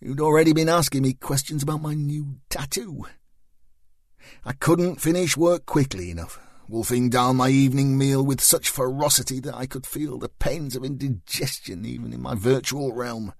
who'd 0.00 0.20
already 0.20 0.52
been 0.52 0.68
asking 0.68 1.02
me 1.02 1.12
questions 1.12 1.62
about 1.62 1.80
my 1.80 1.94
new 1.94 2.40
tattoo. 2.50 3.06
I 4.44 4.52
couldn't 4.52 4.96
finish 4.96 5.36
work 5.36 5.64
quickly 5.64 6.10
enough, 6.10 6.40
wolfing 6.68 7.08
down 7.10 7.36
my 7.36 7.48
evening 7.48 7.96
meal 7.96 8.24
with 8.24 8.40
such 8.40 8.68
ferocity 8.68 9.40
that 9.40 9.54
I 9.54 9.66
could 9.66 9.86
feel 9.86 10.18
the 10.18 10.28
pains 10.28 10.76
of 10.76 10.84
indigestion 10.84 11.84
even 11.84 12.12
in 12.12 12.20
my 12.20 12.34
virtual 12.34 12.92
realm. 12.92 13.32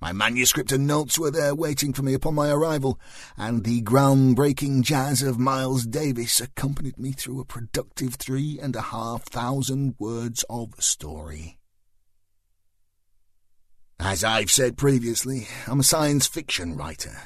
My 0.00 0.12
manuscript 0.12 0.70
and 0.70 0.86
notes 0.86 1.18
were 1.18 1.32
there 1.32 1.56
waiting 1.56 1.92
for 1.92 2.02
me 2.02 2.14
upon 2.14 2.36
my 2.36 2.50
arrival, 2.50 3.00
and 3.36 3.64
the 3.64 3.82
groundbreaking 3.82 4.82
jazz 4.82 5.22
of 5.22 5.40
Miles 5.40 5.86
Davis 5.86 6.40
accompanied 6.40 6.98
me 6.98 7.10
through 7.10 7.40
a 7.40 7.44
productive 7.44 8.14
three 8.14 8.60
and 8.62 8.76
a 8.76 8.80
half 8.80 9.24
thousand 9.24 9.96
words 9.98 10.44
of 10.48 10.74
story. 10.78 11.58
As 13.98 14.22
I've 14.22 14.52
said 14.52 14.76
previously, 14.76 15.48
I'm 15.66 15.80
a 15.80 15.82
science 15.82 16.28
fiction 16.28 16.76
writer, 16.76 17.20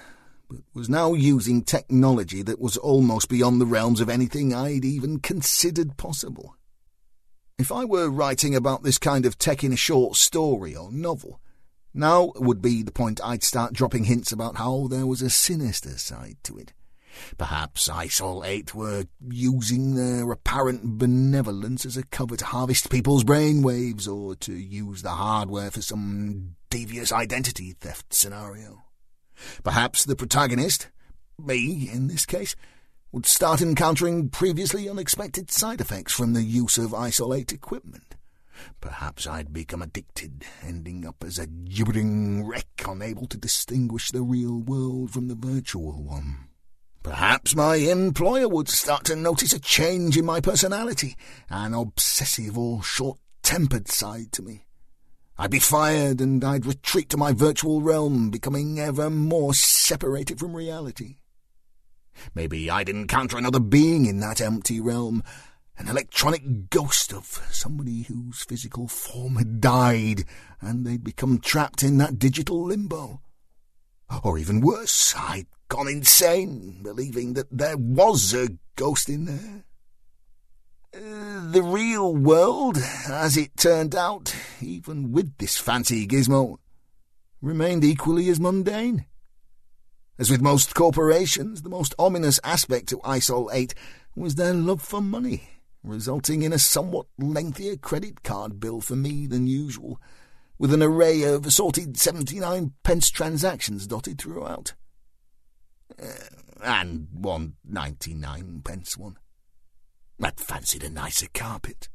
but 0.52 0.62
was 0.74 0.88
now 0.88 1.14
using 1.14 1.62
technology 1.62 2.42
that 2.42 2.60
was 2.60 2.76
almost 2.76 3.28
beyond 3.28 3.60
the 3.60 3.66
realms 3.66 4.00
of 4.00 4.08
anything 4.08 4.54
I'd 4.54 4.84
even 4.84 5.18
considered 5.18 5.96
possible. 5.96 6.56
If 7.58 7.72
I 7.72 7.84
were 7.84 8.10
writing 8.10 8.54
about 8.54 8.82
this 8.82 8.98
kind 8.98 9.24
of 9.24 9.38
tech 9.38 9.64
in 9.64 9.72
a 9.72 9.76
short 9.76 10.16
story 10.16 10.74
or 10.74 10.90
novel, 10.92 11.40
now 11.94 12.32
would 12.36 12.62
be 12.62 12.82
the 12.82 12.92
point 12.92 13.20
I'd 13.22 13.42
start 13.42 13.72
dropping 13.72 14.04
hints 14.04 14.32
about 14.32 14.56
how 14.56 14.88
there 14.88 15.06
was 15.06 15.22
a 15.22 15.30
sinister 15.30 15.98
side 15.98 16.36
to 16.44 16.58
it. 16.58 16.72
Perhaps 17.36 17.88
ISOL 17.88 18.46
8 18.46 18.74
were 18.74 19.04
using 19.28 19.94
their 19.94 20.30
apparent 20.32 20.98
benevolence 20.98 21.84
as 21.84 21.96
a 21.96 22.04
cover 22.04 22.36
to 22.36 22.44
harvest 22.44 22.90
people's 22.90 23.24
brainwaves 23.24 24.08
or 24.08 24.34
to 24.36 24.54
use 24.54 25.02
the 25.02 25.10
hardware 25.10 25.70
for 25.70 25.82
some 25.82 26.56
devious 26.70 27.12
identity 27.12 27.76
theft 27.78 28.14
scenario. 28.14 28.82
Perhaps 29.62 30.04
the 30.04 30.16
protagonist, 30.16 30.88
me 31.38 31.88
in 31.92 32.08
this 32.08 32.26
case, 32.26 32.54
would 33.12 33.26
start 33.26 33.60
encountering 33.60 34.28
previously 34.28 34.88
unexpected 34.88 35.50
side 35.50 35.80
effects 35.80 36.12
from 36.12 36.32
the 36.32 36.42
use 36.42 36.78
of 36.78 36.92
ISOL 36.92 37.36
8 37.36 37.52
equipment. 37.52 38.16
Perhaps 38.80 39.26
I'd 39.26 39.52
become 39.52 39.82
addicted, 39.82 40.44
ending 40.62 41.06
up 41.06 41.24
as 41.24 41.38
a 41.38 41.46
gibbering 41.46 42.46
wreck 42.46 42.66
unable 42.86 43.26
to 43.26 43.36
distinguish 43.36 44.10
the 44.10 44.22
real 44.22 44.60
world 44.60 45.10
from 45.10 45.28
the 45.28 45.34
virtual 45.34 46.02
one. 46.02 46.48
Perhaps 47.02 47.56
my 47.56 47.76
employer 47.76 48.48
would 48.48 48.68
start 48.68 49.04
to 49.04 49.16
notice 49.16 49.52
a 49.52 49.58
change 49.58 50.16
in 50.16 50.24
my 50.24 50.40
personality, 50.40 51.16
an 51.50 51.74
obsessive 51.74 52.56
or 52.56 52.82
short-tempered 52.82 53.88
side 53.88 54.30
to 54.32 54.42
me. 54.42 54.66
I'd 55.38 55.50
be 55.50 55.58
fired 55.58 56.20
and 56.20 56.44
I'd 56.44 56.66
retreat 56.66 57.08
to 57.10 57.16
my 57.16 57.32
virtual 57.32 57.80
realm, 57.80 58.30
becoming 58.30 58.78
ever 58.78 59.08
more 59.08 59.54
separated 59.54 60.38
from 60.38 60.54
reality. 60.54 61.16
Maybe 62.34 62.70
I'd 62.70 62.88
encounter 62.88 63.38
another 63.38 63.60
being 63.60 64.06
in 64.06 64.20
that 64.20 64.40
empty 64.40 64.80
realm, 64.80 65.22
an 65.78 65.88
electronic 65.88 66.68
ghost 66.70 67.12
of 67.12 67.42
somebody 67.50 68.02
whose 68.02 68.44
physical 68.44 68.88
form 68.88 69.36
had 69.36 69.60
died, 69.60 70.24
and 70.60 70.86
they'd 70.86 71.02
become 71.02 71.38
trapped 71.38 71.82
in 71.82 71.98
that 71.98 72.18
digital 72.18 72.64
limbo. 72.64 73.22
Or 74.22 74.38
even 74.38 74.60
worse, 74.60 75.14
I'd 75.16 75.46
gone 75.68 75.88
insane, 75.88 76.80
believing 76.82 77.32
that 77.32 77.46
there 77.50 77.78
was 77.78 78.34
a 78.34 78.50
ghost 78.76 79.08
in 79.08 79.24
there. 79.24 79.64
The 80.92 81.62
real 81.62 82.14
world, 82.14 82.76
as 83.08 83.38
it 83.38 83.56
turned 83.56 83.94
out, 83.94 84.34
even 84.60 85.10
with 85.10 85.38
this 85.38 85.56
fancy 85.56 86.06
gizmo, 86.06 86.58
remained 87.40 87.82
equally 87.82 88.28
as 88.28 88.38
mundane. 88.38 89.06
As 90.18 90.30
with 90.30 90.42
most 90.42 90.74
corporations, 90.74 91.62
the 91.62 91.70
most 91.70 91.94
ominous 91.98 92.38
aspect 92.44 92.88
to 92.90 92.98
ISOL 92.98 93.48
8 93.50 93.74
was 94.14 94.34
their 94.34 94.52
love 94.52 94.82
for 94.82 95.00
money, 95.00 95.48
resulting 95.82 96.42
in 96.42 96.52
a 96.52 96.58
somewhat 96.58 97.06
lengthier 97.18 97.76
credit 97.78 98.22
card 98.22 98.60
bill 98.60 98.82
for 98.82 98.94
me 98.94 99.26
than 99.26 99.46
usual, 99.46 99.98
with 100.58 100.74
an 100.74 100.82
array 100.82 101.22
of 101.22 101.46
assorted 101.46 101.96
79 101.96 102.74
pence 102.82 103.10
transactions 103.10 103.86
dotted 103.86 104.18
throughout. 104.18 104.74
Uh, 106.00 106.08
and 106.62 107.08
one 107.12 107.54
99 107.64 108.60
pence 108.62 108.98
one. 108.98 109.16
I'd 110.24 110.38
fancied 110.38 110.84
a 110.84 110.90
nicer 110.90 111.26
carpet. 111.34 111.88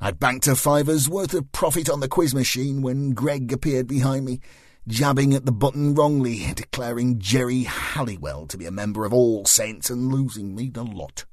I'd 0.00 0.18
banked 0.18 0.46
a 0.46 0.56
fiver's 0.56 1.08
worth 1.08 1.34
of 1.34 1.52
profit 1.52 1.90
on 1.90 2.00
the 2.00 2.08
quiz 2.08 2.34
machine 2.34 2.82
when 2.82 3.12
Greg 3.12 3.52
appeared 3.52 3.86
behind 3.86 4.24
me, 4.24 4.40
jabbing 4.88 5.34
at 5.34 5.44
the 5.44 5.52
button 5.52 5.94
wrongly, 5.94 6.52
declaring 6.54 7.18
Geri 7.18 7.64
Halliwell 7.64 8.46
to 8.46 8.56
be 8.56 8.66
a 8.66 8.70
member 8.70 9.04
of 9.04 9.12
All 9.12 9.44
Saints 9.44 9.90
and 9.90 10.12
losing 10.12 10.54
me 10.54 10.70
the 10.70 10.84
lot. 10.84 11.26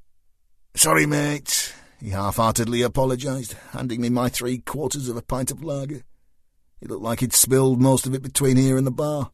Sorry, 0.75 1.05
mate. 1.05 1.73
He 1.99 2.09
half-heartedly 2.09 2.81
apologised, 2.83 3.53
handing 3.71 4.01
me 4.01 4.09
my 4.09 4.29
three 4.29 4.59
quarters 4.59 5.09
of 5.09 5.17
a 5.17 5.21
pint 5.21 5.49
of 5.49 5.63
lager. 5.63 6.03
It 6.81 6.89
looked 6.89 7.03
like 7.03 7.21
he'd 7.21 7.33
spilled 7.33 7.81
most 7.81 8.05
of 8.05 8.13
it 8.13 8.21
between 8.21 8.57
here 8.57 8.77
and 8.77 8.85
the 8.85 8.91
bar. 8.91 9.31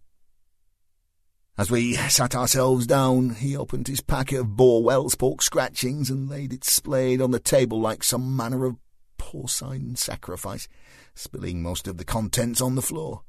As 1.56 1.70
we 1.70 1.93
sat 1.93 2.36
ourselves 2.36 2.88
down, 2.88 3.36
he 3.36 3.56
opened 3.56 3.88
his 3.88 4.01
packet 4.01 4.39
of 4.39 4.47
Borwell's 4.47 5.14
pork 5.14 5.43
scratchings 5.43 6.10
and 6.10 6.28
laid 6.28 6.51
it 6.51 6.64
splayed 6.64 7.22
on 7.22 7.30
the 7.30 7.39
table 7.39 7.80
like 7.80 8.04
some 8.04 8.36
manner 8.36 8.66
of 8.66 8.78
porcine 9.20 9.95
sacrifice, 9.95 10.68
spilling 11.14 11.62
most 11.62 11.88
of 11.88 11.97
the 11.97 12.06
contents 12.06 12.60
on 12.60 12.74
the 12.74 12.82
floor. 12.82 13.22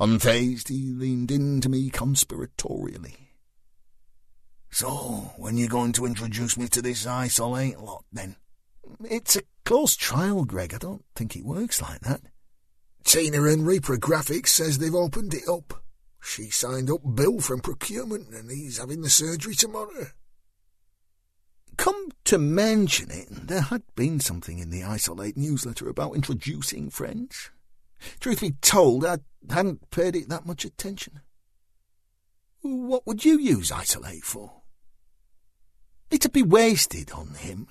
Unfazed, 0.00 0.68
he 0.68 0.92
leaned 0.92 1.30
in 1.30 1.60
to 1.60 1.68
me 1.68 1.90
conspiratorially. 1.90 3.16
So, 4.70 5.32
when 5.36 5.58
you 5.58 5.68
going 5.68 5.92
to 5.92 6.06
introduce 6.06 6.56
me 6.56 6.68
to 6.68 6.80
this 6.80 7.04
ISOL 7.04 7.58
8 7.58 7.78
lot, 7.80 8.04
then? 8.12 8.36
It's 9.10 9.36
a 9.36 9.42
close 9.64 9.94
trial, 9.94 10.44
Greg. 10.46 10.72
I 10.72 10.78
don't 10.78 11.04
think 11.14 11.36
it 11.36 11.44
works 11.44 11.82
like 11.82 12.00
that. 12.00 12.22
Tina 13.04 13.42
and 13.44 13.66
Reaper 13.66 13.96
Graphics 13.98 14.48
says 14.48 14.78
they've 14.78 14.94
opened 14.94 15.34
it 15.34 15.48
up. 15.48 15.82
She 16.22 16.50
signed 16.50 16.90
up 16.90 17.00
Bill 17.14 17.40
from 17.40 17.60
procurement, 17.60 18.28
and 18.30 18.50
he's 18.50 18.78
having 18.78 19.02
the 19.02 19.10
surgery 19.10 19.54
tomorrow. 19.54 20.08
Come 21.76 22.10
to 22.24 22.38
mention 22.38 23.10
it, 23.10 23.28
there 23.30 23.60
had 23.60 23.82
been 23.94 24.20
something 24.20 24.58
in 24.58 24.70
the 24.70 24.80
ISOL 24.80 25.24
8 25.24 25.36
newsletter 25.36 25.88
about 25.88 26.14
introducing 26.14 26.90
friends. 26.90 27.50
Truth 28.20 28.40
be 28.40 28.52
told, 28.62 29.04
I 29.04 29.18
hadn't 29.50 29.90
paid 29.90 30.16
it 30.16 30.28
that 30.28 30.46
much 30.46 30.64
attention. 30.64 31.20
What 32.62 33.06
would 33.06 33.24
you 33.24 33.38
use 33.38 33.70
ISOL 33.70 34.08
8 34.10 34.24
for? 34.24 34.62
It'd 36.10 36.32
be 36.32 36.42
wasted 36.42 37.12
on 37.12 37.34
him. 37.34 37.68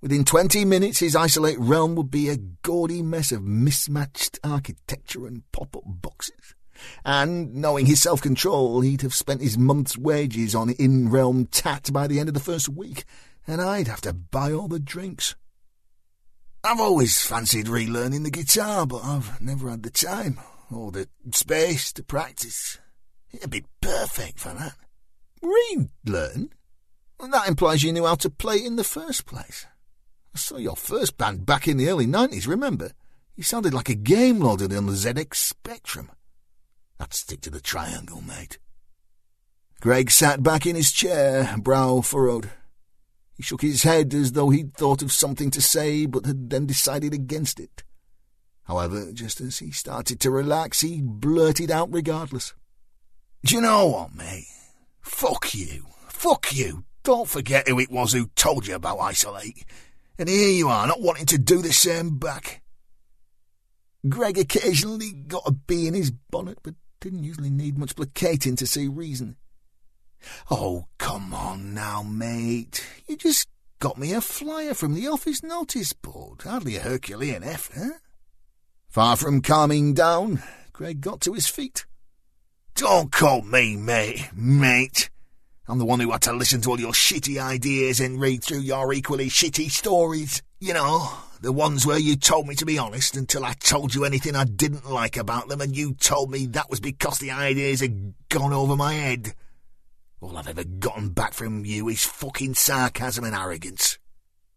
Within 0.00 0.24
twenty 0.24 0.64
minutes, 0.66 0.98
his 0.98 1.14
ISOL 1.14 1.50
8 1.50 1.58
realm 1.58 1.94
would 1.94 2.10
be 2.10 2.28
a 2.28 2.36
gaudy 2.36 3.02
mess 3.02 3.32
of 3.32 3.42
mismatched 3.42 4.38
architecture 4.44 5.26
and 5.26 5.50
pop-up 5.52 5.84
boxes. 5.86 6.54
And, 7.04 7.54
knowing 7.54 7.86
his 7.86 8.02
self-control, 8.02 8.80
he'd 8.80 9.02
have 9.02 9.14
spent 9.14 9.40
his 9.40 9.58
month's 9.58 9.96
wages 9.96 10.54
on 10.54 10.70
in-realm 10.70 11.46
tat 11.46 11.90
by 11.92 12.06
the 12.06 12.18
end 12.18 12.28
of 12.28 12.34
the 12.34 12.40
first 12.40 12.68
week, 12.68 13.04
and 13.46 13.60
I'd 13.60 13.88
have 13.88 14.00
to 14.02 14.12
buy 14.12 14.52
all 14.52 14.68
the 14.68 14.80
drinks. 14.80 15.34
I've 16.62 16.80
always 16.80 17.20
fancied 17.20 17.66
relearning 17.66 18.24
the 18.24 18.30
guitar, 18.30 18.86
but 18.86 19.04
I've 19.04 19.40
never 19.40 19.68
had 19.68 19.82
the 19.82 19.90
time 19.90 20.40
or 20.70 20.90
the 20.90 21.08
space 21.32 21.92
to 21.92 22.02
practice. 22.02 22.78
It'd 23.32 23.50
be 23.50 23.66
perfect 23.80 24.38
for 24.38 24.54
that. 24.54 24.76
Relearn? 25.42 26.50
That 27.20 27.48
implies 27.48 27.82
you 27.82 27.92
knew 27.92 28.06
how 28.06 28.14
to 28.16 28.30
play 28.30 28.56
in 28.56 28.76
the 28.76 28.84
first 28.84 29.26
place. 29.26 29.66
I 30.34 30.38
saw 30.38 30.56
your 30.56 30.76
first 30.76 31.16
band 31.16 31.46
back 31.46 31.68
in 31.68 31.76
the 31.76 31.88
early 31.88 32.06
90s, 32.06 32.48
remember? 32.48 32.92
You 33.36 33.42
sounded 33.42 33.74
like 33.74 33.88
a 33.88 33.94
game 33.94 34.40
loaded 34.40 34.72
on 34.72 34.86
the 34.86 34.92
ZX 34.92 35.34
Spectrum. 35.34 36.10
I'd 37.00 37.12
stick 37.12 37.40
to 37.42 37.50
the 37.50 37.60
triangle, 37.60 38.20
mate. 38.20 38.58
Greg 39.80 40.10
sat 40.10 40.42
back 40.42 40.66
in 40.66 40.76
his 40.76 40.92
chair, 40.92 41.56
brow 41.58 42.00
furrowed. 42.00 42.50
He 43.36 43.42
shook 43.42 43.62
his 43.62 43.82
head 43.82 44.14
as 44.14 44.32
though 44.32 44.50
he'd 44.50 44.74
thought 44.74 45.02
of 45.02 45.12
something 45.12 45.50
to 45.50 45.60
say, 45.60 46.06
but 46.06 46.24
had 46.24 46.50
then 46.50 46.66
decided 46.66 47.12
against 47.12 47.58
it. 47.58 47.82
However, 48.62 49.12
just 49.12 49.40
as 49.40 49.58
he 49.58 49.70
started 49.72 50.20
to 50.20 50.30
relax, 50.30 50.80
he 50.80 51.02
blurted 51.02 51.70
out 51.70 51.92
regardless. 51.92 52.54
Do 53.44 53.56
you 53.56 53.60
know 53.60 53.86
what, 53.86 54.14
mate? 54.14 54.46
Fuck 55.02 55.54
you. 55.54 55.84
Fuck 56.08 56.54
you. 56.56 56.84
Don't 57.02 57.28
forget 57.28 57.68
who 57.68 57.78
it 57.78 57.90
was 57.90 58.12
who 58.12 58.28
told 58.36 58.66
you 58.66 58.74
about 58.74 58.98
ISOL 58.98 59.44
8. 59.44 59.64
And 60.18 60.28
here 60.28 60.50
you 60.50 60.68
are, 60.68 60.86
not 60.86 61.02
wanting 61.02 61.26
to 61.26 61.38
do 61.38 61.60
the 61.60 61.72
same 61.72 62.18
back. 62.18 62.62
Greg 64.08 64.38
occasionally 64.38 65.12
got 65.12 65.42
a 65.44 65.52
bee 65.52 65.86
in 65.86 65.94
his 65.94 66.10
bonnet, 66.10 66.58
but 66.62 66.74
didn't 67.04 67.22
usually 67.22 67.50
need 67.50 67.76
much 67.76 67.94
placating 67.94 68.56
to 68.56 68.66
see 68.66 68.88
reason. 68.88 69.36
Oh, 70.50 70.86
come 70.96 71.34
on 71.34 71.74
now, 71.74 72.02
mate. 72.02 72.82
You 73.06 73.18
just 73.18 73.46
got 73.78 73.98
me 73.98 74.14
a 74.14 74.22
flyer 74.22 74.72
from 74.72 74.94
the 74.94 75.06
office 75.08 75.42
notice 75.42 75.92
board. 75.92 76.40
Hardly 76.44 76.76
a 76.76 76.80
Herculean 76.80 77.44
effort. 77.44 77.76
Eh? 77.76 77.90
Far 78.88 79.16
from 79.16 79.42
calming 79.42 79.92
down, 79.92 80.42
Greg 80.72 81.02
got 81.02 81.20
to 81.22 81.34
his 81.34 81.46
feet. 81.46 81.84
Don't 82.74 83.12
call 83.12 83.42
me 83.42 83.76
mate, 83.76 84.30
mate. 84.34 85.10
I'm 85.68 85.78
the 85.78 85.84
one 85.84 86.00
who 86.00 86.10
had 86.10 86.22
to 86.22 86.32
listen 86.32 86.62
to 86.62 86.70
all 86.70 86.80
your 86.80 86.92
shitty 86.92 87.38
ideas 87.38 88.00
and 88.00 88.18
read 88.18 88.42
through 88.42 88.60
your 88.60 88.90
equally 88.94 89.28
shitty 89.28 89.70
stories. 89.70 90.42
You 90.58 90.72
know, 90.72 91.10
the 91.44 91.52
ones 91.52 91.84
where 91.84 91.98
you 91.98 92.16
told 92.16 92.46
me 92.46 92.54
to 92.54 92.64
be 92.64 92.78
honest 92.78 93.16
until 93.16 93.44
I 93.44 93.52
told 93.52 93.94
you 93.94 94.06
anything 94.06 94.34
I 94.34 94.44
didn't 94.44 94.90
like 94.90 95.18
about 95.18 95.48
them 95.48 95.60
and 95.60 95.76
you 95.76 95.92
told 95.92 96.30
me 96.30 96.46
that 96.46 96.70
was 96.70 96.80
because 96.80 97.18
the 97.18 97.32
ideas 97.32 97.80
had 97.80 98.14
gone 98.30 98.54
over 98.54 98.74
my 98.74 98.94
head. 98.94 99.34
All 100.22 100.38
I've 100.38 100.48
ever 100.48 100.64
gotten 100.64 101.10
back 101.10 101.34
from 101.34 101.66
you 101.66 101.90
is 101.90 102.02
fucking 102.02 102.54
sarcasm 102.54 103.24
and 103.24 103.34
arrogance. 103.34 103.98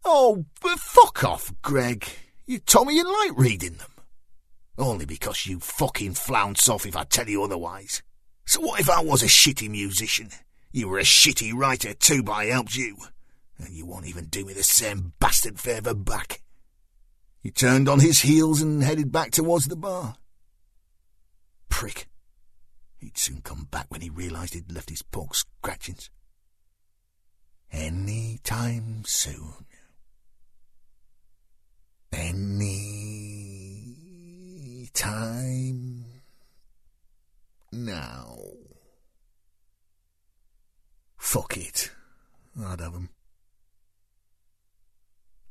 Oh, 0.05 0.45
but 0.61 0.79
fuck 0.79 1.25
off, 1.25 1.53
Greg. 1.61 2.07
You 2.45 2.59
told 2.59 2.87
me 2.87 2.95
you 2.95 3.03
liked 3.03 3.37
reading 3.37 3.73
them. 3.73 3.91
Only 4.77 5.05
because 5.05 5.45
you 5.45 5.59
fucking 5.59 6.13
flounce 6.13 6.69
off 6.69 6.85
if 6.85 6.95
I 6.95 7.03
tell 7.03 7.27
you 7.27 7.43
otherwise. 7.43 8.01
So 8.45 8.61
what 8.61 8.79
if 8.79 8.89
I 8.89 9.01
was 9.01 9.21
a 9.21 9.25
shitty 9.25 9.69
musician? 9.69 10.29
You 10.71 10.87
were 10.87 10.99
a 10.99 11.03
shitty 11.03 11.53
writer 11.53 11.93
too, 11.93 12.23
but 12.23 12.31
I 12.31 12.45
helped 12.45 12.77
you. 12.77 12.95
And 13.57 13.73
you 13.73 13.85
won't 13.85 14.07
even 14.07 14.27
do 14.27 14.45
me 14.45 14.53
the 14.53 14.63
same 14.63 15.11
bastard 15.19 15.59
favour 15.59 15.93
back. 15.93 16.41
He 17.39 17.51
turned 17.51 17.87
on 17.87 17.99
his 17.99 18.21
heels 18.21 18.61
and 18.61 18.83
headed 18.83 19.11
back 19.11 19.31
towards 19.31 19.67
the 19.67 19.75
bar. 19.75 20.17
Prick. 21.69 22.07
He'd 22.97 23.17
soon 23.17 23.41
come 23.41 23.67
back 23.69 23.85
when 23.89 24.01
he 24.01 24.09
realised 24.09 24.53
he'd 24.53 24.71
left 24.71 24.89
his 24.89 25.01
pork 25.01 25.35
scratchings. 25.35 26.09
Any 27.71 28.39
time 28.43 29.03
soon. 29.05 29.65
Any 32.11 32.87
time 34.93 36.05
now. 37.71 38.37
Fuck 41.17 41.57
it. 41.57 41.91
I'd 42.59 42.79
have 42.79 42.95
'em. 42.95 43.09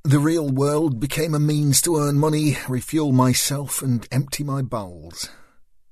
The 0.07 0.20
real 0.20 0.48
world 0.48 1.00
became 1.00 1.34
a 1.34 1.40
means 1.40 1.82
to 1.82 1.96
earn 1.96 2.20
money, 2.20 2.59
refuel 2.68 3.11
myself, 3.11 3.82
and 3.82 4.07
empty 4.12 4.44
my 4.44 4.62
bowels. 4.62 5.30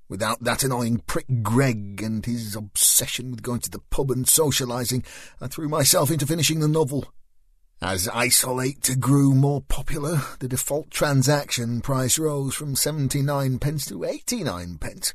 Without 0.08 0.44
that 0.44 0.62
annoying 0.62 0.98
prick 0.98 1.26
Greg 1.42 2.00
and 2.00 2.24
his 2.24 2.54
obsession 2.54 3.32
with 3.32 3.42
going 3.42 3.58
to 3.62 3.70
the 3.70 3.80
pub 3.90 4.12
and 4.12 4.24
socialising, 4.24 5.04
I 5.40 5.48
threw 5.48 5.68
myself 5.68 6.12
into 6.12 6.28
finishing 6.28 6.60
the 6.60 6.68
novel. 6.68 7.12
As 7.82 8.06
ISOL 8.06 8.64
8 8.64 9.00
grew 9.00 9.34
more 9.34 9.62
popular, 9.62 10.22
the 10.38 10.46
default 10.46 10.92
transaction 10.92 11.80
price 11.80 12.16
rose 12.16 12.54
from 12.54 12.76
79 12.76 13.58
pence 13.58 13.84
to 13.86 14.04
89 14.04 14.78
pence, 14.78 15.12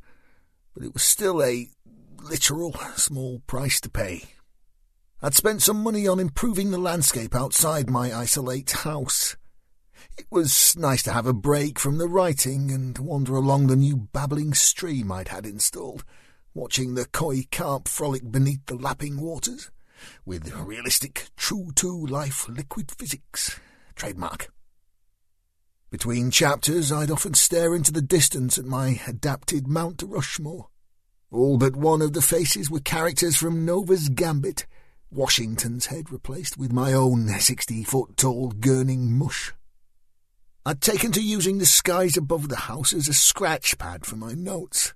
but 0.74 0.84
it 0.84 0.94
was 0.94 1.04
still 1.04 1.42
a 1.42 1.70
literal 2.22 2.74
small 2.98 3.40
price 3.48 3.80
to 3.80 3.90
pay. 3.90 4.24
I'd 5.22 5.34
spent 5.34 5.62
some 5.62 5.84
money 5.84 6.08
on 6.08 6.18
improving 6.18 6.72
the 6.72 6.78
landscape 6.78 7.36
outside 7.36 7.90
my 7.90 8.18
Isolate 8.18 8.72
house. 8.72 9.36
It 10.18 10.26
was 10.32 10.78
nice 10.78 11.04
to 11.04 11.12
have 11.12 11.26
a 11.26 11.34
break 11.34 11.78
from 11.78 11.98
the 11.98 12.08
writing 12.08 12.72
and 12.72 12.98
wander 12.98 13.36
along 13.36 13.68
the 13.68 13.76
new 13.76 13.98
babbling 13.98 14.54
stream 14.54 15.12
I'd 15.12 15.28
had 15.28 15.46
installed, 15.46 16.06
watching 16.54 16.96
the 16.96 17.04
koi 17.04 17.44
carp 17.52 17.90
frolic 17.90 18.32
beneath 18.32 18.66
the 18.68 18.76
lapping 18.76 19.20
waters, 19.20 19.72
with 20.26 20.56
realistic, 20.56 21.28
true-to-life 21.36 22.48
liquid 22.48 22.90
physics. 22.90 23.60
Trademark. 23.96 24.54
Between 25.92 26.32
chapters, 26.32 26.94
I'd 26.94 27.12
often 27.12 27.34
stare 27.34 27.76
into 27.76 27.92
the 27.92 28.02
distance 28.02 28.58
at 28.58 28.64
my 28.64 29.02
adapted 29.06 29.68
Mount 29.68 30.02
Rushmore. 30.02 30.70
All 31.30 31.58
but 31.58 31.76
one 31.76 32.02
of 32.02 32.14
the 32.14 32.22
faces 32.22 32.72
were 32.72 32.80
characters 32.80 33.36
from 33.36 33.66
Nova's 33.66 34.08
Gambit, 34.08 34.66
Washington's 35.12 35.88
head 35.88 36.12
replaced 36.12 36.58
with 36.58 36.72
my 36.72 36.94
own 36.94 37.28
sixty-foot-tall 37.30 38.52
gurning 38.54 39.10
mush. 39.10 39.54
I'd 40.66 40.82
taken 40.82 41.12
to 41.14 41.22
using 41.22 41.58
the 41.58 41.66
skies 41.66 42.16
above 42.16 42.48
the 42.50 42.56
house 42.56 42.94
as 42.94 43.08
a 43.08 43.14
scratch 43.14 43.78
pad 43.80 44.06
for 44.06 44.18
my 44.18 44.34
notes, 44.34 44.94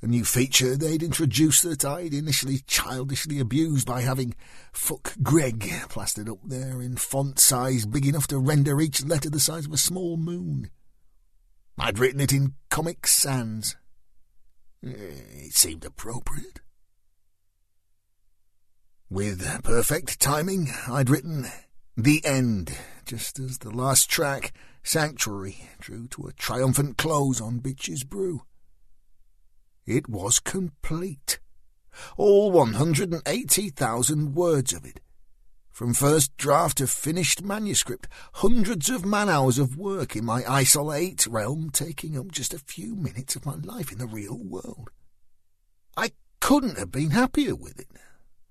a 0.00 0.08
new 0.08 0.24
feature 0.24 0.76
they'd 0.76 1.02
introduced 1.02 1.62
that 1.62 1.84
I'd 1.84 2.12
initially 2.12 2.58
childishly 2.66 3.38
abused 3.38 3.86
by 3.86 4.00
having 4.00 4.34
Fuck 4.72 5.14
Greg 5.22 5.70
plastered 5.88 6.28
up 6.28 6.40
there 6.44 6.82
in 6.82 6.96
font 6.96 7.38
size 7.38 7.86
big 7.86 8.06
enough 8.06 8.26
to 8.28 8.38
render 8.38 8.80
each 8.80 9.04
letter 9.04 9.30
the 9.30 9.38
size 9.38 9.66
of 9.66 9.72
a 9.72 9.76
small 9.76 10.16
moon. 10.16 10.70
I'd 11.78 12.00
written 12.00 12.20
it 12.20 12.32
in 12.32 12.54
Comic 12.68 13.06
Sans. 13.06 13.76
Eh, 14.84 14.90
it 14.90 15.54
seemed 15.54 15.84
appropriate. 15.84 16.60
With 19.12 19.62
perfect 19.62 20.20
timing, 20.20 20.70
I'd 20.88 21.10
written 21.10 21.46
The 21.98 22.24
End 22.24 22.74
just 23.04 23.38
as 23.38 23.58
the 23.58 23.68
last 23.68 24.08
track, 24.08 24.54
Sanctuary, 24.82 25.68
drew 25.80 26.08
to 26.08 26.28
a 26.28 26.32
triumphant 26.32 26.96
close 26.96 27.38
on 27.38 27.60
Bitches 27.60 28.06
Brew. 28.06 28.44
It 29.84 30.08
was 30.08 30.40
complete. 30.40 31.40
All 32.16 32.52
180,000 32.52 34.34
words 34.34 34.72
of 34.72 34.86
it. 34.86 35.00
From 35.70 35.92
first 35.92 36.34
draft 36.38 36.78
to 36.78 36.86
finished 36.86 37.42
manuscript, 37.42 38.08
hundreds 38.36 38.88
of 38.88 39.04
man 39.04 39.28
hours 39.28 39.58
of 39.58 39.76
work 39.76 40.16
in 40.16 40.24
my 40.24 40.40
ISOL 40.44 40.98
8 40.98 41.26
realm 41.26 41.68
taking 41.68 42.16
up 42.16 42.32
just 42.32 42.54
a 42.54 42.58
few 42.58 42.96
minutes 42.96 43.36
of 43.36 43.44
my 43.44 43.56
life 43.56 43.92
in 43.92 43.98
the 43.98 44.06
real 44.06 44.38
world. 44.38 44.88
I 45.98 46.12
couldn't 46.40 46.78
have 46.78 46.90
been 46.90 47.10
happier 47.10 47.54
with 47.54 47.78
it. 47.78 47.88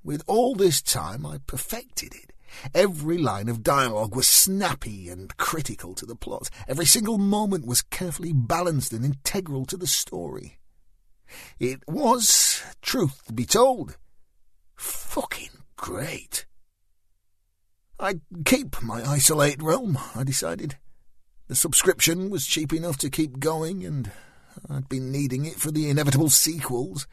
With 0.04 0.24
all 0.28 0.56
this 0.56 0.82
time, 0.82 1.26
I'd 1.26 1.48
perfected 1.48 2.14
it. 2.16 2.34
Every 2.74 3.18
line 3.18 3.48
of 3.48 3.64
dialogue 3.64 4.16
was 4.16 4.28
snappy 4.28 5.10
and 5.10 5.36
critical 5.38 5.94
to 5.96 6.06
the 6.06 6.16
plot. 6.16 6.50
Every 6.68 6.86
single 6.86 7.18
moment 7.18 7.66
was 7.66 7.82
carefully 7.82 8.34
balanced 8.34 8.94
and 8.94 9.06
integral 9.06 9.66
to 9.68 9.78
the 9.78 9.88
story. 9.88 10.60
It 11.60 11.82
was, 11.88 12.62
truth 12.82 13.32
be 13.34 13.46
told, 13.46 13.98
fucking 14.76 15.52
great. 15.78 16.46
I'd 18.00 18.22
keep 18.46 18.82
my 18.82 19.02
ISOL 19.02 19.46
8 19.46 19.62
realm, 19.62 19.98
I 20.16 20.24
decided. 20.24 20.78
The 21.48 21.56
subscription 21.56 22.30
was 22.30 22.48
cheap 22.48 22.74
enough 22.74 22.98
to 22.98 23.10
keep 23.10 23.40
going, 23.40 23.86
and 23.86 24.12
I'd 24.70 24.90
been 24.90 25.12
needing 25.12 25.46
it 25.46 25.56
for 25.56 25.70
the 25.72 25.90
inevitable 25.90 26.30
sequels. 26.30 27.08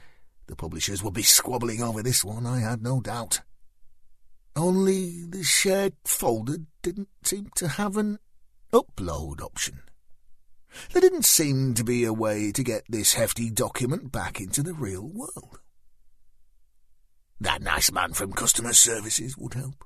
The 0.49 0.57
publishers 0.57 1.03
would 1.03 1.14
be 1.14 1.22
squabbling 1.22 1.82
over 1.82 2.03
this 2.03 2.24
one, 2.24 2.46
I 2.46 2.61
had 2.61 2.82
no 2.82 3.01
doubt. 3.01 3.42
Only 4.57 5.24
the 5.24 5.44
shared 5.44 5.94
folder 6.05 6.57
didn't 6.82 7.09
seem 7.22 7.51
to 7.57 7.68
have 7.68 7.96
an 7.96 8.18
upload 8.72 9.40
option. 9.42 9.82
There 10.92 11.03
didn't 11.03 11.26
seem 11.26 11.74
to 11.74 11.84
be 11.84 12.05
a 12.05 12.12
way 12.12 12.51
to 12.53 12.62
get 12.62 12.84
this 12.88 13.14
hefty 13.14 13.51
document 13.51 14.11
back 14.11 14.40
into 14.40 14.62
the 14.62 14.74
real 14.74 15.07
world. 15.07 15.61
That 17.40 17.62
nice 17.62 17.92
man 17.92 18.14
from 18.14 18.32
customer 18.32 18.72
services 18.72 19.36
would 19.36 19.55
help. 19.55 19.84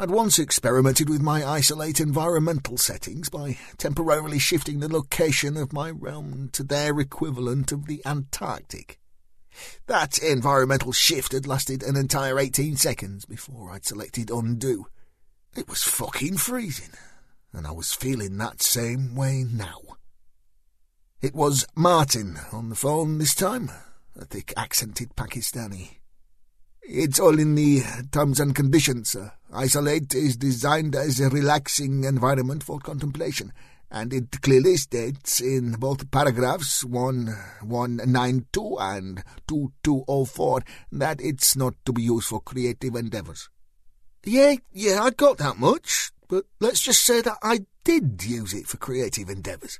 I'd 0.00 0.10
once 0.10 0.38
experimented 0.38 1.10
with 1.10 1.20
my 1.20 1.42
ISOL 1.42 1.86
8 1.86 2.00
environmental 2.00 2.78
settings 2.78 3.28
by 3.28 3.58
temporarily 3.76 4.38
shifting 4.38 4.80
the 4.80 4.90
location 4.90 5.58
of 5.58 5.74
my 5.74 5.90
realm 5.90 6.48
to 6.54 6.62
their 6.62 6.98
equivalent 6.98 7.70
of 7.70 7.84
the 7.84 8.00
Antarctic. 8.06 8.98
That 9.88 10.16
environmental 10.16 10.92
shift 10.92 11.32
had 11.32 11.46
lasted 11.46 11.82
an 11.82 11.96
entire 11.96 12.38
18 12.38 12.76
seconds 12.76 13.26
before 13.26 13.72
I'd 13.72 13.84
selected 13.84 14.30
undo. 14.30 14.86
It 15.54 15.68
was 15.68 15.82
fucking 15.82 16.38
freezing, 16.38 16.94
and 17.52 17.66
I 17.66 17.72
was 17.72 17.92
feeling 17.92 18.38
that 18.38 18.62
same 18.62 19.14
way 19.14 19.44
now. 19.46 19.82
It 21.20 21.34
was 21.34 21.66
Martin 21.76 22.38
on 22.52 22.70
the 22.70 22.74
phone 22.74 23.18
this 23.18 23.34
time, 23.34 23.70
a 24.18 24.24
thick 24.24 24.54
accented 24.56 25.14
Pakistani. 25.14 25.99
It's 26.92 27.20
all 27.20 27.38
in 27.38 27.54
the 27.54 27.84
terms 28.10 28.40
and 28.40 28.52
conditions, 28.52 29.10
sir. 29.10 29.30
ISOL 29.52 29.88
8 29.88 30.12
is 30.12 30.36
designed 30.36 30.96
as 30.96 31.20
a 31.20 31.28
relaxing 31.28 32.02
environment 32.02 32.64
for 32.64 32.80
contemplation, 32.80 33.52
and 33.92 34.12
it 34.12 34.42
clearly 34.42 34.76
states 34.76 35.40
in 35.40 35.74
both 35.74 36.10
paragraphs 36.10 36.84
1192 36.84 38.76
and 38.80 39.22
2204 39.46 40.62
that 40.90 41.20
it's 41.20 41.54
not 41.54 41.74
to 41.84 41.92
be 41.92 42.02
used 42.02 42.26
for 42.26 42.40
creative 42.40 42.96
endeavours. 42.96 43.48
Yeah, 44.24 44.56
yeah, 44.72 45.00
I 45.00 45.10
got 45.10 45.38
that 45.38 45.58
much, 45.60 46.10
but 46.26 46.46
let's 46.58 46.80
just 46.80 47.04
say 47.04 47.20
that 47.20 47.38
I 47.40 47.66
did 47.84 48.24
use 48.24 48.52
it 48.52 48.66
for 48.66 48.78
creative 48.78 49.30
endeavours. 49.30 49.78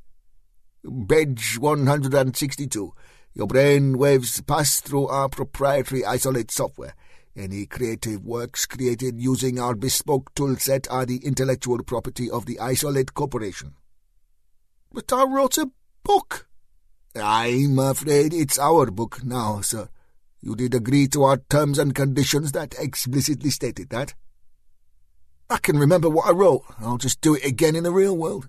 Page 1.08 1.58
162. 1.58 2.94
Your 3.34 3.46
brain 3.48 3.98
waves 3.98 4.40
pass 4.42 4.80
through 4.80 5.08
our 5.08 5.28
proprietary 5.28 6.02
ISOL 6.02 6.38
8 6.38 6.52
software. 6.52 6.94
Any 7.36 7.66
creative 7.66 8.24
works 8.24 8.66
created 8.66 9.20
using 9.20 9.60
our 9.60 9.74
bespoke 9.74 10.34
toolset 10.34 10.86
are 10.90 11.06
the 11.06 11.24
intellectual 11.24 11.82
property 11.84 12.28
of 12.28 12.46
the 12.46 12.56
ISOL 12.56 12.98
8 12.98 13.14
Corporation. 13.14 13.74
But 14.92 15.12
I 15.12 15.24
wrote 15.24 15.56
a 15.56 15.70
book. 16.02 16.48
I'm 17.14 17.78
afraid 17.78 18.34
it's 18.34 18.58
our 18.58 18.90
book 18.90 19.22
now, 19.22 19.60
sir. 19.60 19.88
You 20.40 20.56
did 20.56 20.74
agree 20.74 21.06
to 21.08 21.22
our 21.24 21.36
terms 21.36 21.78
and 21.78 21.94
conditions 21.94 22.52
that 22.52 22.74
explicitly 22.78 23.50
stated 23.50 23.90
that. 23.90 24.14
I 25.48 25.58
can 25.58 25.78
remember 25.78 26.08
what 26.08 26.28
I 26.28 26.32
wrote. 26.32 26.64
I'll 26.80 26.98
just 26.98 27.20
do 27.20 27.34
it 27.34 27.44
again 27.44 27.76
in 27.76 27.84
the 27.84 27.92
real 27.92 28.16
world. 28.16 28.48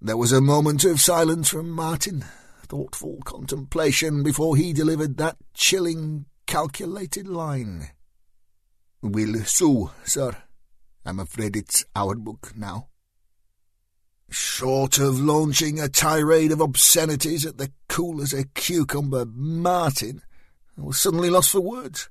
There 0.00 0.16
was 0.16 0.32
a 0.32 0.40
moment 0.40 0.84
of 0.84 1.00
silence 1.00 1.50
from 1.50 1.70
Martin, 1.70 2.24
thoughtful 2.66 3.18
contemplation 3.24 4.22
before 4.22 4.56
he 4.56 4.72
delivered 4.72 5.18
that 5.18 5.36
chilling, 5.52 6.26
calculated 6.50 7.28
line. 7.28 7.90
Will 9.02 9.44
sue, 9.44 9.92
sir. 10.02 10.36
I'm 11.06 11.20
afraid 11.20 11.54
it's 11.54 11.84
our 11.94 12.16
book 12.16 12.52
now. 12.56 12.88
Short 14.30 14.98
of 14.98 15.20
launching 15.20 15.78
a 15.78 15.88
tirade 15.88 16.50
of 16.50 16.60
obscenities 16.60 17.46
at 17.46 17.56
the 17.56 17.70
cool 17.88 18.20
as 18.20 18.32
a 18.32 18.48
cucumber 18.48 19.26
Martin, 19.26 20.22
I 20.76 20.82
was 20.82 20.98
suddenly 20.98 21.30
lost 21.30 21.50
for 21.50 21.60
words. 21.60 22.10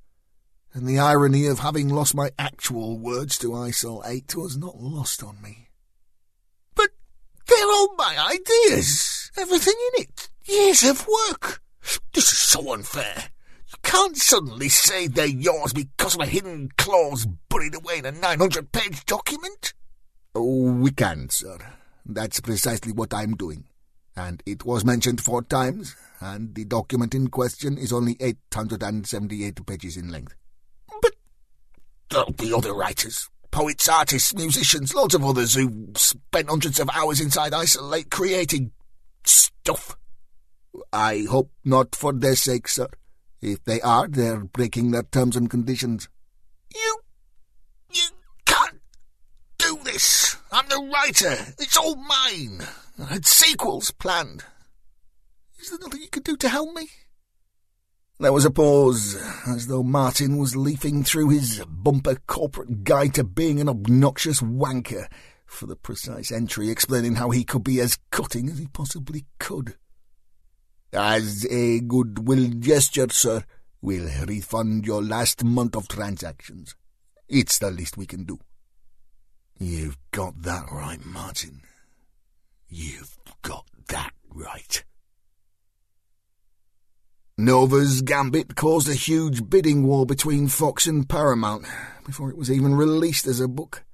And 0.74 0.88
the 0.88 1.00
irony 1.00 1.46
of 1.46 1.60
having 1.60 1.90
lost 1.90 2.16
my 2.16 2.30
actual 2.40 2.98
words 2.98 3.38
to 3.40 3.50
ISOL 3.50 4.04
8 4.06 4.38
was 4.38 4.58
not 4.58 4.78
lost 4.78 5.22
on 5.22 5.42
me. 5.42 5.68
But 6.76 6.92
they're 7.46 7.68
all 7.68 7.94
my 7.98 8.16
ideas, 8.18 9.32
everything 9.38 9.76
in 9.94 10.04
it. 10.04 10.30
Years 10.46 10.84
of 10.84 11.06
work. 11.08 11.62
This 12.14 12.32
is 12.32 12.38
so 12.38 12.74
unfair. 12.74 13.32
Can't 13.84 14.18
suddenly 14.18 14.70
say 14.70 15.08
they're 15.08 15.26
yours 15.26 15.74
because 15.74 16.16
of 16.16 16.22
a 16.22 16.26
hidden 16.26 16.70
clause 16.78 17.26
buried 17.50 17.76
away 17.76 18.00
in 18.00 18.06
a 18.06 18.12
900-page 18.12 19.06
document. 19.06 19.74
Oh, 20.36 20.72
we 20.74 20.92
can, 20.92 21.30
sir. 21.30 21.58
That's 22.06 22.40
precisely 22.40 22.92
what 22.92 23.14
I'm 23.14 23.36
doing. 23.36 23.66
And 24.16 24.44
it 24.46 24.66
was 24.66 24.84
mentioned 24.84 25.22
four 25.22 25.44
times, 25.44 25.96
and 26.20 26.54
the 26.54 26.66
document 26.66 27.16
in 27.16 27.30
question 27.30 27.78
is 27.78 27.94
only 27.94 28.18
878 28.20 29.66
pages 29.66 29.96
in 29.98 30.10
length. 30.10 30.36
But 31.02 31.14
there'll 32.10 32.32
be 32.34 32.54
other 32.54 32.74
writers, 32.74 33.30
poets, 33.50 33.88
artists, 33.88 34.36
musicians, 34.36 34.94
lots 34.94 35.16
of 35.16 35.24
others 35.24 35.56
who 35.56 35.92
spent 35.96 36.50
hundreds 36.50 36.80
of 36.80 36.90
hours 36.94 37.22
inside 37.22 37.54
ISOL 37.54 37.98
8 37.98 38.12
creating 38.12 38.72
stuff. 39.24 39.96
I 40.92 41.26
hope 41.30 41.52
not 41.64 41.96
for 41.96 42.12
their 42.14 42.36
sake, 42.36 42.68
sir. 42.68 42.90
If 43.42 43.64
they 43.64 43.80
are, 43.82 44.08
they're 44.08 44.44
breaking 44.44 44.92
their 44.92 45.04
terms 45.04 45.36
and 45.36 45.50
conditions. 45.50 46.10
You... 46.74 47.00
you 47.92 48.10
can't 48.46 48.80
do 49.58 49.80
this. 49.84 50.38
I'm 50.52 50.68
the 50.68 50.90
writer. 50.92 51.38
It's 51.58 51.78
all 51.78 51.96
mine. 51.96 52.62
I 53.00 53.06
had 53.06 53.26
sequels 53.26 53.92
planned. 53.92 54.44
Is 55.60 55.70
there 55.70 55.80
nothing 55.80 56.02
you 56.02 56.10
can 56.10 56.24
do 56.24 56.36
to 56.38 56.50
help 56.50 56.76
me? 56.76 56.90
There 58.22 58.34
was 58.34 58.44
a 58.44 58.52
pause, 58.52 59.16
as 59.48 59.68
though 59.68 59.84
Martin 59.84 60.38
was 60.38 60.58
leafing 60.58 61.06
through 61.06 61.30
his 61.30 61.64
bumper 61.66 62.18
corporate 62.28 62.84
guide 62.84 63.14
to 63.14 63.24
being 63.24 63.62
an 63.62 63.70
obnoxious 63.70 64.42
wanker, 64.42 65.08
for 65.46 65.66
the 65.68 65.78
precise 65.78 66.30
entry 66.30 66.70
explaining 66.70 67.16
how 67.16 67.30
he 67.30 67.46
could 67.46 67.64
be 67.64 67.80
as 67.80 67.98
cutting 68.12 68.50
as 68.50 68.58
he 68.58 68.68
possibly 68.68 69.26
could. 69.40 69.78
As 70.92 71.46
a 71.50 71.82
goodwill 71.82 72.50
gesture, 72.60 73.08
sir, 73.10 73.44
we'll 73.82 74.10
refund 74.26 74.86
your 74.86 75.04
last 75.04 75.44
month 75.44 75.76
of 75.76 75.88
transactions. 75.88 76.76
It's 77.28 77.60
the 77.60 77.70
least 77.70 77.96
we 77.98 78.08
can 78.08 78.24
do. 78.24 78.40
You've 79.60 79.98
got 80.12 80.42
that 80.42 80.66
right, 80.72 81.04
Martin. 81.06 81.62
You've 82.68 83.18
got 83.44 83.66
that 83.90 84.14
right. 84.30 84.84
Nova's 87.38 88.02
Gambit 88.02 88.56
caused 88.56 88.90
a 88.90 88.94
huge 88.94 89.50
bidding 89.50 89.86
war 89.86 90.06
between 90.06 90.48
Fox 90.48 90.88
and 90.88 91.08
Paramount 91.08 91.66
before 92.06 92.30
it 92.30 92.38
was 92.38 92.52
even 92.52 92.76
released 92.76 93.28
as 93.28 93.40
a 93.40 93.48
book. 93.48 93.86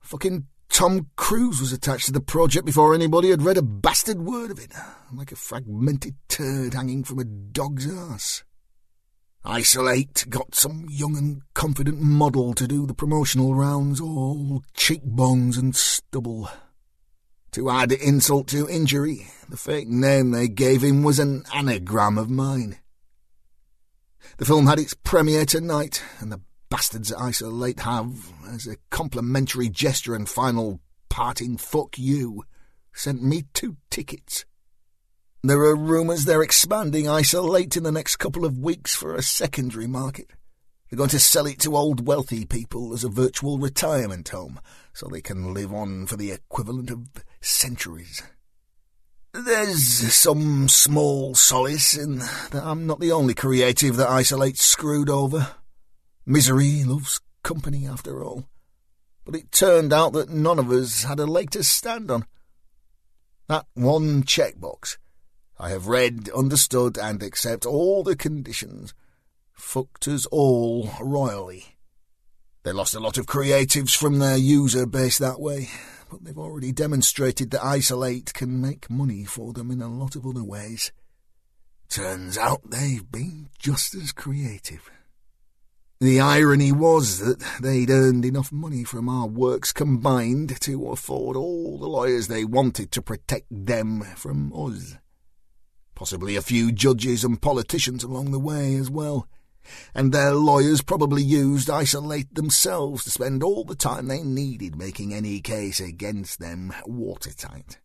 Fucking 0.00 0.46
Tom 0.72 1.10
Cruise 1.16 1.60
was 1.60 1.70
attached 1.70 2.06
to 2.06 2.12
the 2.12 2.20
project 2.20 2.64
before 2.64 2.94
anybody 2.94 3.28
had 3.28 3.42
read 3.42 3.58
a 3.58 3.62
bastard 3.62 4.22
word 4.22 4.50
of 4.50 4.58
it, 4.58 4.72
like 5.12 5.30
a 5.30 5.36
fragmented 5.36 6.14
turd 6.28 6.72
hanging 6.72 7.04
from 7.04 7.18
a 7.18 7.24
dog's 7.24 7.86
ass. 7.86 8.42
ISOL 9.44 9.94
8 9.94 10.24
got 10.30 10.54
some 10.54 10.86
young 10.88 11.18
and 11.18 11.42
confident 11.52 12.00
model 12.00 12.54
to 12.54 12.66
do 12.66 12.86
the 12.86 12.94
promotional 12.94 13.54
rounds, 13.54 14.00
all 14.00 14.62
cheekbones 14.72 15.58
and 15.58 15.76
stubble. 15.76 16.48
To 17.52 17.68
add 17.68 17.92
insult 17.92 18.46
to 18.48 18.66
injury, 18.66 19.26
the 19.50 19.58
fake 19.58 19.88
name 19.88 20.30
they 20.30 20.48
gave 20.48 20.82
him 20.82 21.02
was 21.02 21.18
an 21.18 21.44
anagram 21.54 22.16
of 22.16 22.30
mine. 22.30 22.78
The 24.38 24.46
film 24.46 24.66
had 24.66 24.78
its 24.78 24.94
premiere 24.94 25.44
tonight, 25.44 26.02
and 26.18 26.32
the 26.32 26.40
bastards 26.72 27.12
at 27.12 27.18
ISOL 27.18 27.68
8 27.68 27.80
have, 27.80 28.32
as 28.48 28.66
a 28.66 28.78
complimentary 28.88 29.68
gesture 29.68 30.14
and 30.14 30.26
final 30.26 30.80
parting 31.10 31.58
fuck 31.58 31.98
you, 31.98 32.44
sent 32.94 33.22
me 33.22 33.44
two 33.52 33.76
tickets. 33.90 34.46
There 35.42 35.60
are 35.60 35.76
rumours 35.76 36.24
they're 36.24 36.42
expanding 36.42 37.04
ISOL 37.04 37.60
8 37.60 37.76
in 37.76 37.82
the 37.82 37.92
next 37.92 38.16
couple 38.16 38.46
of 38.46 38.56
weeks 38.56 38.94
for 38.94 39.14
a 39.14 39.20
secondary 39.20 39.86
market. 39.86 40.30
They're 40.88 40.96
going 40.96 41.10
to 41.10 41.18
sell 41.18 41.44
it 41.44 41.58
to 41.58 41.76
old 41.76 42.06
wealthy 42.06 42.46
people 42.46 42.94
as 42.94 43.04
a 43.04 43.10
virtual 43.10 43.58
retirement 43.58 44.30
home, 44.30 44.58
so 44.94 45.08
they 45.08 45.20
can 45.20 45.52
live 45.52 45.74
on 45.74 46.06
for 46.06 46.16
the 46.16 46.30
equivalent 46.30 46.90
of 46.90 47.06
centuries. 47.42 48.22
There's 49.34 50.14
some 50.14 50.70
small 50.70 51.34
solace 51.34 51.98
in 51.98 52.20
that 52.20 52.62
I'm 52.64 52.86
not 52.86 53.00
the 53.00 53.12
only 53.12 53.34
creative 53.34 53.96
that 53.96 54.08
ISOL 54.08 54.48
8's 54.48 54.62
screwed 54.62 55.10
over. 55.10 55.54
Misery 56.24 56.84
loves 56.84 57.20
company, 57.42 57.86
after 57.86 58.22
all. 58.22 58.44
But 59.24 59.36
it 59.36 59.52
turned 59.52 59.92
out 59.92 60.12
that 60.12 60.30
none 60.30 60.58
of 60.58 60.70
us 60.70 61.04
had 61.04 61.20
a 61.20 61.26
leg 61.26 61.50
to 61.50 61.62
stand 61.62 62.10
on. 62.10 62.26
That 63.48 63.66
one 63.74 64.22
checkbox 64.22 64.96
I 65.58 65.70
have 65.70 65.86
read, 65.86 66.28
understood, 66.30 66.98
and 66.98 67.22
accept 67.22 67.66
all 67.66 68.02
the 68.02 68.16
conditions. 68.16 68.94
Fucked 69.52 70.08
us 70.08 70.26
all 70.26 70.90
royally. 71.00 71.76
They 72.64 72.72
lost 72.72 72.94
a 72.94 73.00
lot 73.00 73.18
of 73.18 73.26
creatives 73.26 73.96
from 73.96 74.18
their 74.18 74.36
user 74.36 74.86
base 74.86 75.18
that 75.18 75.40
way, 75.40 75.68
but 76.10 76.24
they've 76.24 76.38
already 76.38 76.72
demonstrated 76.72 77.50
that 77.50 77.60
ISOL 77.60 78.08
8 78.08 78.34
can 78.34 78.60
make 78.60 78.90
money 78.90 79.24
for 79.24 79.52
them 79.52 79.70
in 79.70 79.82
a 79.82 79.88
lot 79.88 80.16
of 80.16 80.26
other 80.26 80.42
ways. 80.42 80.90
Turns 81.88 82.38
out 82.38 82.70
they've 82.70 83.10
been 83.10 83.48
just 83.58 83.94
as 83.94 84.12
creative. 84.12 84.90
The 86.02 86.20
irony 86.20 86.72
was 86.72 87.20
that 87.20 87.38
they'd 87.62 87.88
earned 87.88 88.24
enough 88.24 88.52
money 88.52 88.84
from 88.84 89.08
our 89.08 89.26
works 89.26 89.72
combined 89.72 90.60
to 90.62 90.90
afford 90.90 91.36
all 91.36 91.78
the 91.78 91.86
lawyers 91.86 92.28
they 92.28 92.44
wanted 92.44 92.90
to 92.92 93.00
protect 93.00 93.46
them 93.50 94.02
from 94.16 94.52
us 94.52 94.96
possibly 96.02 96.34
a 96.34 96.42
few 96.42 96.72
judges 96.72 97.22
and 97.22 97.40
politicians 97.40 98.02
along 98.02 98.32
the 98.32 98.38
way 98.40 98.74
as 98.74 98.90
well. 98.90 99.28
And 99.94 100.10
their 100.10 100.32
lawyers 100.32 100.82
probably 100.82 101.22
used 101.22 101.68
ISOL 101.68 102.12
8 102.12 102.34
themselves 102.34 103.04
to 103.04 103.10
spend 103.12 103.44
all 103.44 103.62
the 103.62 103.76
time 103.76 104.08
they 104.08 104.20
needed 104.24 104.74
making 104.74 105.14
any 105.14 105.40
case 105.40 105.78
against 105.78 106.40
them 106.40 106.74
watertight. 106.86 107.78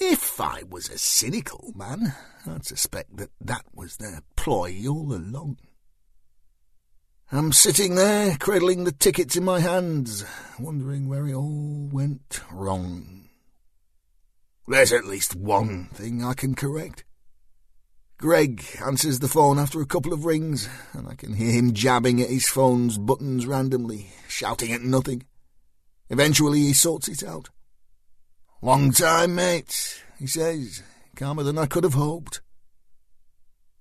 If 0.00 0.40
I 0.40 0.64
was 0.68 0.88
a 0.88 0.98
cynical 0.98 1.72
man, 1.76 2.12
I'd 2.44 2.66
suspect 2.66 3.18
that 3.18 3.30
that 3.40 3.66
was 3.72 3.98
their 3.98 4.22
ploy 4.34 4.84
all 4.88 5.14
along. 5.14 5.58
I'm 7.32 7.52
sitting 7.52 7.94
there, 7.94 8.36
cradling 8.38 8.84
the 8.84 8.92
tickets 8.92 9.34
in 9.34 9.44
my 9.44 9.60
hands, 9.60 10.24
wondering 10.58 11.08
where 11.08 11.26
it 11.26 11.34
all 11.34 11.88
went 11.90 12.40
wrong. 12.52 13.28
There's 14.68 14.92
at 14.92 15.06
least 15.06 15.34
one 15.34 15.86
thing 15.86 16.22
I 16.22 16.34
can 16.34 16.54
correct. 16.54 17.04
Greg 18.18 18.64
answers 18.84 19.18
the 19.18 19.28
phone 19.28 19.58
after 19.58 19.80
a 19.80 19.86
couple 19.86 20.12
of 20.12 20.24
rings, 20.24 20.68
and 20.92 21.08
I 21.08 21.14
can 21.14 21.34
hear 21.34 21.50
him 21.50 21.72
jabbing 21.72 22.20
at 22.20 22.30
his 22.30 22.46
phone's 22.46 22.98
buttons 22.98 23.46
randomly, 23.46 24.10
shouting 24.28 24.72
at 24.72 24.82
nothing. 24.82 25.24
Eventually 26.10 26.60
he 26.60 26.72
sorts 26.72 27.08
it 27.08 27.24
out. 27.24 27.48
Long 28.62 28.92
time, 28.92 29.34
mate, 29.34 30.02
he 30.18 30.26
says, 30.26 30.82
calmer 31.16 31.42
than 31.42 31.58
I 31.58 31.66
could 31.66 31.84
have 31.84 31.94
hoped. 31.94 32.40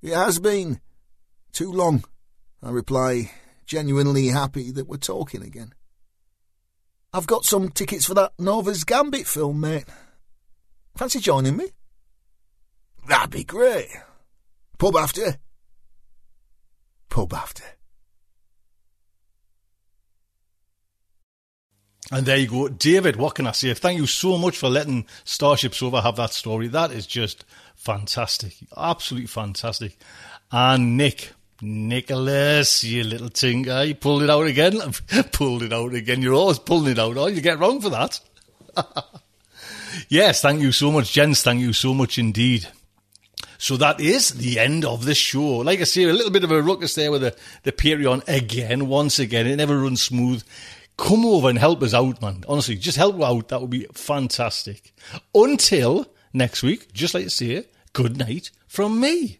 It 0.01 0.13
has 0.13 0.39
been. 0.39 0.79
Too 1.51 1.71
long, 1.71 2.03
I 2.63 2.69
reply, 2.69 3.29
genuinely 3.65 4.27
happy 4.27 4.71
that 4.71 4.87
we're 4.87 4.97
talking 4.97 5.43
again. 5.43 5.73
I've 7.11 7.27
got 7.27 7.43
some 7.43 7.69
tickets 7.69 8.05
for 8.05 8.13
that 8.13 8.31
Nova's 8.39 8.85
Gambit 8.85 9.27
film, 9.27 9.59
mate. 9.59 9.85
Fancy 10.95 11.19
joining 11.19 11.57
me? 11.57 11.65
That'd 13.07 13.31
be 13.31 13.43
great. 13.43 13.89
Pub 14.77 14.95
after? 14.95 15.37
Pub 17.09 17.33
after. 17.33 17.63
And 22.11 22.25
there 22.25 22.37
you 22.37 22.47
go. 22.47 22.69
David, 22.69 23.17
what 23.17 23.35
can 23.35 23.47
I 23.47 23.51
say? 23.51 23.73
Thank 23.73 23.97
you 23.97 24.07
so 24.07 24.37
much 24.37 24.57
for 24.57 24.69
letting 24.69 25.05
Starship 25.25 25.73
Sofa 25.73 26.01
have 26.01 26.15
that 26.15 26.31
story. 26.31 26.67
That 26.67 26.91
is 26.91 27.07
just 27.07 27.43
fantastic. 27.75 28.55
Absolutely 28.77 29.27
fantastic. 29.27 29.97
And 30.51 30.95
Nick, 30.95 31.33
Nicholas, 31.63 32.83
you 32.83 33.03
little 33.03 33.29
tinker, 33.29 33.83
you 33.83 33.95
pulled 33.95 34.23
it 34.23 34.29
out 34.29 34.45
again. 34.45 34.79
pulled 35.31 35.63
it 35.63 35.73
out 35.73 35.93
again. 35.93 36.21
You're 36.21 36.33
always 36.33 36.59
pulling 36.59 36.91
it 36.91 36.99
out. 36.99 37.17
Oh, 37.17 37.27
you 37.27 37.41
get 37.41 37.59
wrong 37.59 37.81
for 37.81 37.89
that. 37.89 38.19
Yes, 40.09 40.41
thank 40.41 40.61
you 40.61 40.71
so 40.71 40.91
much, 40.91 41.11
gents. 41.11 41.43
Thank 41.43 41.61
you 41.61 41.73
so 41.73 41.93
much 41.93 42.17
indeed. 42.17 42.67
So 43.57 43.77
that 43.77 43.99
is 43.99 44.31
the 44.31 44.59
end 44.59 44.83
of 44.85 45.05
the 45.05 45.15
show. 45.15 45.57
Like 45.57 45.79
I 45.79 45.85
say, 45.85 46.03
a 46.03 46.13
little 46.13 46.31
bit 46.31 46.43
of 46.43 46.51
a 46.51 46.61
ruckus 46.61 46.95
there 46.95 47.11
with 47.11 47.21
the, 47.21 47.35
the 47.63 47.71
Patreon 47.71 48.27
again, 48.27 48.87
once 48.87 49.19
again. 49.19 49.47
It 49.47 49.55
never 49.55 49.79
runs 49.79 50.01
smooth. 50.01 50.43
Come 50.97 51.25
over 51.25 51.49
and 51.49 51.57
help 51.57 51.81
us 51.81 51.93
out, 51.93 52.21
man. 52.21 52.43
Honestly, 52.47 52.75
just 52.75 52.97
help 52.97 53.21
out. 53.21 53.47
That 53.47 53.61
would 53.61 53.69
be 53.69 53.87
fantastic. 53.93 54.93
Until 55.33 56.07
next 56.33 56.63
week, 56.63 56.91
just 56.93 57.13
like 57.13 57.23
to 57.23 57.29
say, 57.29 57.65
good 57.93 58.17
night 58.17 58.51
from 58.67 58.99
me. 58.99 59.39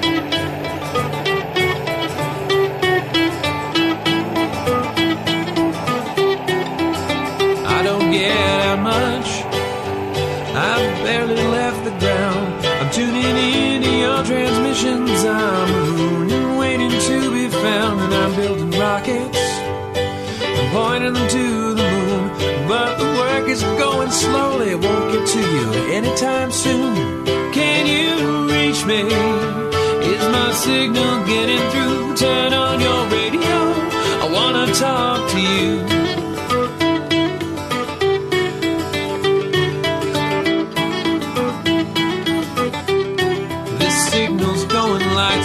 Transmissions. 14.31 15.25
I'm 15.25 15.97
mooning, 15.97 16.57
waiting 16.57 16.91
to 17.09 17.17
be 17.35 17.49
found, 17.49 17.99
and 18.01 18.13
I'm 18.13 18.35
building 18.35 18.71
rockets 18.79 19.41
pointing 20.71 21.13
them 21.13 21.27
to 21.27 21.73
the 21.79 21.87
moon. 21.95 22.23
But 22.67 22.97
the 22.97 23.09
work 23.21 23.49
is 23.49 23.61
going 23.83 24.11
slowly, 24.11 24.75
won't 24.75 25.11
get 25.11 25.27
to 25.35 25.41
you 25.55 25.67
anytime 25.97 26.51
soon. 26.51 27.25
Can 27.51 27.81
you 27.95 28.11
reach 28.55 28.85
me? 28.85 29.01
Is 30.13 30.25
my 30.37 30.51
signal 30.53 31.25
getting 31.25 31.63
through? 31.71 32.15
Turn 32.15 32.53
on 32.53 32.79
your 32.79 33.01
radio, 33.17 33.57
I 34.23 34.29
wanna 34.31 34.73
talk 34.73 35.29
to 35.31 35.39
you. 35.41 36.00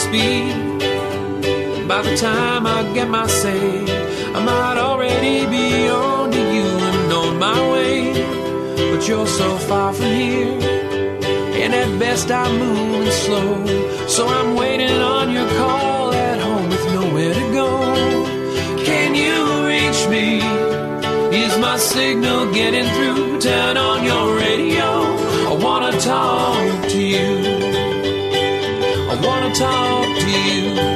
Speed. 0.07 0.77
By 1.89 2.01
the 2.03 2.17
time 2.17 2.67
I 2.67 2.79
get 2.95 3.09
my 3.09 3.27
say, 3.27 3.63
I 4.37 4.39
might 4.51 4.79
already 4.89 5.39
be 5.47 5.89
on 5.89 6.31
to 6.31 6.43
you 6.57 6.69
and 6.91 7.13
on 7.13 7.39
my 7.39 7.61
way, 7.73 8.13
but 8.91 9.09
you're 9.09 9.27
so 9.27 9.57
far 9.69 9.93
from 9.93 10.13
here. 10.23 10.59
And 11.63 11.75
at 11.75 11.91
best 11.99 12.31
I'm 12.31 12.53
moving 12.59 13.11
slow, 13.25 14.07
so 14.07 14.27
I'm 14.29 14.57
waiting 14.57 14.99
on 15.17 15.31
your 15.37 15.49
call 15.61 16.13
at 16.13 16.39
home 16.47 16.69
with 16.69 16.87
nowhere 16.99 17.35
to 17.41 17.47
go. 17.61 17.69
Can 18.89 19.15
you 19.23 19.37
reach 19.71 20.01
me? 20.15 20.27
Is 21.45 21.55
my 21.59 21.77
signal 21.79 22.53
getting 22.53 22.89
through? 22.95 23.41
Turn 23.41 23.77
on 23.77 24.05
your 24.05 24.37
radio. 24.37 24.89
I 25.51 25.53
wanna 25.67 25.93
talk 26.01 26.89
to 26.93 27.01
you. 27.15 27.31
I 29.13 29.15
wanna 29.27 29.55
talk 29.55 29.95
you. 30.47 30.95